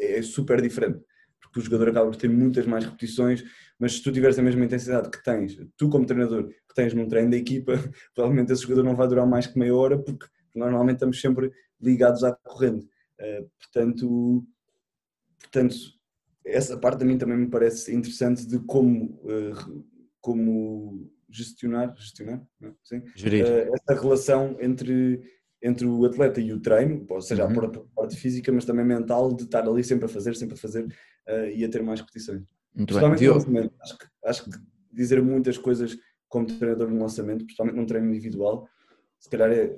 é 0.00 0.22
super 0.22 0.60
diferente, 0.60 1.00
porque 1.40 1.60
o 1.60 1.62
jogador 1.62 1.90
acaba 1.90 2.10
por 2.10 2.16
ter 2.16 2.28
muitas 2.28 2.66
mais 2.66 2.84
repetições, 2.84 3.44
mas 3.78 3.94
se 3.94 4.02
tu 4.02 4.12
tiveres 4.12 4.38
a 4.38 4.42
mesma 4.42 4.64
intensidade 4.64 5.10
que 5.10 5.22
tens, 5.22 5.58
tu 5.76 5.88
como 5.88 6.06
treinador, 6.06 6.48
que 6.48 6.74
tens 6.74 6.94
num 6.94 7.08
treino 7.08 7.30
da 7.30 7.36
equipa, 7.36 7.72
provavelmente 8.14 8.52
esse 8.52 8.62
jogador 8.62 8.82
não 8.84 8.96
vai 8.96 9.08
durar 9.08 9.26
mais 9.26 9.46
que 9.46 9.58
meia 9.58 9.74
hora, 9.74 9.98
porque 9.98 10.26
normalmente 10.54 10.96
estamos 10.96 11.20
sempre 11.20 11.52
ligados 11.80 12.24
à 12.24 12.32
corrente. 12.32 12.86
Eh, 13.18 13.44
portanto, 13.58 14.46
portanto, 15.38 15.76
essa 16.44 16.76
parte 16.78 17.02
a 17.02 17.06
mim 17.06 17.18
também 17.18 17.38
me 17.38 17.48
parece 17.50 17.94
interessante 17.94 18.46
de 18.46 18.58
como, 18.60 19.20
eh, 19.28 19.52
como 20.20 21.10
gestionar, 21.28 21.94
gestionar, 21.96 22.42
não 22.60 22.70
é? 22.70 22.74
Sim? 22.82 23.02
Gerir. 23.14 23.44
eh, 23.44 23.70
essa 23.72 24.00
relação 24.00 24.56
entre, 24.60 25.20
entre 25.62 25.86
o 25.86 26.04
atleta 26.06 26.40
e 26.40 26.52
o 26.52 26.60
treino, 26.60 27.04
ou 27.08 27.20
seja, 27.20 27.44
Uhum. 27.46 27.50
a 27.64 27.70
parte- 27.94 28.16
física, 28.16 28.50
mas 28.50 28.64
também 28.64 28.84
mental, 28.84 29.32
de 29.34 29.42
estar 29.44 29.66
ali 29.68 29.84
sempre 29.84 30.06
a 30.06 30.08
fazer, 30.08 30.34
sempre 30.34 30.54
a 30.54 30.58
fazer 30.58 30.86
eh, 31.26 31.52
e 31.56 31.64
a 31.64 31.68
ter 31.68 31.82
mais 31.82 32.00
repetições. 32.00 32.38
Muito 32.40 32.48
bem. 32.74 32.86
Principalmente 32.86 33.18
no 33.18 33.18
Diogo, 33.18 33.38
lançamento. 33.38 33.74
Acho 33.80 33.98
que, 33.98 34.06
acho 34.24 34.44
que 34.44 34.50
dizer 34.92 35.22
muitas 35.22 35.58
coisas 35.58 35.98
como 36.28 36.46
treinador 36.46 36.88
no 36.90 36.98
lançamento, 37.00 37.44
principalmente 37.44 37.76
num 37.76 37.86
treino 37.86 38.08
individual, 38.08 38.66
se 39.18 39.28
calhar 39.28 39.50
é. 39.50 39.76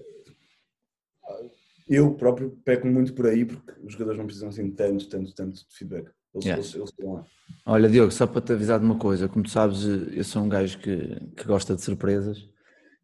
Eu 1.89 2.15
próprio 2.15 2.51
peco 2.65 2.87
muito 2.87 3.13
por 3.13 3.27
aí 3.27 3.45
porque 3.45 3.73
os 3.85 3.93
jogadores 3.93 4.19
não 4.19 4.27
precisam 4.27 4.49
assim 4.49 4.71
tanto, 4.71 5.09
tanto, 5.09 5.35
tanto 5.35 5.55
de 5.69 5.77
feedback. 5.77 6.09
Eles, 6.35 6.45
Yeah. 6.47 6.63
eles, 6.63 6.75
eles 6.75 6.89
estão 6.91 7.13
lá. 7.15 7.27
Olha, 7.67 7.89
Diogo, 7.89 8.11
só 8.13 8.27
para 8.27 8.41
te 8.41 8.53
avisar 8.53 8.79
de 8.79 8.85
uma 8.87 8.99
coisa, 8.99 9.29
como 9.29 9.45
tu 9.45 9.51
sabes, 9.51 9.83
eu 9.85 10.25
sou 10.25 10.43
um 10.43 10.49
gajo 10.49 10.79
que, 10.79 11.21
que 11.37 11.45
gosta 11.45 11.75
de 11.75 11.83
surpresas 11.83 12.49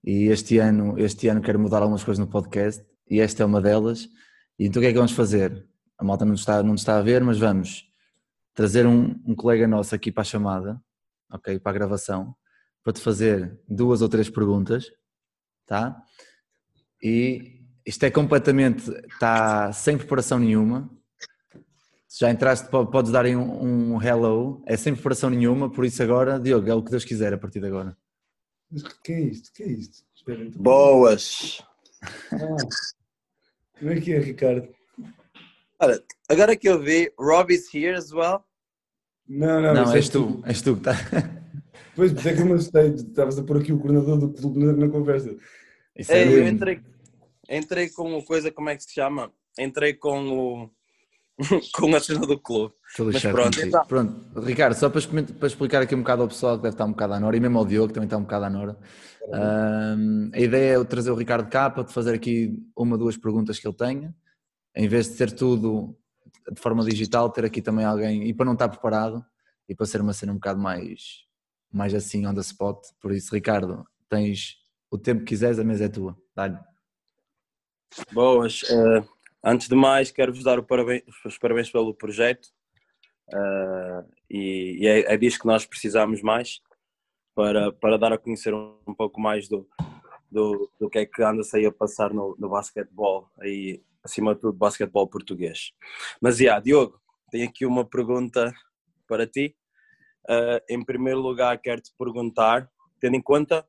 e 0.08 0.28
este 0.28 0.56
ano, 0.56 0.98
este 0.98 1.28
ano 1.28 1.42
quero 1.42 1.58
mudar 1.58 1.82
algumas 1.82 2.02
coisas 2.02 2.18
no 2.18 2.26
podcast 2.26 2.82
e 3.10 3.20
esta 3.20 3.42
é 3.42 3.46
uma 3.46 3.60
delas. 3.60 4.08
E 4.58 4.64
então 4.66 4.80
o 4.80 4.82
que 4.82 4.86
é 4.86 4.90
que 4.90 4.96
vamos 4.96 5.12
fazer? 5.12 5.68
A 5.98 6.02
malta 6.02 6.24
não 6.24 6.32
está, 6.32 6.62
não 6.62 6.74
está 6.74 6.96
a 6.96 7.02
ver, 7.02 7.22
mas 7.22 7.38
vamos 7.38 7.84
trazer 8.54 8.86
um, 8.86 9.14
um 9.26 9.34
colega 9.34 9.68
nosso 9.68 9.94
aqui 9.94 10.10
para 10.10 10.22
a 10.22 10.24
chamada, 10.24 10.80
ok, 11.30 11.58
para 11.58 11.72
a 11.72 11.74
gravação, 11.74 12.34
para 12.82 12.94
te 12.94 13.02
fazer 13.02 13.60
duas 13.68 14.00
ou 14.00 14.08
três 14.08 14.30
perguntas, 14.30 14.90
tá? 15.66 16.02
E 17.02 17.60
isto 17.84 18.02
é 18.04 18.10
completamente, 18.10 18.90
está 19.12 19.70
sem 19.74 19.98
preparação 19.98 20.38
nenhuma, 20.38 20.90
se 22.06 22.20
já 22.20 22.30
entraste, 22.30 22.66
po- 22.70 22.86
podes 22.86 23.12
dar 23.12 23.26
aí 23.26 23.36
um, 23.36 23.92
um 23.96 24.02
hello, 24.02 24.62
é 24.66 24.74
sem 24.74 24.94
preparação 24.94 25.28
nenhuma, 25.28 25.70
por 25.70 25.84
isso 25.84 26.02
agora, 26.02 26.40
Diogo, 26.40 26.66
é 26.70 26.74
o 26.74 26.82
que 26.82 26.92
Deus 26.92 27.04
quiser 27.04 27.34
a 27.34 27.38
partir 27.38 27.60
de 27.60 27.66
agora. 27.66 27.94
Mas 28.70 28.82
que 28.82 29.12
é 29.12 29.20
isto? 29.20 29.52
Que 29.52 29.62
é 29.62 29.66
isto? 29.68 30.04
Espera, 30.14 30.44
então. 30.44 30.60
Boas! 30.60 31.62
Ah, 32.32 32.56
como 33.78 33.90
é 33.90 34.00
que 34.00 34.12
é, 34.12 34.18
Ricardo? 34.18 34.68
Olha, 35.80 36.02
agora 36.28 36.56
que 36.56 36.68
eu 36.68 36.80
vi, 36.80 37.12
Rob 37.18 37.52
is 37.54 37.72
here 37.72 37.96
as 37.96 38.12
well. 38.12 38.44
Não, 39.26 39.60
não, 39.60 39.74
Não, 39.74 39.92
é 39.92 39.96
és 39.96 40.08
tu, 40.08 40.42
és 40.44 40.60
tu 40.62 40.76
que 40.76 40.90
está. 40.90 40.94
Pois, 41.94 42.14
é 42.24 42.34
que 42.34 42.40
eu 42.40 42.46
me 42.46 42.52
assustei. 42.52 42.94
Estavas 42.94 43.38
a 43.38 43.42
pôr 43.42 43.58
aqui 43.58 43.72
o 43.72 43.78
coordenador 43.78 44.18
do 44.18 44.32
clube 44.32 44.64
na, 44.64 44.72
na 44.72 44.88
conversa. 44.88 45.36
Isso 45.96 46.12
é 46.12 46.26
eu 46.26 46.46
entrei, 46.46 46.80
entrei 47.48 47.90
com 47.90 48.16
o 48.16 48.24
coisa, 48.24 48.52
como 48.52 48.70
é 48.70 48.76
que 48.76 48.84
se 48.84 48.94
chama? 48.94 49.32
Entrei 49.58 49.94
com 49.94 50.28
o 50.28 50.70
com 51.74 51.94
a 51.94 52.00
cena 52.00 52.26
do 52.26 52.38
clube. 52.38 52.74
Estou 52.88 53.12
Mas 53.12 53.22
pronto, 53.22 53.60
então. 53.60 53.86
Pronto, 53.86 54.40
Ricardo, 54.40 54.74
só 54.74 54.88
para, 54.88 54.98
explicar- 54.98 55.34
para 55.34 55.46
explicar 55.46 55.82
aqui 55.82 55.94
um 55.94 56.00
bocado 56.00 56.22
ao 56.22 56.28
pessoal 56.28 56.56
que 56.56 56.62
deve 56.62 56.74
estar 56.74 56.84
um 56.84 56.90
bocado 56.90 57.14
à 57.14 57.20
Nora 57.20 57.36
e 57.36 57.40
mesmo 57.40 57.58
ao 57.58 57.64
Diogo 57.66 57.88
que 57.88 57.94
também 57.94 58.06
está 58.06 58.16
um 58.16 58.22
bocado 58.22 58.44
à 58.46 58.50
Nora. 58.50 58.78
Ahm, 59.32 60.30
a 60.32 60.40
ideia 60.40 60.72
é 60.72 60.76
eu 60.76 60.84
trazer 60.84 61.10
o 61.10 61.14
Ricardo 61.14 61.48
cá 61.50 61.68
para 61.70 61.84
te 61.84 61.92
fazer 61.92 62.14
aqui 62.14 62.58
uma 62.76 62.92
ou 62.92 62.98
duas 62.98 63.16
perguntas 63.16 63.58
que 63.58 63.66
ele 63.68 63.76
tenha, 63.76 64.14
em 64.74 64.88
vez 64.88 65.08
de 65.10 65.16
ter 65.16 65.30
tudo 65.32 65.96
de 66.50 66.60
forma 66.60 66.82
digital, 66.82 67.28
ter 67.30 67.44
aqui 67.44 67.60
também 67.60 67.84
alguém 67.84 68.26
e 68.26 68.32
para 68.32 68.46
não 68.46 68.54
estar 68.54 68.68
preparado 68.68 69.24
e 69.68 69.74
para 69.74 69.86
ser 69.86 70.00
uma 70.00 70.14
cena 70.14 70.32
um 70.32 70.36
bocado 70.36 70.58
mais, 70.58 71.24
mais 71.70 71.94
assim 71.94 72.26
on 72.26 72.34
the 72.34 72.40
spot. 72.40 72.78
Por 73.00 73.12
isso, 73.12 73.34
Ricardo, 73.34 73.84
tens 74.08 74.56
o 74.90 74.96
tempo 74.96 75.20
que 75.20 75.26
quiseres, 75.26 75.58
a 75.58 75.64
mesa 75.64 75.84
é 75.84 75.88
tua. 75.88 76.16
Dá-lhe. 76.34 76.58
Boas. 78.12 78.62
eh, 78.70 79.04
Antes 79.42 79.68
de 79.68 79.74
mais, 79.74 80.10
quero-vos 80.10 80.42
dar 80.42 80.60
parabéns- 80.62 81.04
os 81.24 81.38
parabéns 81.38 81.70
pelo 81.70 81.94
projeto 81.94 82.48
ah, 83.32 84.04
e, 84.28 84.78
e 84.80 84.86
é, 84.86 85.14
é 85.14 85.16
disso 85.16 85.38
que 85.38 85.46
nós 85.46 85.64
precisamos 85.64 86.22
mais 86.22 86.60
para, 87.34 87.72
para 87.72 87.96
dar 87.96 88.12
a 88.12 88.18
conhecer 88.18 88.52
um, 88.52 88.76
um 88.86 88.94
pouco 88.94 89.20
mais 89.20 89.48
do, 89.48 89.68
do, 90.30 90.70
do 90.80 90.90
que 90.90 90.98
é 90.98 91.06
que 91.06 91.22
anda-se 91.22 91.56
aí 91.56 91.66
a 91.66 91.72
passar 91.72 92.12
no, 92.12 92.36
no 92.38 92.48
basquetebol, 92.48 93.30
aí, 93.38 93.80
acima 94.02 94.34
de 94.34 94.40
tudo, 94.40 94.58
basquetebol 94.58 95.06
português. 95.06 95.72
Mas, 96.20 96.40
yeah, 96.40 96.60
Diogo, 96.60 97.00
tenho 97.30 97.48
aqui 97.48 97.64
uma 97.64 97.84
pergunta 97.84 98.52
para 99.06 99.26
ti. 99.26 99.56
Ah, 100.28 100.60
em 100.68 100.84
primeiro 100.84 101.20
lugar, 101.20 101.56
quero-te 101.60 101.92
perguntar, 101.96 102.68
tendo 103.00 103.16
em 103.16 103.22
conta, 103.22 103.64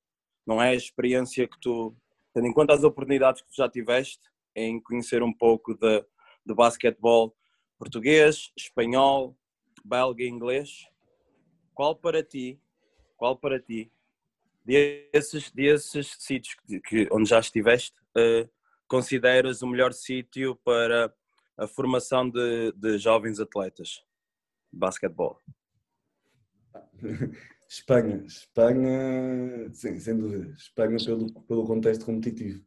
não 0.48 0.62
é 0.62 0.70
a 0.70 0.76
experiência 0.76 1.48
que 1.48 1.60
tu, 1.62 1.96
tendo 2.34 2.48
em 2.48 2.54
conta 2.54 2.74
as 2.74 2.84
oportunidades 2.84 3.42
que 3.42 3.50
tu 3.50 3.56
já 3.56 3.70
tiveste 3.70 4.29
em 4.56 4.80
conhecer 4.82 5.22
um 5.24 5.34
pouco 5.34 5.74
de, 5.76 6.02
de 6.46 6.54
basquetebol 6.54 7.36
português, 7.78 8.52
espanhol, 8.58 9.38
belga 9.86 10.24
e 10.24 10.28
inglês, 10.28 10.86
qual 11.74 11.96
para 11.96 12.22
ti, 12.24 12.60
qual 13.16 13.38
para 13.38 13.60
ti, 13.60 13.92
desses, 14.66 15.50
desses 15.52 16.16
sítios 16.20 16.56
que, 16.56 16.80
que- 16.82 17.08
onde 17.12 17.30
já 17.30 17.40
estiveste, 17.40 17.96
eh, 18.18 18.50
consideras 18.88 19.62
o 19.62 19.68
melhor 19.68 19.94
sítio 19.94 20.56
para 20.58 21.14
a 21.58 21.68
formação 21.68 22.30
de, 22.30 22.72
de 22.74 22.98
jovens 22.98 23.40
atletas 23.40 24.04
de 24.72 24.80
basquetebol? 24.80 25.40
Espanha, 27.70 28.24
Espanha, 28.26 29.70
sim, 29.74 30.00
sem 30.00 30.18
dúvida. 30.18 30.52
Espanha 30.58 30.98
pelo, 31.06 31.32
pelo 31.44 31.66
contexto 31.66 32.06
competitivo. 32.06 32.66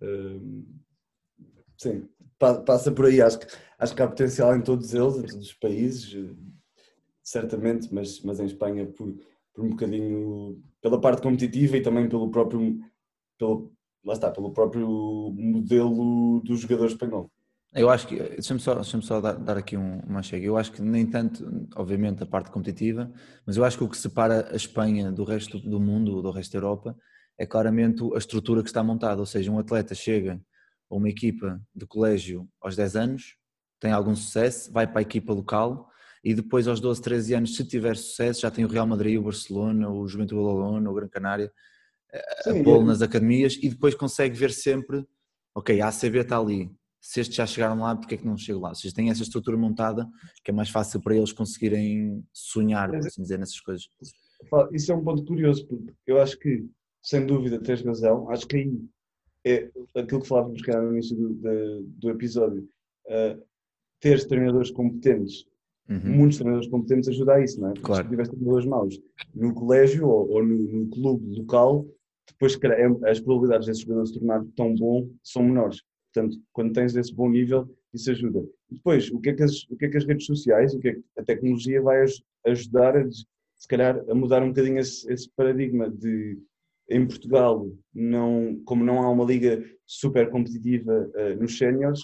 Hum, 0.00 0.64
sim, 1.78 2.08
pa- 2.38 2.60
passa 2.62 2.90
por 2.92 3.06
aí. 3.06 3.20
Acho 3.20 3.38
que, 3.40 3.46
acho 3.78 3.94
que 3.94 4.02
há 4.02 4.08
potencial 4.08 4.54
em 4.56 4.62
todos 4.62 4.92
eles, 4.94 5.16
em 5.16 5.22
todos 5.22 5.46
os 5.46 5.54
países, 5.54 6.14
eh, 6.14 6.34
certamente, 7.22 7.92
mas, 7.92 8.20
mas 8.22 8.40
em 8.40 8.46
Espanha 8.46 8.86
por, 8.86 9.14
por 9.54 9.64
um 9.64 9.70
bocadinho 9.70 10.62
pela 10.80 11.00
parte 11.00 11.22
competitiva 11.22 11.76
e 11.76 11.82
também 11.82 12.08
pelo 12.08 12.30
próprio, 12.30 12.78
pelo, 13.38 13.72
lá 14.04 14.14
está, 14.14 14.30
pelo 14.30 14.52
próprio 14.52 14.88
modelo 15.36 16.40
do 16.44 16.56
jogador 16.56 16.86
espanhol. 16.86 17.30
Eu 17.74 17.90
acho 17.90 18.06
que, 18.06 18.16
deixa-me 18.16 18.60
só, 18.60 18.74
deixa 18.76 19.00
só 19.02 19.20
dar, 19.20 19.34
dar 19.34 19.58
aqui 19.58 19.76
um, 19.76 19.98
uma 20.00 20.22
chega. 20.22 20.46
Eu 20.46 20.56
acho 20.56 20.72
que 20.72 20.80
nem 20.80 21.04
tanto, 21.04 21.44
obviamente, 21.74 22.22
a 22.22 22.26
parte 22.26 22.50
competitiva, 22.50 23.12
mas 23.44 23.56
eu 23.56 23.64
acho 23.64 23.76
que 23.76 23.84
o 23.84 23.88
que 23.88 23.98
separa 23.98 24.48
a 24.50 24.56
Espanha 24.56 25.12
do 25.12 25.24
resto 25.24 25.58
do 25.58 25.78
mundo, 25.78 26.22
do 26.22 26.30
resto 26.30 26.52
da 26.52 26.58
Europa, 26.58 26.96
é 27.36 27.44
claramente 27.44 28.02
a 28.14 28.18
estrutura 28.18 28.62
que 28.62 28.68
está 28.68 28.82
montada. 28.82 29.20
Ou 29.20 29.26
seja, 29.26 29.50
um 29.50 29.58
atleta 29.58 29.94
chega 29.94 30.40
a 30.90 30.94
uma 30.94 31.08
equipa 31.08 31.60
de 31.74 31.86
colégio 31.86 32.48
aos 32.60 32.76
10 32.76 32.96
anos, 32.96 33.36
tem 33.80 33.92
algum 33.92 34.14
sucesso, 34.14 34.72
vai 34.72 34.86
para 34.86 35.00
a 35.00 35.02
equipa 35.02 35.32
local 35.32 35.90
e 36.24 36.34
depois 36.34 36.66
aos 36.66 36.80
12, 36.80 37.00
13 37.02 37.34
anos, 37.34 37.56
se 37.56 37.64
tiver 37.64 37.96
sucesso, 37.96 38.40
já 38.40 38.50
tem 38.50 38.64
o 38.64 38.68
Real 38.68 38.86
Madrid, 38.86 39.18
o 39.18 39.22
Barcelona, 39.22 39.88
o 39.90 40.08
Juventude 40.08 40.40
Badalona, 40.40 40.90
o 40.90 40.94
Gran 40.94 41.08
Canária, 41.08 41.52
a 42.12 42.52
Sim, 42.52 42.62
pô-lo 42.64 42.82
é- 42.82 42.86
nas 42.86 43.02
academias 43.02 43.58
e 43.62 43.68
depois 43.68 43.94
consegue 43.94 44.36
ver 44.36 44.50
sempre, 44.52 45.06
ok, 45.54 45.80
a 45.80 45.88
ACB 45.88 46.20
está 46.20 46.38
ali, 46.38 46.70
se 47.00 47.20
estes 47.20 47.36
já 47.36 47.46
chegaram 47.46 47.78
lá, 47.80 47.94
porque 47.94 48.14
é 48.14 48.18
que 48.18 48.26
não 48.26 48.36
chego 48.36 48.60
lá? 48.60 48.70
Ou 48.70 48.74
seja, 48.74 48.94
tem 48.94 49.10
essa 49.10 49.22
estrutura 49.22 49.56
montada 49.56 50.08
que 50.42 50.50
é 50.50 50.54
mais 50.54 50.70
fácil 50.70 51.00
para 51.00 51.14
eles 51.14 51.32
conseguirem 51.32 52.24
sonhar, 52.32 52.88
por 52.90 52.98
assim 53.06 53.22
dizer, 53.22 53.38
nessas 53.38 53.60
coisas. 53.60 53.88
Isso 54.72 54.92
é 54.92 54.94
um 54.94 55.04
ponto 55.04 55.24
curioso, 55.24 55.66
porque 55.66 55.92
eu 56.06 56.20
acho 56.20 56.38
que, 56.38 56.66
sem 57.02 57.24
dúvida, 57.24 57.60
tens 57.60 57.82
razão. 57.82 58.28
Acho 58.30 58.46
que 58.46 58.56
aí 58.56 58.80
é 59.48 59.70
aquilo 59.94 60.20
que 60.22 60.28
falávamos 60.28 60.60
cá 60.62 60.80
no 60.82 60.92
início 60.92 61.16
do, 61.16 61.82
do 61.82 62.10
episódio. 62.10 62.68
Uh, 63.06 63.40
ter 64.00 64.26
treinadores 64.26 64.70
competentes, 64.70 65.46
Uhum. 65.88 66.00
muitos 66.16 66.38
treinadores 66.38 66.68
competentes, 66.68 67.08
ajuda 67.08 67.34
a 67.34 67.44
isso, 67.44 67.60
não 67.60 67.68
é? 67.68 67.72
Porque 67.74 67.86
Claro. 67.86 68.02
se 68.04 68.10
tivesse 68.10 68.30
treinadores 68.32 68.66
maus 68.66 69.00
no 69.32 69.54
colégio 69.54 70.08
ou, 70.08 70.28
ou 70.32 70.44
no, 70.44 70.56
no 70.58 70.88
clube 70.88 71.38
local, 71.38 71.86
depois 72.28 72.58
é- 72.64 73.08
as 73.10 73.20
probabilidades 73.20 73.68
desse 73.68 73.82
jogador 73.82 74.04
se 74.06 74.14
tornar 74.14 74.44
tão 74.56 74.74
bom 74.74 75.08
são 75.22 75.44
menores. 75.44 75.80
Portanto, 76.12 76.38
quando 76.52 76.72
tens 76.72 76.96
esse 76.96 77.14
bom 77.14 77.30
nível, 77.30 77.68
isso 77.94 78.10
ajuda. 78.10 78.44
Depois, 78.68 79.12
o 79.12 79.20
que 79.20 79.28
é 79.30 79.34
que 79.34 79.44
as, 79.44 79.62
o 79.70 79.76
que 79.76 79.84
é 79.84 79.88
que 79.88 79.96
as 79.96 80.04
redes 80.04 80.26
sociais, 80.26 80.74
o 80.74 80.80
que 80.80 80.88
é 80.88 80.94
que 80.94 81.02
a 81.18 81.22
tecnologia 81.22 81.80
vai 81.80 82.02
aj- 82.02 82.20
ajudar 82.46 82.96
a, 82.96 83.08
se 83.08 83.68
calhar, 83.68 84.02
a 84.10 84.14
mudar 84.14 84.42
um 84.42 84.48
bocadinho 84.48 84.78
esse, 84.80 85.08
esse 85.12 85.30
paradigma 85.36 85.88
de 85.88 86.36
em 86.88 87.06
Portugal, 87.06 87.68
não, 87.94 88.60
como 88.64 88.84
não 88.84 89.02
há 89.02 89.10
uma 89.10 89.24
liga 89.24 89.62
super 89.84 90.30
competitiva 90.30 91.10
eh, 91.14 91.34
nos 91.34 91.56
séniores, 91.58 92.00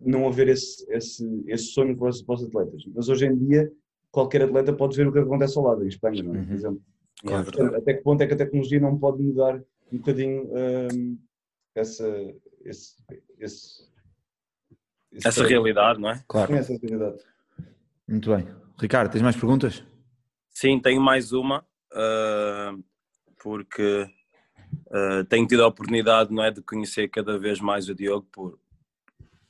não 0.00 0.26
haver 0.28 0.48
esse, 0.48 0.84
esse, 0.92 1.24
esse 1.46 1.64
sonho 1.66 1.96
para 1.96 2.08
os, 2.10 2.22
para 2.22 2.34
os 2.34 2.44
atletas. 2.44 2.82
Mas 2.94 3.08
hoje 3.08 3.26
em 3.26 3.36
dia, 3.36 3.72
qualquer 4.10 4.42
atleta 4.42 4.72
pode 4.72 4.96
ver 4.96 5.08
o 5.08 5.12
que 5.12 5.18
acontece 5.18 5.58
ao 5.58 5.64
lado, 5.64 5.84
em 5.84 5.88
Espanha, 5.88 6.22
não 6.22 6.34
é? 6.34 6.38
Por 6.38 6.48
Uhum. 6.48 6.54
exemplo. 6.54 6.82
É 7.24 7.42
Portanto, 7.42 7.74
até 7.76 7.94
que 7.94 8.02
ponto 8.02 8.20
é 8.22 8.26
que 8.26 8.34
a 8.34 8.36
tecnologia 8.36 8.78
não 8.78 8.98
pode 8.98 9.22
mudar 9.22 9.56
um 9.90 9.96
bocadinho 9.98 10.48
hum, 10.92 11.18
essa, 11.74 12.06
esse, 12.64 12.94
esse, 13.38 13.88
esse 15.12 15.26
Essa 15.28 15.44
realidade, 15.46 15.98
não 16.00 16.10
é? 16.10 16.22
Claro, 16.28 16.54
Essa 16.54 16.76
realidade. 16.76 17.22
muito 18.06 18.30
bem. 18.30 18.46
Ricardo, 18.78 19.10
tens 19.10 19.22
mais 19.22 19.34
perguntas? 19.36 19.82
Sim, 20.50 20.78
tenho 20.78 21.00
mais 21.00 21.32
uma, 21.32 21.66
ah, 21.92 22.76
porque 23.42 24.08
ah, 24.90 25.24
tenho 25.28 25.46
tido 25.46 25.62
a 25.64 25.66
oportunidade 25.66 26.32
não 26.32 26.42
é, 26.42 26.50
de 26.50 26.62
conhecer 26.62 27.08
cada 27.08 27.38
vez 27.38 27.60
mais 27.60 27.88
o 27.88 27.94
Diogo 27.94 28.26
por, 28.30 28.58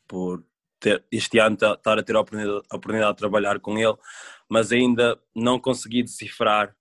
por 0.06 0.44
ter, 0.80 1.04
este 1.10 1.38
ano 1.38 1.56
ta- 1.56 1.74
estar 1.74 1.98
a 1.98 2.02
ter 2.02 2.16
a 2.16 2.20
oportunidade, 2.20 2.66
a 2.70 2.76
oportunidade 2.76 3.12
de 3.12 3.18
trabalhar 3.18 3.60
com 3.60 3.78
ele, 3.78 3.96
mas 4.48 4.72
ainda 4.72 5.20
não 5.34 5.58
consegui 5.58 6.02
decifrar, 6.02 6.74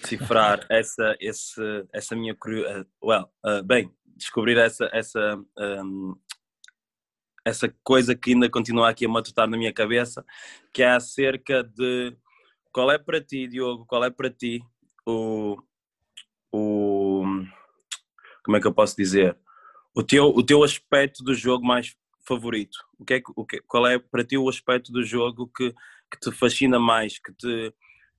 decifrar 0.00 0.66
essa, 0.70 1.16
esse, 1.20 1.86
essa 1.92 2.16
minha 2.16 2.34
curiosidade. 2.34 2.88
Well, 3.02 3.30
ah, 3.44 3.62
bem, 3.62 3.92
descobrir 4.16 4.58
essa, 4.58 4.88
essa, 4.92 5.40
ahm, 5.58 6.14
essa 7.44 7.74
coisa 7.82 8.14
que 8.14 8.32
ainda 8.32 8.50
continua 8.50 8.90
aqui 8.90 9.06
a 9.06 9.08
matutar 9.08 9.48
na 9.48 9.56
minha 9.56 9.72
cabeça, 9.72 10.24
que 10.72 10.82
é 10.82 10.90
acerca 10.90 11.64
de 11.64 12.16
qual 12.72 12.90
é 12.90 12.98
para 12.98 13.20
ti, 13.20 13.48
Diogo, 13.48 13.86
qual 13.86 14.04
é 14.04 14.10
para 14.10 14.30
ti 14.30 14.62
o, 15.06 15.56
o 16.52 17.24
como 18.44 18.56
é 18.56 18.60
que 18.60 18.66
eu 18.66 18.74
posso 18.74 18.96
dizer? 18.96 19.36
O 19.94 20.02
teu, 20.02 20.26
o 20.26 20.42
teu 20.42 20.62
aspecto 20.62 21.22
do 21.22 21.34
jogo 21.34 21.64
mais 21.64 21.96
favorito? 22.26 22.78
O 22.98 23.04
que 23.04 23.14
é, 23.14 23.22
o 23.36 23.44
que, 23.44 23.60
qual 23.66 23.86
é 23.86 23.98
para 23.98 24.24
ti 24.24 24.36
o 24.36 24.48
aspecto 24.48 24.92
do 24.92 25.02
jogo 25.02 25.50
que, 25.54 25.72
que 26.10 26.20
te 26.20 26.30
fascina 26.32 26.78
mais, 26.78 27.18
que 27.18 27.32
te, 27.32 27.74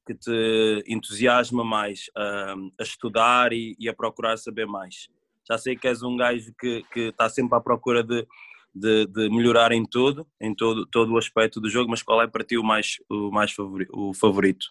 que 0.05 0.13
te 0.13 0.83
entusiasma 0.87 1.63
mais 1.63 2.09
a, 2.15 2.55
a 2.79 2.83
estudar 2.83 3.53
e, 3.53 3.75
e 3.79 3.89
a 3.89 3.93
procurar 3.93 4.37
saber 4.37 4.65
mais? 4.65 5.09
Já 5.47 5.57
sei 5.57 5.75
que 5.75 5.87
és 5.87 6.03
um 6.03 6.15
gajo 6.15 6.53
que, 6.59 6.83
que 6.93 6.99
está 7.09 7.27
sempre 7.29 7.57
à 7.57 7.61
procura 7.61 8.03
de, 8.03 8.27
de, 8.73 9.05
de 9.07 9.29
melhorar 9.29 9.71
em 9.71 9.85
tudo, 9.85 10.27
em 10.39 10.53
todo, 10.53 10.85
todo 10.85 11.13
o 11.13 11.17
aspecto 11.17 11.59
do 11.59 11.69
jogo, 11.69 11.89
mas 11.89 12.03
qual 12.03 12.21
é 12.21 12.27
para 12.27 12.43
ti 12.43 12.57
o 12.57 12.63
mais, 12.63 12.97
o 13.09 13.31
mais 13.31 13.53
o 13.59 14.13
favorito? 14.13 14.67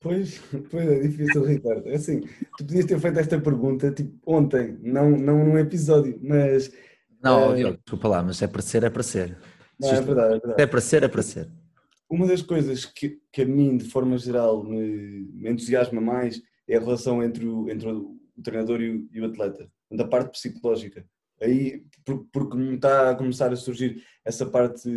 Pois, 0.00 0.38
pois 0.70 0.88
é 0.88 1.00
difícil, 1.00 1.44
Ricardo. 1.44 1.86
É 1.88 1.94
Assim, 1.94 2.20
tu 2.56 2.64
podias 2.66 2.86
ter 2.86 2.98
feito 2.98 3.18
esta 3.18 3.40
pergunta 3.40 3.92
tipo, 3.92 4.18
ontem, 4.26 4.78
não, 4.82 5.10
não 5.10 5.44
num 5.44 5.58
episódio, 5.58 6.18
mas 6.22 6.72
Não, 7.22 7.52
Eh, 7.52 7.56
Diogo, 7.56 7.78
desculpa 7.84 8.08
lá, 8.08 8.22
mas 8.22 8.40
é 8.40 8.46
para 8.46 8.62
ser, 8.62 8.82
é 8.84 8.90
para 8.90 9.02
ser. 9.02 9.36
não, 9.78 9.88
é 9.90 10.00
verdade, 10.00 10.28
é 10.36 10.38
verdade. 10.38 10.62
é 10.62 10.66
para 10.66 10.80
ser, 10.80 11.02
é 11.02 11.08
para 11.08 11.22
ser. 11.22 11.50
Uma 12.08 12.26
das 12.26 12.42
coisas 12.42 12.84
que, 12.84 13.20
que 13.32 13.42
a 13.42 13.46
mim, 13.46 13.76
de 13.76 13.84
forma 13.84 14.16
geral, 14.18 14.64
me, 14.64 15.28
me 15.32 15.50
entusiasma 15.50 16.00
mais 16.00 16.40
é 16.66 16.76
a 16.76 16.80
relação 16.80 17.22
entre 17.22 17.46
o, 17.46 17.68
entre 17.70 17.88
o 17.88 18.16
treinador 18.42 18.80
e 18.80 18.90
o, 18.90 19.08
e 19.12 19.20
o 19.20 19.26
atleta, 19.26 19.70
da 19.92 20.04
parte 20.06 20.30
psicológica. 20.32 21.04
Aí, 21.42 21.84
por- 22.04 22.26
porque 22.32 22.56
me 22.56 22.74
está 22.74 23.10
a 23.10 23.14
começar 23.14 23.52
a 23.52 23.56
surgir 23.56 24.02
essa 24.24 24.44
parte, 24.46 24.88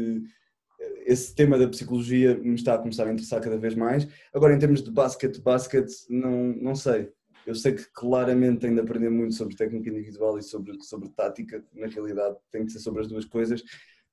esse 1.06 1.34
tema 1.34 1.58
da 1.58 1.68
psicologia 1.68 2.38
me 2.38 2.56
está 2.56 2.76
a 2.76 2.78
começar 2.78 3.08
a 3.08 3.12
interessar 3.12 3.42
cada 3.42 3.58
vez 3.58 3.76
mais. 3.76 4.08
Agora, 4.34 4.54
em 4.54 4.60
termos 4.60 4.82
de 4.82 4.92
basquete, 4.92 5.42
basquete, 5.42 5.94
não, 6.10 6.54
não 6.56 6.76
sei. 6.76 7.10
Eu 7.46 7.56
sei 7.56 7.74
que 7.74 7.86
claramente 7.92 8.60
tenho 8.62 8.76
de 8.76 8.82
aprender 8.82 9.10
muito 9.10 9.36
sobre 9.36 9.56
técnica 9.56 9.90
individual 9.90 10.38
e 10.38 10.44
sobre, 10.44 10.82
sobre 10.82 11.10
tática. 11.10 11.64
Na 11.74 11.88
realidade, 11.88 12.38
tem 12.52 12.66
que 12.66 12.72
ser 12.72 12.80
sobre 12.80 13.02
as 13.02 13.08
duas 13.08 13.26
coisas. 13.26 13.62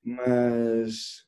Mas 0.02 1.24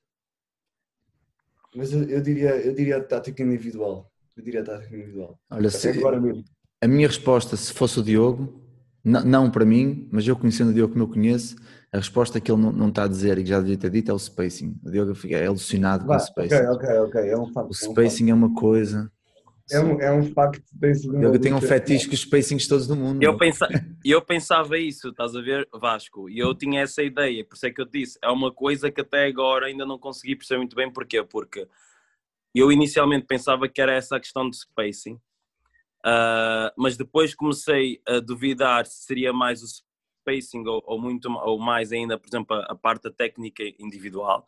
mas 1.75 1.93
eu, 1.93 2.03
eu 2.05 2.21
diria, 2.21 2.57
eu 2.57 2.75
diria 2.75 3.03
tática 3.03 3.43
individual. 3.43 4.11
Eu 4.37 4.43
diria 4.43 4.63
tática 4.63 4.95
individual. 4.95 5.39
Olha, 5.51 5.71
se, 5.71 5.89
agora 5.89 6.21
mesmo. 6.21 6.45
a 6.81 6.89
minha 6.89 7.07
resposta, 7.07 7.57
se 7.57 7.73
fosse 7.73 8.01
o 8.01 8.03
Diogo, 8.03 8.63
n- 9.05 9.25
não 9.25 9.51
para 9.51 9.65
mim, 9.65 10.09
mas 10.11 10.27
eu 10.27 10.37
conhecendo 10.37 10.71
o 10.71 10.75
Diogo 10.75 10.93
como 10.93 11.05
eu 11.05 11.09
conheço, 11.09 11.57
a 11.93 11.99
resposta 11.99 12.41
que 12.41 12.51
ele 12.51 12.61
não, 12.61 12.73
não 12.73 12.89
está 12.89 13.05
a 13.05 13.09
dizer 13.09 13.39
e 13.39 13.43
que 13.43 13.49
já 13.51 13.61
devia 13.61 13.77
ter 13.77 13.91
dito 13.91 14.11
é 14.11 14.15
o 14.15 14.19
spacing. 14.19 14.77
O 14.85 14.91
Diogo 14.91 15.13
é 15.29 15.47
alucinado 15.47 16.05
com 16.05 16.11
Vá, 16.11 16.17
o 16.17 16.21
spacing. 16.21 16.55
ok, 16.55 16.69
ok, 16.69 16.99
ok. 17.01 17.29
É 17.31 17.39
um 17.39 17.47
facto. 17.53 17.71
O 17.71 17.73
é 17.73 17.89
um 17.89 17.93
spacing 17.93 18.31
é 18.31 18.35
uma 18.35 18.55
coisa. 18.55 19.13
é, 19.71 19.81
um, 19.81 20.01
é 20.01 20.13
um 20.13 20.23
facto. 20.33 20.63
Tem 20.81 20.93
eu 21.23 21.39
tenho 21.39 21.57
um 21.57 21.61
fetiche 21.61 22.07
com 22.09 22.15
os 22.15 22.21
spacings 22.21 22.67
todos 22.67 22.87
do 22.87 22.97
mundo. 22.97 23.23
Eu, 23.23 23.37
pensa, 23.37 23.69
eu 24.05 24.23
pensava 24.23 24.79
isso, 24.79 25.09
estás 25.09 25.37
a 25.37 25.41
ver, 25.41 25.69
Vasco? 25.73 26.29
E 26.31 26.39
eu 26.39 26.55
tinha 26.55 26.81
essa 26.83 27.03
ideia, 27.03 27.45
por 27.45 27.55
isso 27.55 27.67
é 27.67 27.71
que 27.71 27.81
eu 27.81 27.85
disse. 27.85 28.19
É 28.23 28.29
uma 28.31 28.53
coisa 28.53 28.91
que 28.91 29.01
até 29.01 29.27
agora 29.27 29.67
ainda 29.67 29.85
não 29.85 29.99
consegui 29.99 30.35
perceber 30.37 30.59
muito 30.59 30.75
bem 30.77 30.91
porquê. 30.91 31.23
Porque 31.23 31.69
eu 32.55 32.73
inicialmente 32.73 33.27
pensava 33.27 33.69
que 33.69 33.81
era 33.81 33.93
essa 33.93 34.17
a 34.17 34.21
questão 34.21 34.49
de 34.49 34.57
spacing, 34.57 35.19
uh, 36.07 36.73
mas 36.77 36.97
depois 36.97 37.35
comecei 37.35 38.01
a 38.07 38.21
duvidar 38.21 38.87
se 38.87 39.05
seria 39.05 39.33
mais 39.33 39.63
o 39.63 39.67
spacing 39.67 40.67
ou, 40.67 40.83
ou 40.87 41.01
muito 41.01 41.31
ou 41.31 41.59
mais 41.59 41.93
ainda, 41.93 42.19
por 42.19 42.29
exemplo, 42.29 42.57
a, 42.57 42.73
a 42.73 42.75
parte 42.75 43.05
da 43.05 43.11
técnica 43.11 43.63
individual. 43.79 44.47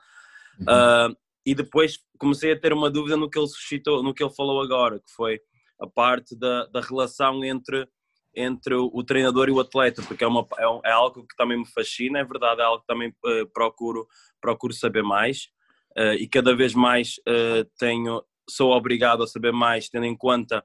Uhum. 0.60 1.12
Uh, 1.12 1.16
e 1.46 1.54
depois 1.54 1.98
comecei 2.18 2.52
a 2.52 2.58
ter 2.58 2.72
uma 2.72 2.90
dúvida 2.90 3.16
no 3.16 3.28
que 3.28 3.38
ele 3.38 3.48
suscitou, 3.48 4.02
no 4.02 4.14
que 4.14 4.22
ele 4.22 4.32
falou 4.32 4.62
agora, 4.62 4.98
que 4.98 5.10
foi 5.10 5.40
a 5.78 5.86
parte 5.86 6.38
da, 6.38 6.66
da 6.66 6.80
relação 6.80 7.44
entre 7.44 7.88
entre 8.36 8.74
o, 8.74 8.90
o 8.92 9.04
treinador 9.04 9.48
e 9.48 9.52
o 9.52 9.60
atleta, 9.60 10.02
porque 10.02 10.24
é, 10.24 10.26
uma, 10.26 10.46
é, 10.58 10.88
é, 10.88 10.92
algo 10.92 11.26
que 11.26 11.36
também 11.36 11.58
me 11.58 11.66
fascina, 11.66 12.18
é 12.18 12.24
verdade, 12.24 12.60
é 12.60 12.64
algo 12.64 12.80
que 12.80 12.86
também 12.86 13.10
uh, 13.10 13.46
procuro, 13.52 14.06
procuro 14.40 14.72
saber 14.72 15.02
mais 15.02 15.48
uh, 15.96 16.14
e 16.14 16.26
cada 16.26 16.54
vez 16.54 16.74
mais 16.74 17.16
uh, 17.28 17.64
tenho, 17.78 18.22
sou 18.48 18.72
obrigado 18.72 19.22
a 19.22 19.26
saber 19.26 19.52
mais, 19.52 19.88
tendo 19.88 20.06
em 20.06 20.16
conta 20.16 20.64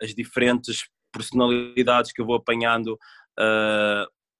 as 0.00 0.14
diferentes 0.14 0.88
personalidades 1.12 2.12
que 2.12 2.20
eu 2.20 2.26
vou 2.26 2.36
apanhando 2.36 2.98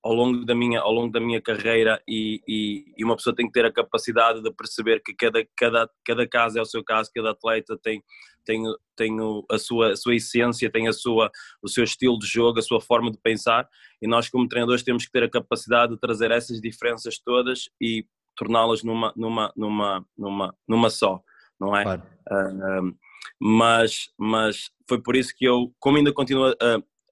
ao 0.04 0.12
longo 0.12 0.44
da 0.44 0.54
minha, 0.54 0.80
ao 0.80 0.92
longo 0.92 1.10
da 1.10 1.18
minha 1.18 1.40
carreira 1.40 2.00
e, 2.06 2.42
e, 2.46 2.94
e, 2.98 3.04
uma 3.04 3.16
pessoa 3.16 3.34
tem 3.34 3.46
que 3.46 3.52
ter 3.52 3.64
a 3.64 3.72
capacidade 3.72 4.42
de 4.42 4.52
perceber 4.52 5.00
que 5.02 5.14
cada, 5.14 5.42
cada, 5.56 5.90
cada 6.04 6.28
caso 6.28 6.58
é 6.58 6.62
o 6.62 6.66
seu 6.66 6.84
caso, 6.84 7.10
cada 7.14 7.30
atleta 7.30 7.78
tem, 7.82 8.02
tem, 8.44 8.62
tem 8.94 9.16
a, 9.50 9.58
sua, 9.58 9.92
a 9.92 9.96
sua 9.96 10.14
essência, 10.14 10.70
tem 10.70 10.88
a 10.88 10.92
sua, 10.92 11.30
o 11.62 11.68
seu 11.68 11.82
estilo 11.84 12.18
de 12.18 12.26
jogo, 12.26 12.58
a 12.58 12.62
sua 12.62 12.82
forma 12.82 13.10
de 13.10 13.18
pensar 13.18 13.66
e 14.02 14.06
nós 14.06 14.28
como 14.28 14.46
treinadores 14.46 14.82
temos 14.82 15.06
que 15.06 15.10
ter 15.10 15.22
a 15.22 15.30
capacidade 15.30 15.94
de 15.94 15.98
trazer 15.98 16.30
essas 16.30 16.60
diferenças 16.60 17.18
todas 17.18 17.70
e 17.80 18.04
torná-las 18.36 18.82
numa, 18.82 19.10
numa, 19.16 19.52
numa, 19.56 20.06
numa, 20.18 20.54
numa 20.68 20.90
só, 20.90 21.22
não 21.58 21.74
é? 21.74 21.82
Claro. 21.82 22.02
Uh, 22.30 22.94
mas, 23.40 24.10
mas 24.18 24.70
foi 24.88 25.00
por 25.00 25.16
isso 25.16 25.34
que 25.36 25.44
eu, 25.44 25.72
como 25.78 25.98
ainda 25.98 26.12
continuo 26.12 26.46
a, 26.46 26.54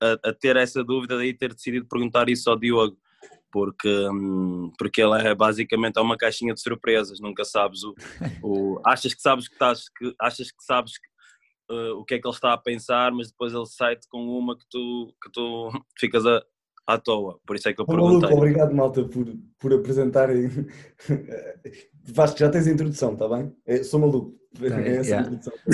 a, 0.03 0.31
a, 0.31 0.33
ter 0.33 0.57
essa 0.57 0.83
dúvida, 0.83 1.17
daí 1.17 1.35
ter 1.35 1.55
decidido 1.55 1.87
perguntar 1.87 2.29
isso 2.29 2.49
ao 2.51 2.59
Diogo, 2.59 2.97
porque, 3.51 4.09
hum, 4.09 4.73
porque 4.79 5.03
ele 5.03 5.29
é 5.29 5.35
basicamente 5.35 5.99
é 5.99 6.01
uma 6.01 6.17
caixinha 6.17 6.55
de 6.55 6.61
surpresas, 6.61 7.21
nunca 7.21 7.45
sabes 7.45 7.83
o, 7.85 7.95
o 8.43 8.81
achas 8.87 9.15
que 9.15 9.21
sabes 9.21 9.47
que 9.47 9.55
estás, 9.55 9.89
que, 9.91 10.15
achas 10.21 10.51
que 10.51 10.65
sabes 10.65 10.93
que, 10.99 11.75
uh, 11.75 11.99
o 11.99 12.05
que 12.05 12.15
é 12.15 12.19
que 12.19 12.27
ele 12.27 12.35
está 12.35 12.53
a 12.55 12.59
pensar, 12.59 13.13
mas 13.13 13.31
depois 13.31 13.53
ele 13.53 13.67
sai-te 13.67 14.09
com 14.09 14.25
uma 14.27 14.57
que 14.57 14.65
tu, 14.71 15.15
que 15.23 15.31
tu 15.31 15.71
ficas 15.99 16.27
a, 16.27 16.43
à 16.87 16.99
toa, 16.99 17.39
por 17.47 17.57
isso 17.57 17.69
é 17.69 17.73
que 17.73 17.81
eu 17.81 17.87
perguntei. 17.87 18.21
Maluco, 18.21 18.37
obrigado 18.37 18.75
malta 18.75 19.05
por, 19.05 19.27
por 19.59 19.73
apresentarem. 19.73 20.51
Vasco, 22.05 22.39
já 22.39 22.51
tens 22.51 22.67
a 22.67 22.73
introdução, 22.73 23.13
está 23.13 23.29
bem? 23.29 23.55
É, 23.67 23.83
sou 23.83 24.01
maluco. 24.01 24.35
É 24.61 25.01
yeah. 25.01 25.31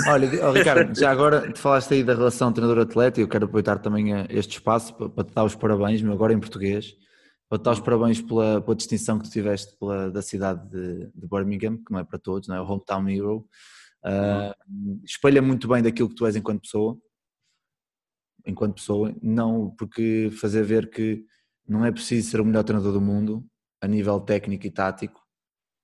Olha, 0.09 0.47
oh, 0.47 0.53
Ricardo, 0.53 0.95
já 0.99 1.11
agora 1.11 1.51
te 1.53 1.59
falaste 1.59 1.95
aí 1.95 2.05
da 2.05 2.15
relação 2.15 2.53
treinador-atleta 2.53 3.19
e 3.19 3.25
eu 3.25 3.29
quero 3.29 3.47
aproveitar 3.47 3.79
também 3.79 4.13
este 4.31 4.59
espaço 4.59 4.95
para, 4.95 5.09
para 5.09 5.25
te 5.25 5.35
dar 5.35 5.45
os 5.45 5.57
parabéns, 5.57 6.01
meu, 6.01 6.13
agora 6.13 6.33
em 6.33 6.39
português, 6.39 6.95
para 7.49 7.59
te 7.59 7.63
dar 7.63 7.73
os 7.73 7.81
parabéns 7.81 8.21
pela, 8.21 8.61
pela 8.61 8.77
distinção 8.77 9.19
que 9.19 9.25
tu 9.25 9.33
tiveste 9.33 9.77
pela, 9.79 10.11
da 10.11 10.23
cidade 10.23 10.69
de, 10.71 11.11
de, 11.13 11.27
Birmingham, 11.29 11.79
que 11.79 11.91
não 11.91 11.99
é 11.99 12.05
para 12.05 12.19
todos, 12.19 12.47
não 12.47 12.55
é? 12.55 12.61
O 12.61 12.65
Hometown 12.65 13.09
Hero. 13.09 13.47
Uh, 14.05 15.01
espelha 15.05 15.43
muito 15.43 15.67
bem 15.67 15.83
daquilo 15.83 16.09
que 16.09 16.15
tu 16.15 16.25
és 16.25 16.37
enquanto 16.37 16.63
pessoa, 16.63 16.97
enquanto 18.49 18.77
pessoa, 18.77 19.15
não 19.23 19.71
porque 19.71 20.31
fazer 20.41 20.65
ver 20.65 20.91
que 20.91 21.25
não 21.69 21.85
é 21.85 21.93
preciso 21.93 22.31
ser 22.31 22.41
o 22.41 22.45
melhor 22.45 22.65
treinador 22.65 22.93
do 22.93 23.01
mundo 23.01 23.47
a 23.81 23.87
nível 23.87 24.19
técnico 24.21 24.67
e 24.67 24.71
tático, 24.71 25.21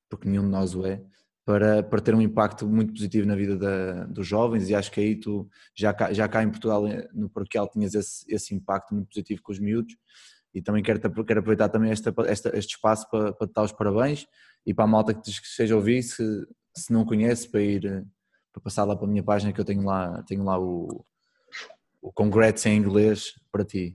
porque 0.08 0.28
nenhum 0.28 0.44
de 0.44 0.48
nós 0.48 0.74
o 0.74 0.86
é, 0.86 1.04
para, 1.44 1.82
para 1.82 2.00
ter 2.00 2.14
um 2.14 2.22
impacto 2.22 2.66
muito 2.66 2.94
positivo 2.94 3.26
na 3.26 3.36
vida 3.36 3.56
da, 3.56 4.04
dos 4.06 4.26
jovens. 4.26 4.70
E 4.70 4.74
acho 4.74 4.90
que 4.90 4.98
aí 4.98 5.14
tu 5.14 5.48
já 5.76 5.92
cá, 5.92 6.12
já 6.12 6.26
cá 6.26 6.42
em 6.42 6.50
Portugal 6.50 6.82
no 7.12 7.28
Paroquial 7.28 7.68
tinhas 7.68 7.94
esse, 7.94 8.24
esse 8.28 8.54
impacto 8.54 8.94
muito 8.94 9.08
positivo 9.08 9.42
com 9.42 9.52
os 9.52 9.58
miúdos. 9.58 9.94
E 10.54 10.62
também 10.62 10.82
quero, 10.82 11.00
quero 11.00 11.40
aproveitar 11.40 11.68
também 11.68 11.90
esta, 11.90 12.14
esta, 12.26 12.56
este 12.56 12.76
espaço 12.76 13.08
para, 13.10 13.32
para 13.32 13.46
te 13.46 13.52
dar 13.52 13.64
os 13.64 13.72
parabéns 13.72 14.26
e 14.64 14.72
para 14.72 14.84
a 14.84 14.88
malta 14.88 15.12
que 15.12 15.28
esteja 15.28 15.74
a 15.74 15.76
ouvir, 15.76 16.02
se, 16.02 16.24
se 16.74 16.92
não 16.92 17.04
conhece, 17.04 17.50
para 17.50 17.60
ir 17.60 18.06
para 18.52 18.62
passar 18.62 18.84
lá 18.84 18.94
para 18.94 19.04
a 19.04 19.10
minha 19.10 19.22
página 19.22 19.52
que 19.52 19.60
eu 19.60 19.64
tenho 19.64 19.82
lá, 19.82 20.22
tenho 20.22 20.44
lá 20.44 20.58
o, 20.58 21.04
o 22.04 22.12
congrats 22.12 22.66
em 22.66 22.76
inglês 22.76 23.32
para 23.50 23.64
ti. 23.64 23.94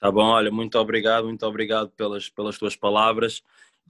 Tá 0.00 0.10
bom, 0.10 0.24
olha, 0.24 0.50
muito 0.50 0.76
obrigado, 0.78 1.26
muito 1.26 1.46
obrigado 1.46 1.90
pelas, 1.90 2.28
pelas 2.28 2.58
tuas 2.58 2.74
palavras 2.74 3.40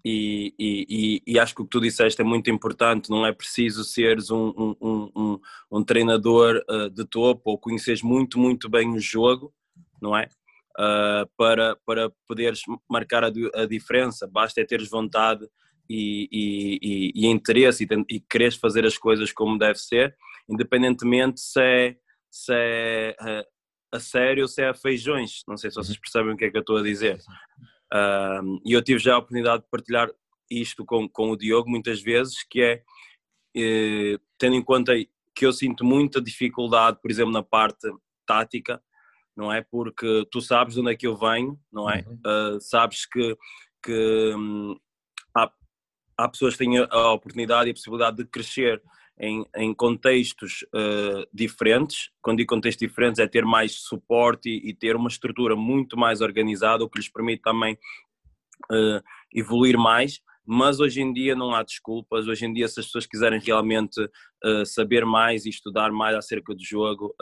e, 0.04 0.52
e, 0.58 1.22
e, 1.26 1.38
acho 1.38 1.54
que 1.54 1.62
o 1.62 1.64
que 1.64 1.70
tu 1.70 1.80
disseste 1.80 2.20
é 2.20 2.24
muito 2.24 2.50
importante, 2.50 3.08
não 3.08 3.24
é 3.24 3.32
preciso 3.32 3.82
seres 3.82 4.30
um, 4.30 4.52
um, 4.80 5.10
um, 5.16 5.40
um 5.70 5.84
treinador 5.84 6.62
uh, 6.68 6.90
de 6.90 7.04
topo 7.06 7.50
ou 7.50 7.58
conheceres 7.58 8.02
muito, 8.02 8.38
muito 8.38 8.68
bem 8.68 8.92
o 8.92 8.98
jogo, 8.98 9.54
não 10.00 10.16
é? 10.16 10.28
Uh, 10.78 11.28
para, 11.36 11.76
para 11.86 12.10
poderes 12.28 12.60
marcar 12.88 13.24
a, 13.24 13.32
a, 13.54 13.66
diferença, 13.66 14.26
basta 14.26 14.60
é 14.60 14.64
teres 14.64 14.88
vontade 14.88 15.48
e, 15.88 17.12
e, 17.14 17.26
interesse 17.26 17.84
e, 17.84 18.16
e 18.16 18.20
quereres 18.20 18.56
fazer 18.56 18.84
as 18.84 18.98
coisas 18.98 19.32
como 19.32 19.58
deve 19.58 19.78
ser, 19.78 20.14
independentemente 20.48 21.40
se 21.40 21.60
é 21.60 21.96
se 22.30 22.52
é 22.54 23.16
uh, 23.20 23.96
a 23.96 24.00
sério 24.00 24.42
ou 24.42 24.48
se 24.48 24.62
é 24.62 24.68
a 24.68 24.74
feijões. 24.74 25.42
Não 25.48 25.56
sei 25.56 25.70
se 25.70 25.76
vocês 25.76 25.96
uhum. 25.96 26.00
percebem 26.00 26.34
o 26.34 26.36
que 26.36 26.44
é 26.44 26.50
que 26.50 26.56
eu 26.56 26.60
estou 26.60 26.76
a 26.76 26.82
dizer. 26.82 27.20
E 28.64 28.72
eu 28.72 28.82
tive 28.82 29.00
já 29.00 29.14
a 29.14 29.18
oportunidade 29.18 29.64
de 29.64 29.68
partilhar 29.68 30.08
isto 30.50 30.84
com, 30.84 31.08
com 31.08 31.30
o 31.30 31.36
Diogo 31.36 31.70
muitas 31.70 32.00
vezes, 32.00 32.42
que 32.48 32.60
é, 32.60 32.82
eh, 33.56 34.18
tendo 34.38 34.56
em 34.56 34.62
conta 34.62 34.92
que 35.34 35.46
eu 35.46 35.52
sinto 35.52 35.84
muita 35.84 36.20
dificuldade, 36.20 36.98
por 37.00 37.10
exemplo, 37.10 37.32
na 37.32 37.42
parte 37.42 37.88
tática, 38.26 38.82
não 39.36 39.52
é? 39.52 39.62
Porque 39.62 40.26
tu 40.30 40.40
sabes 40.40 40.74
de 40.74 40.80
onde 40.80 40.92
é 40.92 40.96
que 40.96 41.06
eu 41.06 41.16
venho, 41.16 41.58
não 41.72 41.88
é? 41.88 42.04
Uhum. 42.06 42.56
Uh, 42.56 42.60
sabes 42.60 43.06
que, 43.06 43.36
que 43.82 44.34
hum, 44.36 44.76
há, 45.34 45.50
há 46.18 46.28
pessoas 46.28 46.54
que 46.54 46.64
têm 46.64 46.78
a 46.78 47.12
oportunidade 47.12 47.68
e 47.68 47.70
a 47.70 47.74
possibilidade 47.74 48.18
de 48.18 48.26
crescer 48.26 48.82
em, 49.20 49.44
em 49.54 49.74
contextos 49.74 50.64
uh, 50.74 51.26
diferentes. 51.32 52.10
Quando 52.22 52.38
digo 52.38 52.48
contextos 52.48 52.88
diferentes, 52.88 53.18
é 53.18 53.26
ter 53.26 53.44
mais 53.44 53.72
suporte 53.74 54.48
e, 54.48 54.70
e, 54.70 54.74
ter 54.74 54.96
uma 54.96 55.08
estrutura 55.08 55.54
muito 55.54 55.96
mais 55.96 56.22
organizada, 56.22 56.82
o 56.82 56.88
que 56.88 56.98
lhes 56.98 57.08
permite 57.08 57.42
também 57.42 57.74
uh, 58.72 59.02
evoluir 59.34 59.76
mais. 59.78 60.20
Mas 60.46 60.80
hoje 60.80 61.02
em 61.02 61.12
dia 61.12 61.36
não 61.36 61.54
há 61.54 61.62
desculpas. 61.62 62.26
Hoje 62.26 62.46
em 62.46 62.52
dia, 62.52 62.66
se 62.66 62.80
as 62.80 62.86
pessoas 62.86 63.06
quiserem 63.06 63.38
realmente 63.38 64.00
uh, 64.02 64.64
saber 64.64 65.04
mais 65.04 65.44
e 65.44 65.50
estudar 65.50 65.92
mais 65.92 66.16
acerca 66.16 66.54
do 66.54 66.64
jogo, 66.64 67.14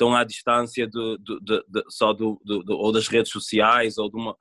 estão 0.00 0.14
à 0.14 0.24
distância 0.24 0.86
de, 0.86 1.18
de, 1.18 1.64
de, 1.68 1.84
só 1.88 2.14
do, 2.14 2.40
ou 2.68 2.90
das 2.90 3.06
redes 3.06 3.30
sociais 3.30 3.98
ou 3.98 4.08
de 4.08 4.16
uma, 4.16 4.34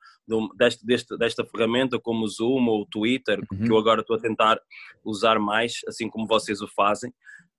deste, 0.58 0.86
deste, 0.86 1.18
desta 1.18 1.46
ferramenta 1.46 2.00
como 2.00 2.24
o 2.24 2.28
Zoom 2.28 2.68
ou 2.68 2.84
o 2.84 2.86
Twitter, 2.86 3.40
uhum. 3.52 3.66
que 3.66 3.72
eu 3.72 3.78
agora 3.78 4.02
estou 4.02 4.16
a 4.16 4.20
tentar 4.20 4.60
usar 5.04 5.38
mais, 5.38 5.82
assim 5.88 6.10
como 6.10 6.28
vocês 6.28 6.62
o 6.62 6.68
fazem. 6.68 7.12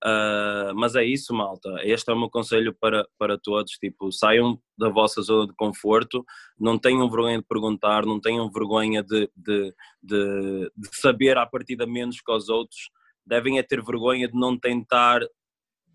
Uh, 0.03 0.73
mas 0.75 0.97
é 0.97 1.05
isso, 1.05 1.35
malta. 1.35 1.69
Este 1.83 2.11
é 2.11 2.15
o 2.15 2.19
meu 2.19 2.31
conselho 2.31 2.75
para, 2.81 3.07
para 3.19 3.37
todos. 3.37 3.73
Tipo, 3.73 4.11
saiam 4.11 4.59
da 4.79 4.89
vossa 4.89 5.21
zona 5.21 5.47
de 5.47 5.55
conforto, 5.55 6.25
não 6.59 6.79
tenham 6.79 7.11
vergonha 7.11 7.37
de 7.37 7.45
perguntar, 7.47 8.07
não 8.07 8.19
tenham 8.19 8.51
vergonha 8.51 9.03
de, 9.03 9.31
de, 9.37 9.75
de, 10.03 10.73
de 10.75 10.89
saber 10.95 11.37
a 11.37 11.45
partir 11.45 11.77
de 11.77 11.85
menos 11.85 12.19
que 12.19 12.33
os 12.33 12.49
outros. 12.49 12.89
Devem 13.27 13.59
é 13.59 13.63
ter 13.63 13.85
vergonha 13.85 14.27
de 14.27 14.39
não 14.39 14.59
tentar 14.59 15.21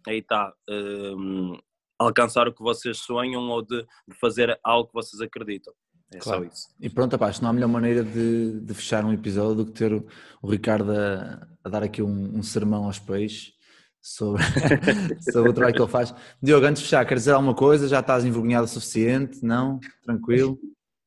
aí 0.08 0.20
está, 0.20 0.54
um, 0.70 1.58
alcançar 2.00 2.48
o 2.48 2.54
que 2.54 2.62
vocês 2.62 2.98
sonham 2.98 3.50
ou 3.50 3.62
de, 3.62 3.82
de 4.08 4.16
fazer 4.20 4.58
algo 4.64 4.88
que 4.88 4.94
vocês 4.94 5.22
acreditam. 5.22 5.74
É 6.14 6.20
claro. 6.20 6.44
só 6.44 6.48
isso. 6.48 6.68
E 6.80 6.90
pronto, 6.90 7.14
rapaz, 7.14 7.40
não 7.40 7.50
há 7.50 7.54
melhor 7.54 7.68
maneira 7.68 8.04
de, 8.04 8.60
de 8.60 8.74
fechar 8.74 9.04
um 9.04 9.14
episódio 9.14 9.64
do 9.64 9.66
que 9.66 9.72
ter 9.72 9.94
o, 9.94 10.06
o 10.42 10.50
Ricardo 10.50 10.92
a, 10.92 11.48
a, 11.64 11.70
dar 11.70 11.84
aqui 11.84 12.02
um, 12.02 12.38
um 12.38 12.44
sermão 12.44 12.86
aos 12.86 13.00
peixes 13.00 13.54
sobre, 14.02 14.44
sobre 15.32 15.50
o 15.50 15.54
trabalho 15.54 15.76
que 15.76 15.82
ele 15.82 15.92
faz. 15.92 16.14
Diogo, 16.42 16.66
antes 16.66 16.84
de 16.84 16.90
fechar, 16.90 17.06
queres 17.06 17.24
dizer 17.24 17.34
alguma 17.34 17.56
coisa? 17.56 17.88
Já 17.88 18.00
estás 18.00 18.24
envergonhado 18.24 18.66
o 18.66 18.70
suficiente? 18.70 19.44
Não? 19.44 19.80
Tranquilo? 20.04 20.60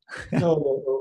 Não, 0.33 0.53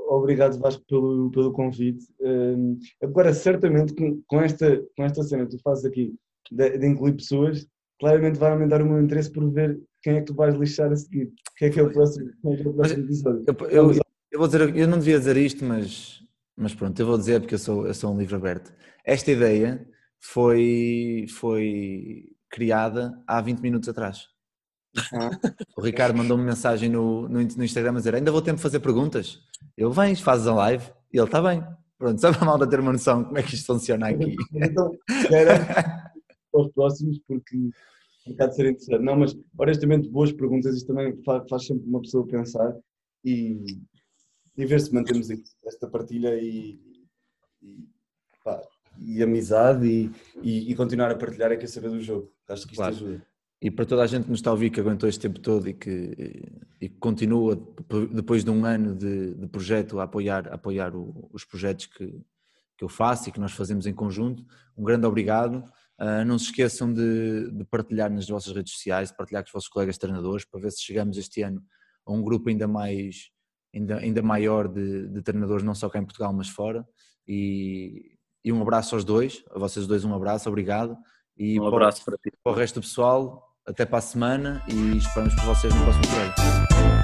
obrigado 0.08 0.58
Vasco 0.58 0.84
pelo, 0.86 1.30
pelo 1.30 1.52
convite. 1.52 2.04
Hum, 2.20 2.78
agora, 3.02 3.32
certamente, 3.32 3.94
com 4.26 4.40
esta, 4.40 4.82
com 4.96 5.04
esta 5.04 5.22
cena 5.22 5.44
que 5.44 5.56
tu 5.56 5.62
fazes 5.62 5.84
aqui 5.84 6.14
de, 6.50 6.78
de 6.78 6.86
incluir 6.86 7.14
pessoas, 7.14 7.66
claramente 7.98 8.38
vai 8.38 8.50
aumentar 8.52 8.82
o 8.82 8.86
meu 8.86 9.00
interesse 9.00 9.30
por 9.30 9.50
ver 9.50 9.80
quem 10.02 10.16
é 10.16 10.20
que 10.20 10.26
tu 10.26 10.34
vais 10.34 10.54
lixar 10.54 10.90
a 10.92 10.96
seguir. 10.96 11.32
Quem 11.56 11.68
é 11.68 11.70
que 11.70 11.80
é 11.80 11.82
o 11.82 11.90
próximo, 11.90 12.30
é 12.46 12.56
que 12.56 12.62
é 12.62 12.68
o 12.68 12.74
próximo 12.74 13.04
episódio? 13.04 13.44
Eu, 13.46 13.68
eu, 13.68 14.00
eu, 14.30 14.38
vou 14.38 14.46
dizer, 14.46 14.76
eu 14.76 14.88
não 14.88 14.98
devia 14.98 15.18
dizer 15.18 15.36
isto, 15.36 15.64
mas, 15.64 16.22
mas 16.56 16.74
pronto, 16.74 16.98
eu 16.98 17.06
vou 17.06 17.18
dizer 17.18 17.40
porque 17.40 17.54
eu 17.54 17.58
sou, 17.58 17.86
eu 17.86 17.94
sou 17.94 18.14
um 18.14 18.18
livro 18.18 18.36
aberto. 18.36 18.72
Esta 19.04 19.30
ideia 19.30 19.86
foi, 20.20 21.26
foi 21.30 22.24
criada 22.48 23.20
há 23.26 23.40
20 23.40 23.60
minutos 23.60 23.88
atrás. 23.88 24.26
Ah. 25.12 25.30
O 25.76 25.82
Ricardo 25.82 26.16
mandou-me 26.16 26.44
mensagem 26.44 26.88
no, 26.88 27.28
no, 27.28 27.40
no 27.40 27.64
Instagram 27.64 27.92
a 27.92 27.98
dizer: 27.98 28.14
ainda 28.14 28.32
vou 28.32 28.42
tempo 28.42 28.56
de 28.56 28.62
fazer 28.62 28.80
perguntas. 28.80 29.38
Eu 29.76 29.92
vens, 29.92 30.20
fazes 30.20 30.46
a 30.46 30.54
live 30.54 30.84
e 31.12 31.18
ele 31.18 31.26
está 31.26 31.42
bem. 31.42 31.64
Pronto, 31.98 32.20
só 32.20 32.32
para 32.32 32.42
a 32.42 32.44
malta 32.44 32.66
ter 32.66 32.78
uma 32.78 32.92
noção 32.92 33.22
de 33.22 33.26
como 33.26 33.38
é 33.38 33.42
que 33.42 33.54
isto 33.54 33.66
funciona 33.66 34.08
aqui. 34.08 34.36
Então, 34.54 34.92
era 35.30 36.07
para 36.50 36.62
os 36.62 36.72
próximos, 36.72 37.18
porque 37.26 37.56
um 37.56 38.30
bocado 38.32 38.50
de 38.50 38.56
ser 38.56 38.66
interessante. 38.70 39.02
Não, 39.04 39.16
mas 39.16 39.36
honestamente, 39.58 40.08
boas 40.08 40.32
perguntas, 40.32 40.76
isto 40.76 40.86
também 40.86 41.16
faz, 41.24 41.66
sempre 41.66 41.86
uma 41.88 42.00
pessoa 42.00 42.26
pensar 42.26 42.74
e, 43.24 43.78
e 44.56 44.66
ver 44.66 44.80
se 44.80 44.92
mantemos 44.92 45.28
esta 45.66 45.88
partilha 45.88 46.34
e, 46.40 46.78
e, 47.62 47.88
pá, 48.44 48.60
e 48.98 49.22
amizade 49.22 49.86
e, 49.86 50.10
e, 50.42 50.70
e 50.72 50.74
continuar 50.74 51.10
a 51.10 51.16
partilhar 51.16 51.52
é 51.52 51.56
que 51.56 51.64
é 51.64 51.68
saber 51.68 51.90
do 51.90 52.00
jogo. 52.00 52.32
Acho 52.48 52.66
que 52.66 52.72
isto 52.72 52.76
Claro. 52.76 52.94
ajuda. 52.94 53.26
E 53.60 53.72
para 53.72 53.84
toda 53.86 54.02
a 54.04 54.06
gente 54.06 54.22
que 54.24 54.30
nos 54.30 54.38
está 54.38 54.50
a 54.50 54.52
ouvir, 54.52 54.70
que 54.70 54.78
aguentou 54.78 55.08
este 55.08 55.20
tempo 55.20 55.40
todo 55.40 55.68
e 55.68 55.74
que, 55.74 56.44
e 56.80 56.88
continua, 56.88 57.56
depois 58.14 58.44
de 58.44 58.50
um 58.50 58.64
ano 58.64 58.94
de, 58.94 59.34
de 59.34 59.46
projeto, 59.48 59.98
a 59.98 60.04
apoiar, 60.04 60.46
a 60.48 60.54
apoiar 60.54 60.94
o- 60.94 61.28
os 61.32 61.44
projetos 61.44 61.86
que, 61.86 62.06
que 62.76 62.84
eu 62.84 62.88
faço 62.88 63.28
e 63.28 63.32
que 63.32 63.40
nós 63.40 63.50
fazemos 63.50 63.84
em 63.88 63.92
conjunto, 63.92 64.44
um 64.76 64.84
grande 64.84 65.06
obrigado. 65.06 65.64
Ah, 65.98 66.24
não 66.24 66.38
se 66.38 66.46
esqueçam 66.46 66.92
de, 66.92 67.50
de 67.50 67.64
partilhar 67.64 68.10
nas 68.10 68.28
vossas 68.28 68.54
redes 68.54 68.72
sociais, 68.72 69.10
de 69.10 69.16
partilhar 69.16 69.42
com 69.42 69.48
os 69.48 69.52
vossos 69.52 69.68
colegas 69.68 69.98
treinadores, 69.98 70.44
para 70.44 70.60
ver 70.60 70.70
se 70.70 70.82
chegamos 70.82 71.18
este 71.18 71.42
ano 71.42 71.60
a 72.06 72.12
um 72.12 72.22
grupo 72.22 72.48
ainda 72.48 72.68
mais 72.68 73.30
ainda, 73.74 73.98
ainda 73.98 74.22
maior 74.22 74.68
de, 74.68 75.08
de 75.08 75.22
treinadores, 75.22 75.64
não 75.64 75.74
só 75.74 75.88
cá 75.88 75.98
em 75.98 76.04
Portugal, 76.04 76.32
mas 76.32 76.48
fora. 76.48 76.86
E, 77.26 78.16
e 78.44 78.52
um 78.52 78.62
abraço 78.62 78.94
aos 78.94 79.04
dois, 79.04 79.44
a 79.50 79.58
vocês 79.58 79.86
dois 79.86 80.04
um 80.04 80.14
abraço, 80.14 80.48
obrigado. 80.48 80.96
E 81.36 81.58
Um 81.58 81.64
para 81.64 81.76
abraço 81.76 82.04
para 82.04 82.16
ti. 82.16 82.32
para 82.42 82.52
o 82.52 82.54
resto 82.54 82.80
do 82.80 82.82
pessoal, 82.82 83.54
até 83.66 83.84
para 83.84 83.98
a 83.98 84.02
semana 84.02 84.64
e 84.68 84.96
esperamos 84.96 85.34
por 85.34 85.44
vocês 85.44 85.74
no 85.74 85.82
próximo 85.82 86.04
episódio. 86.04 86.97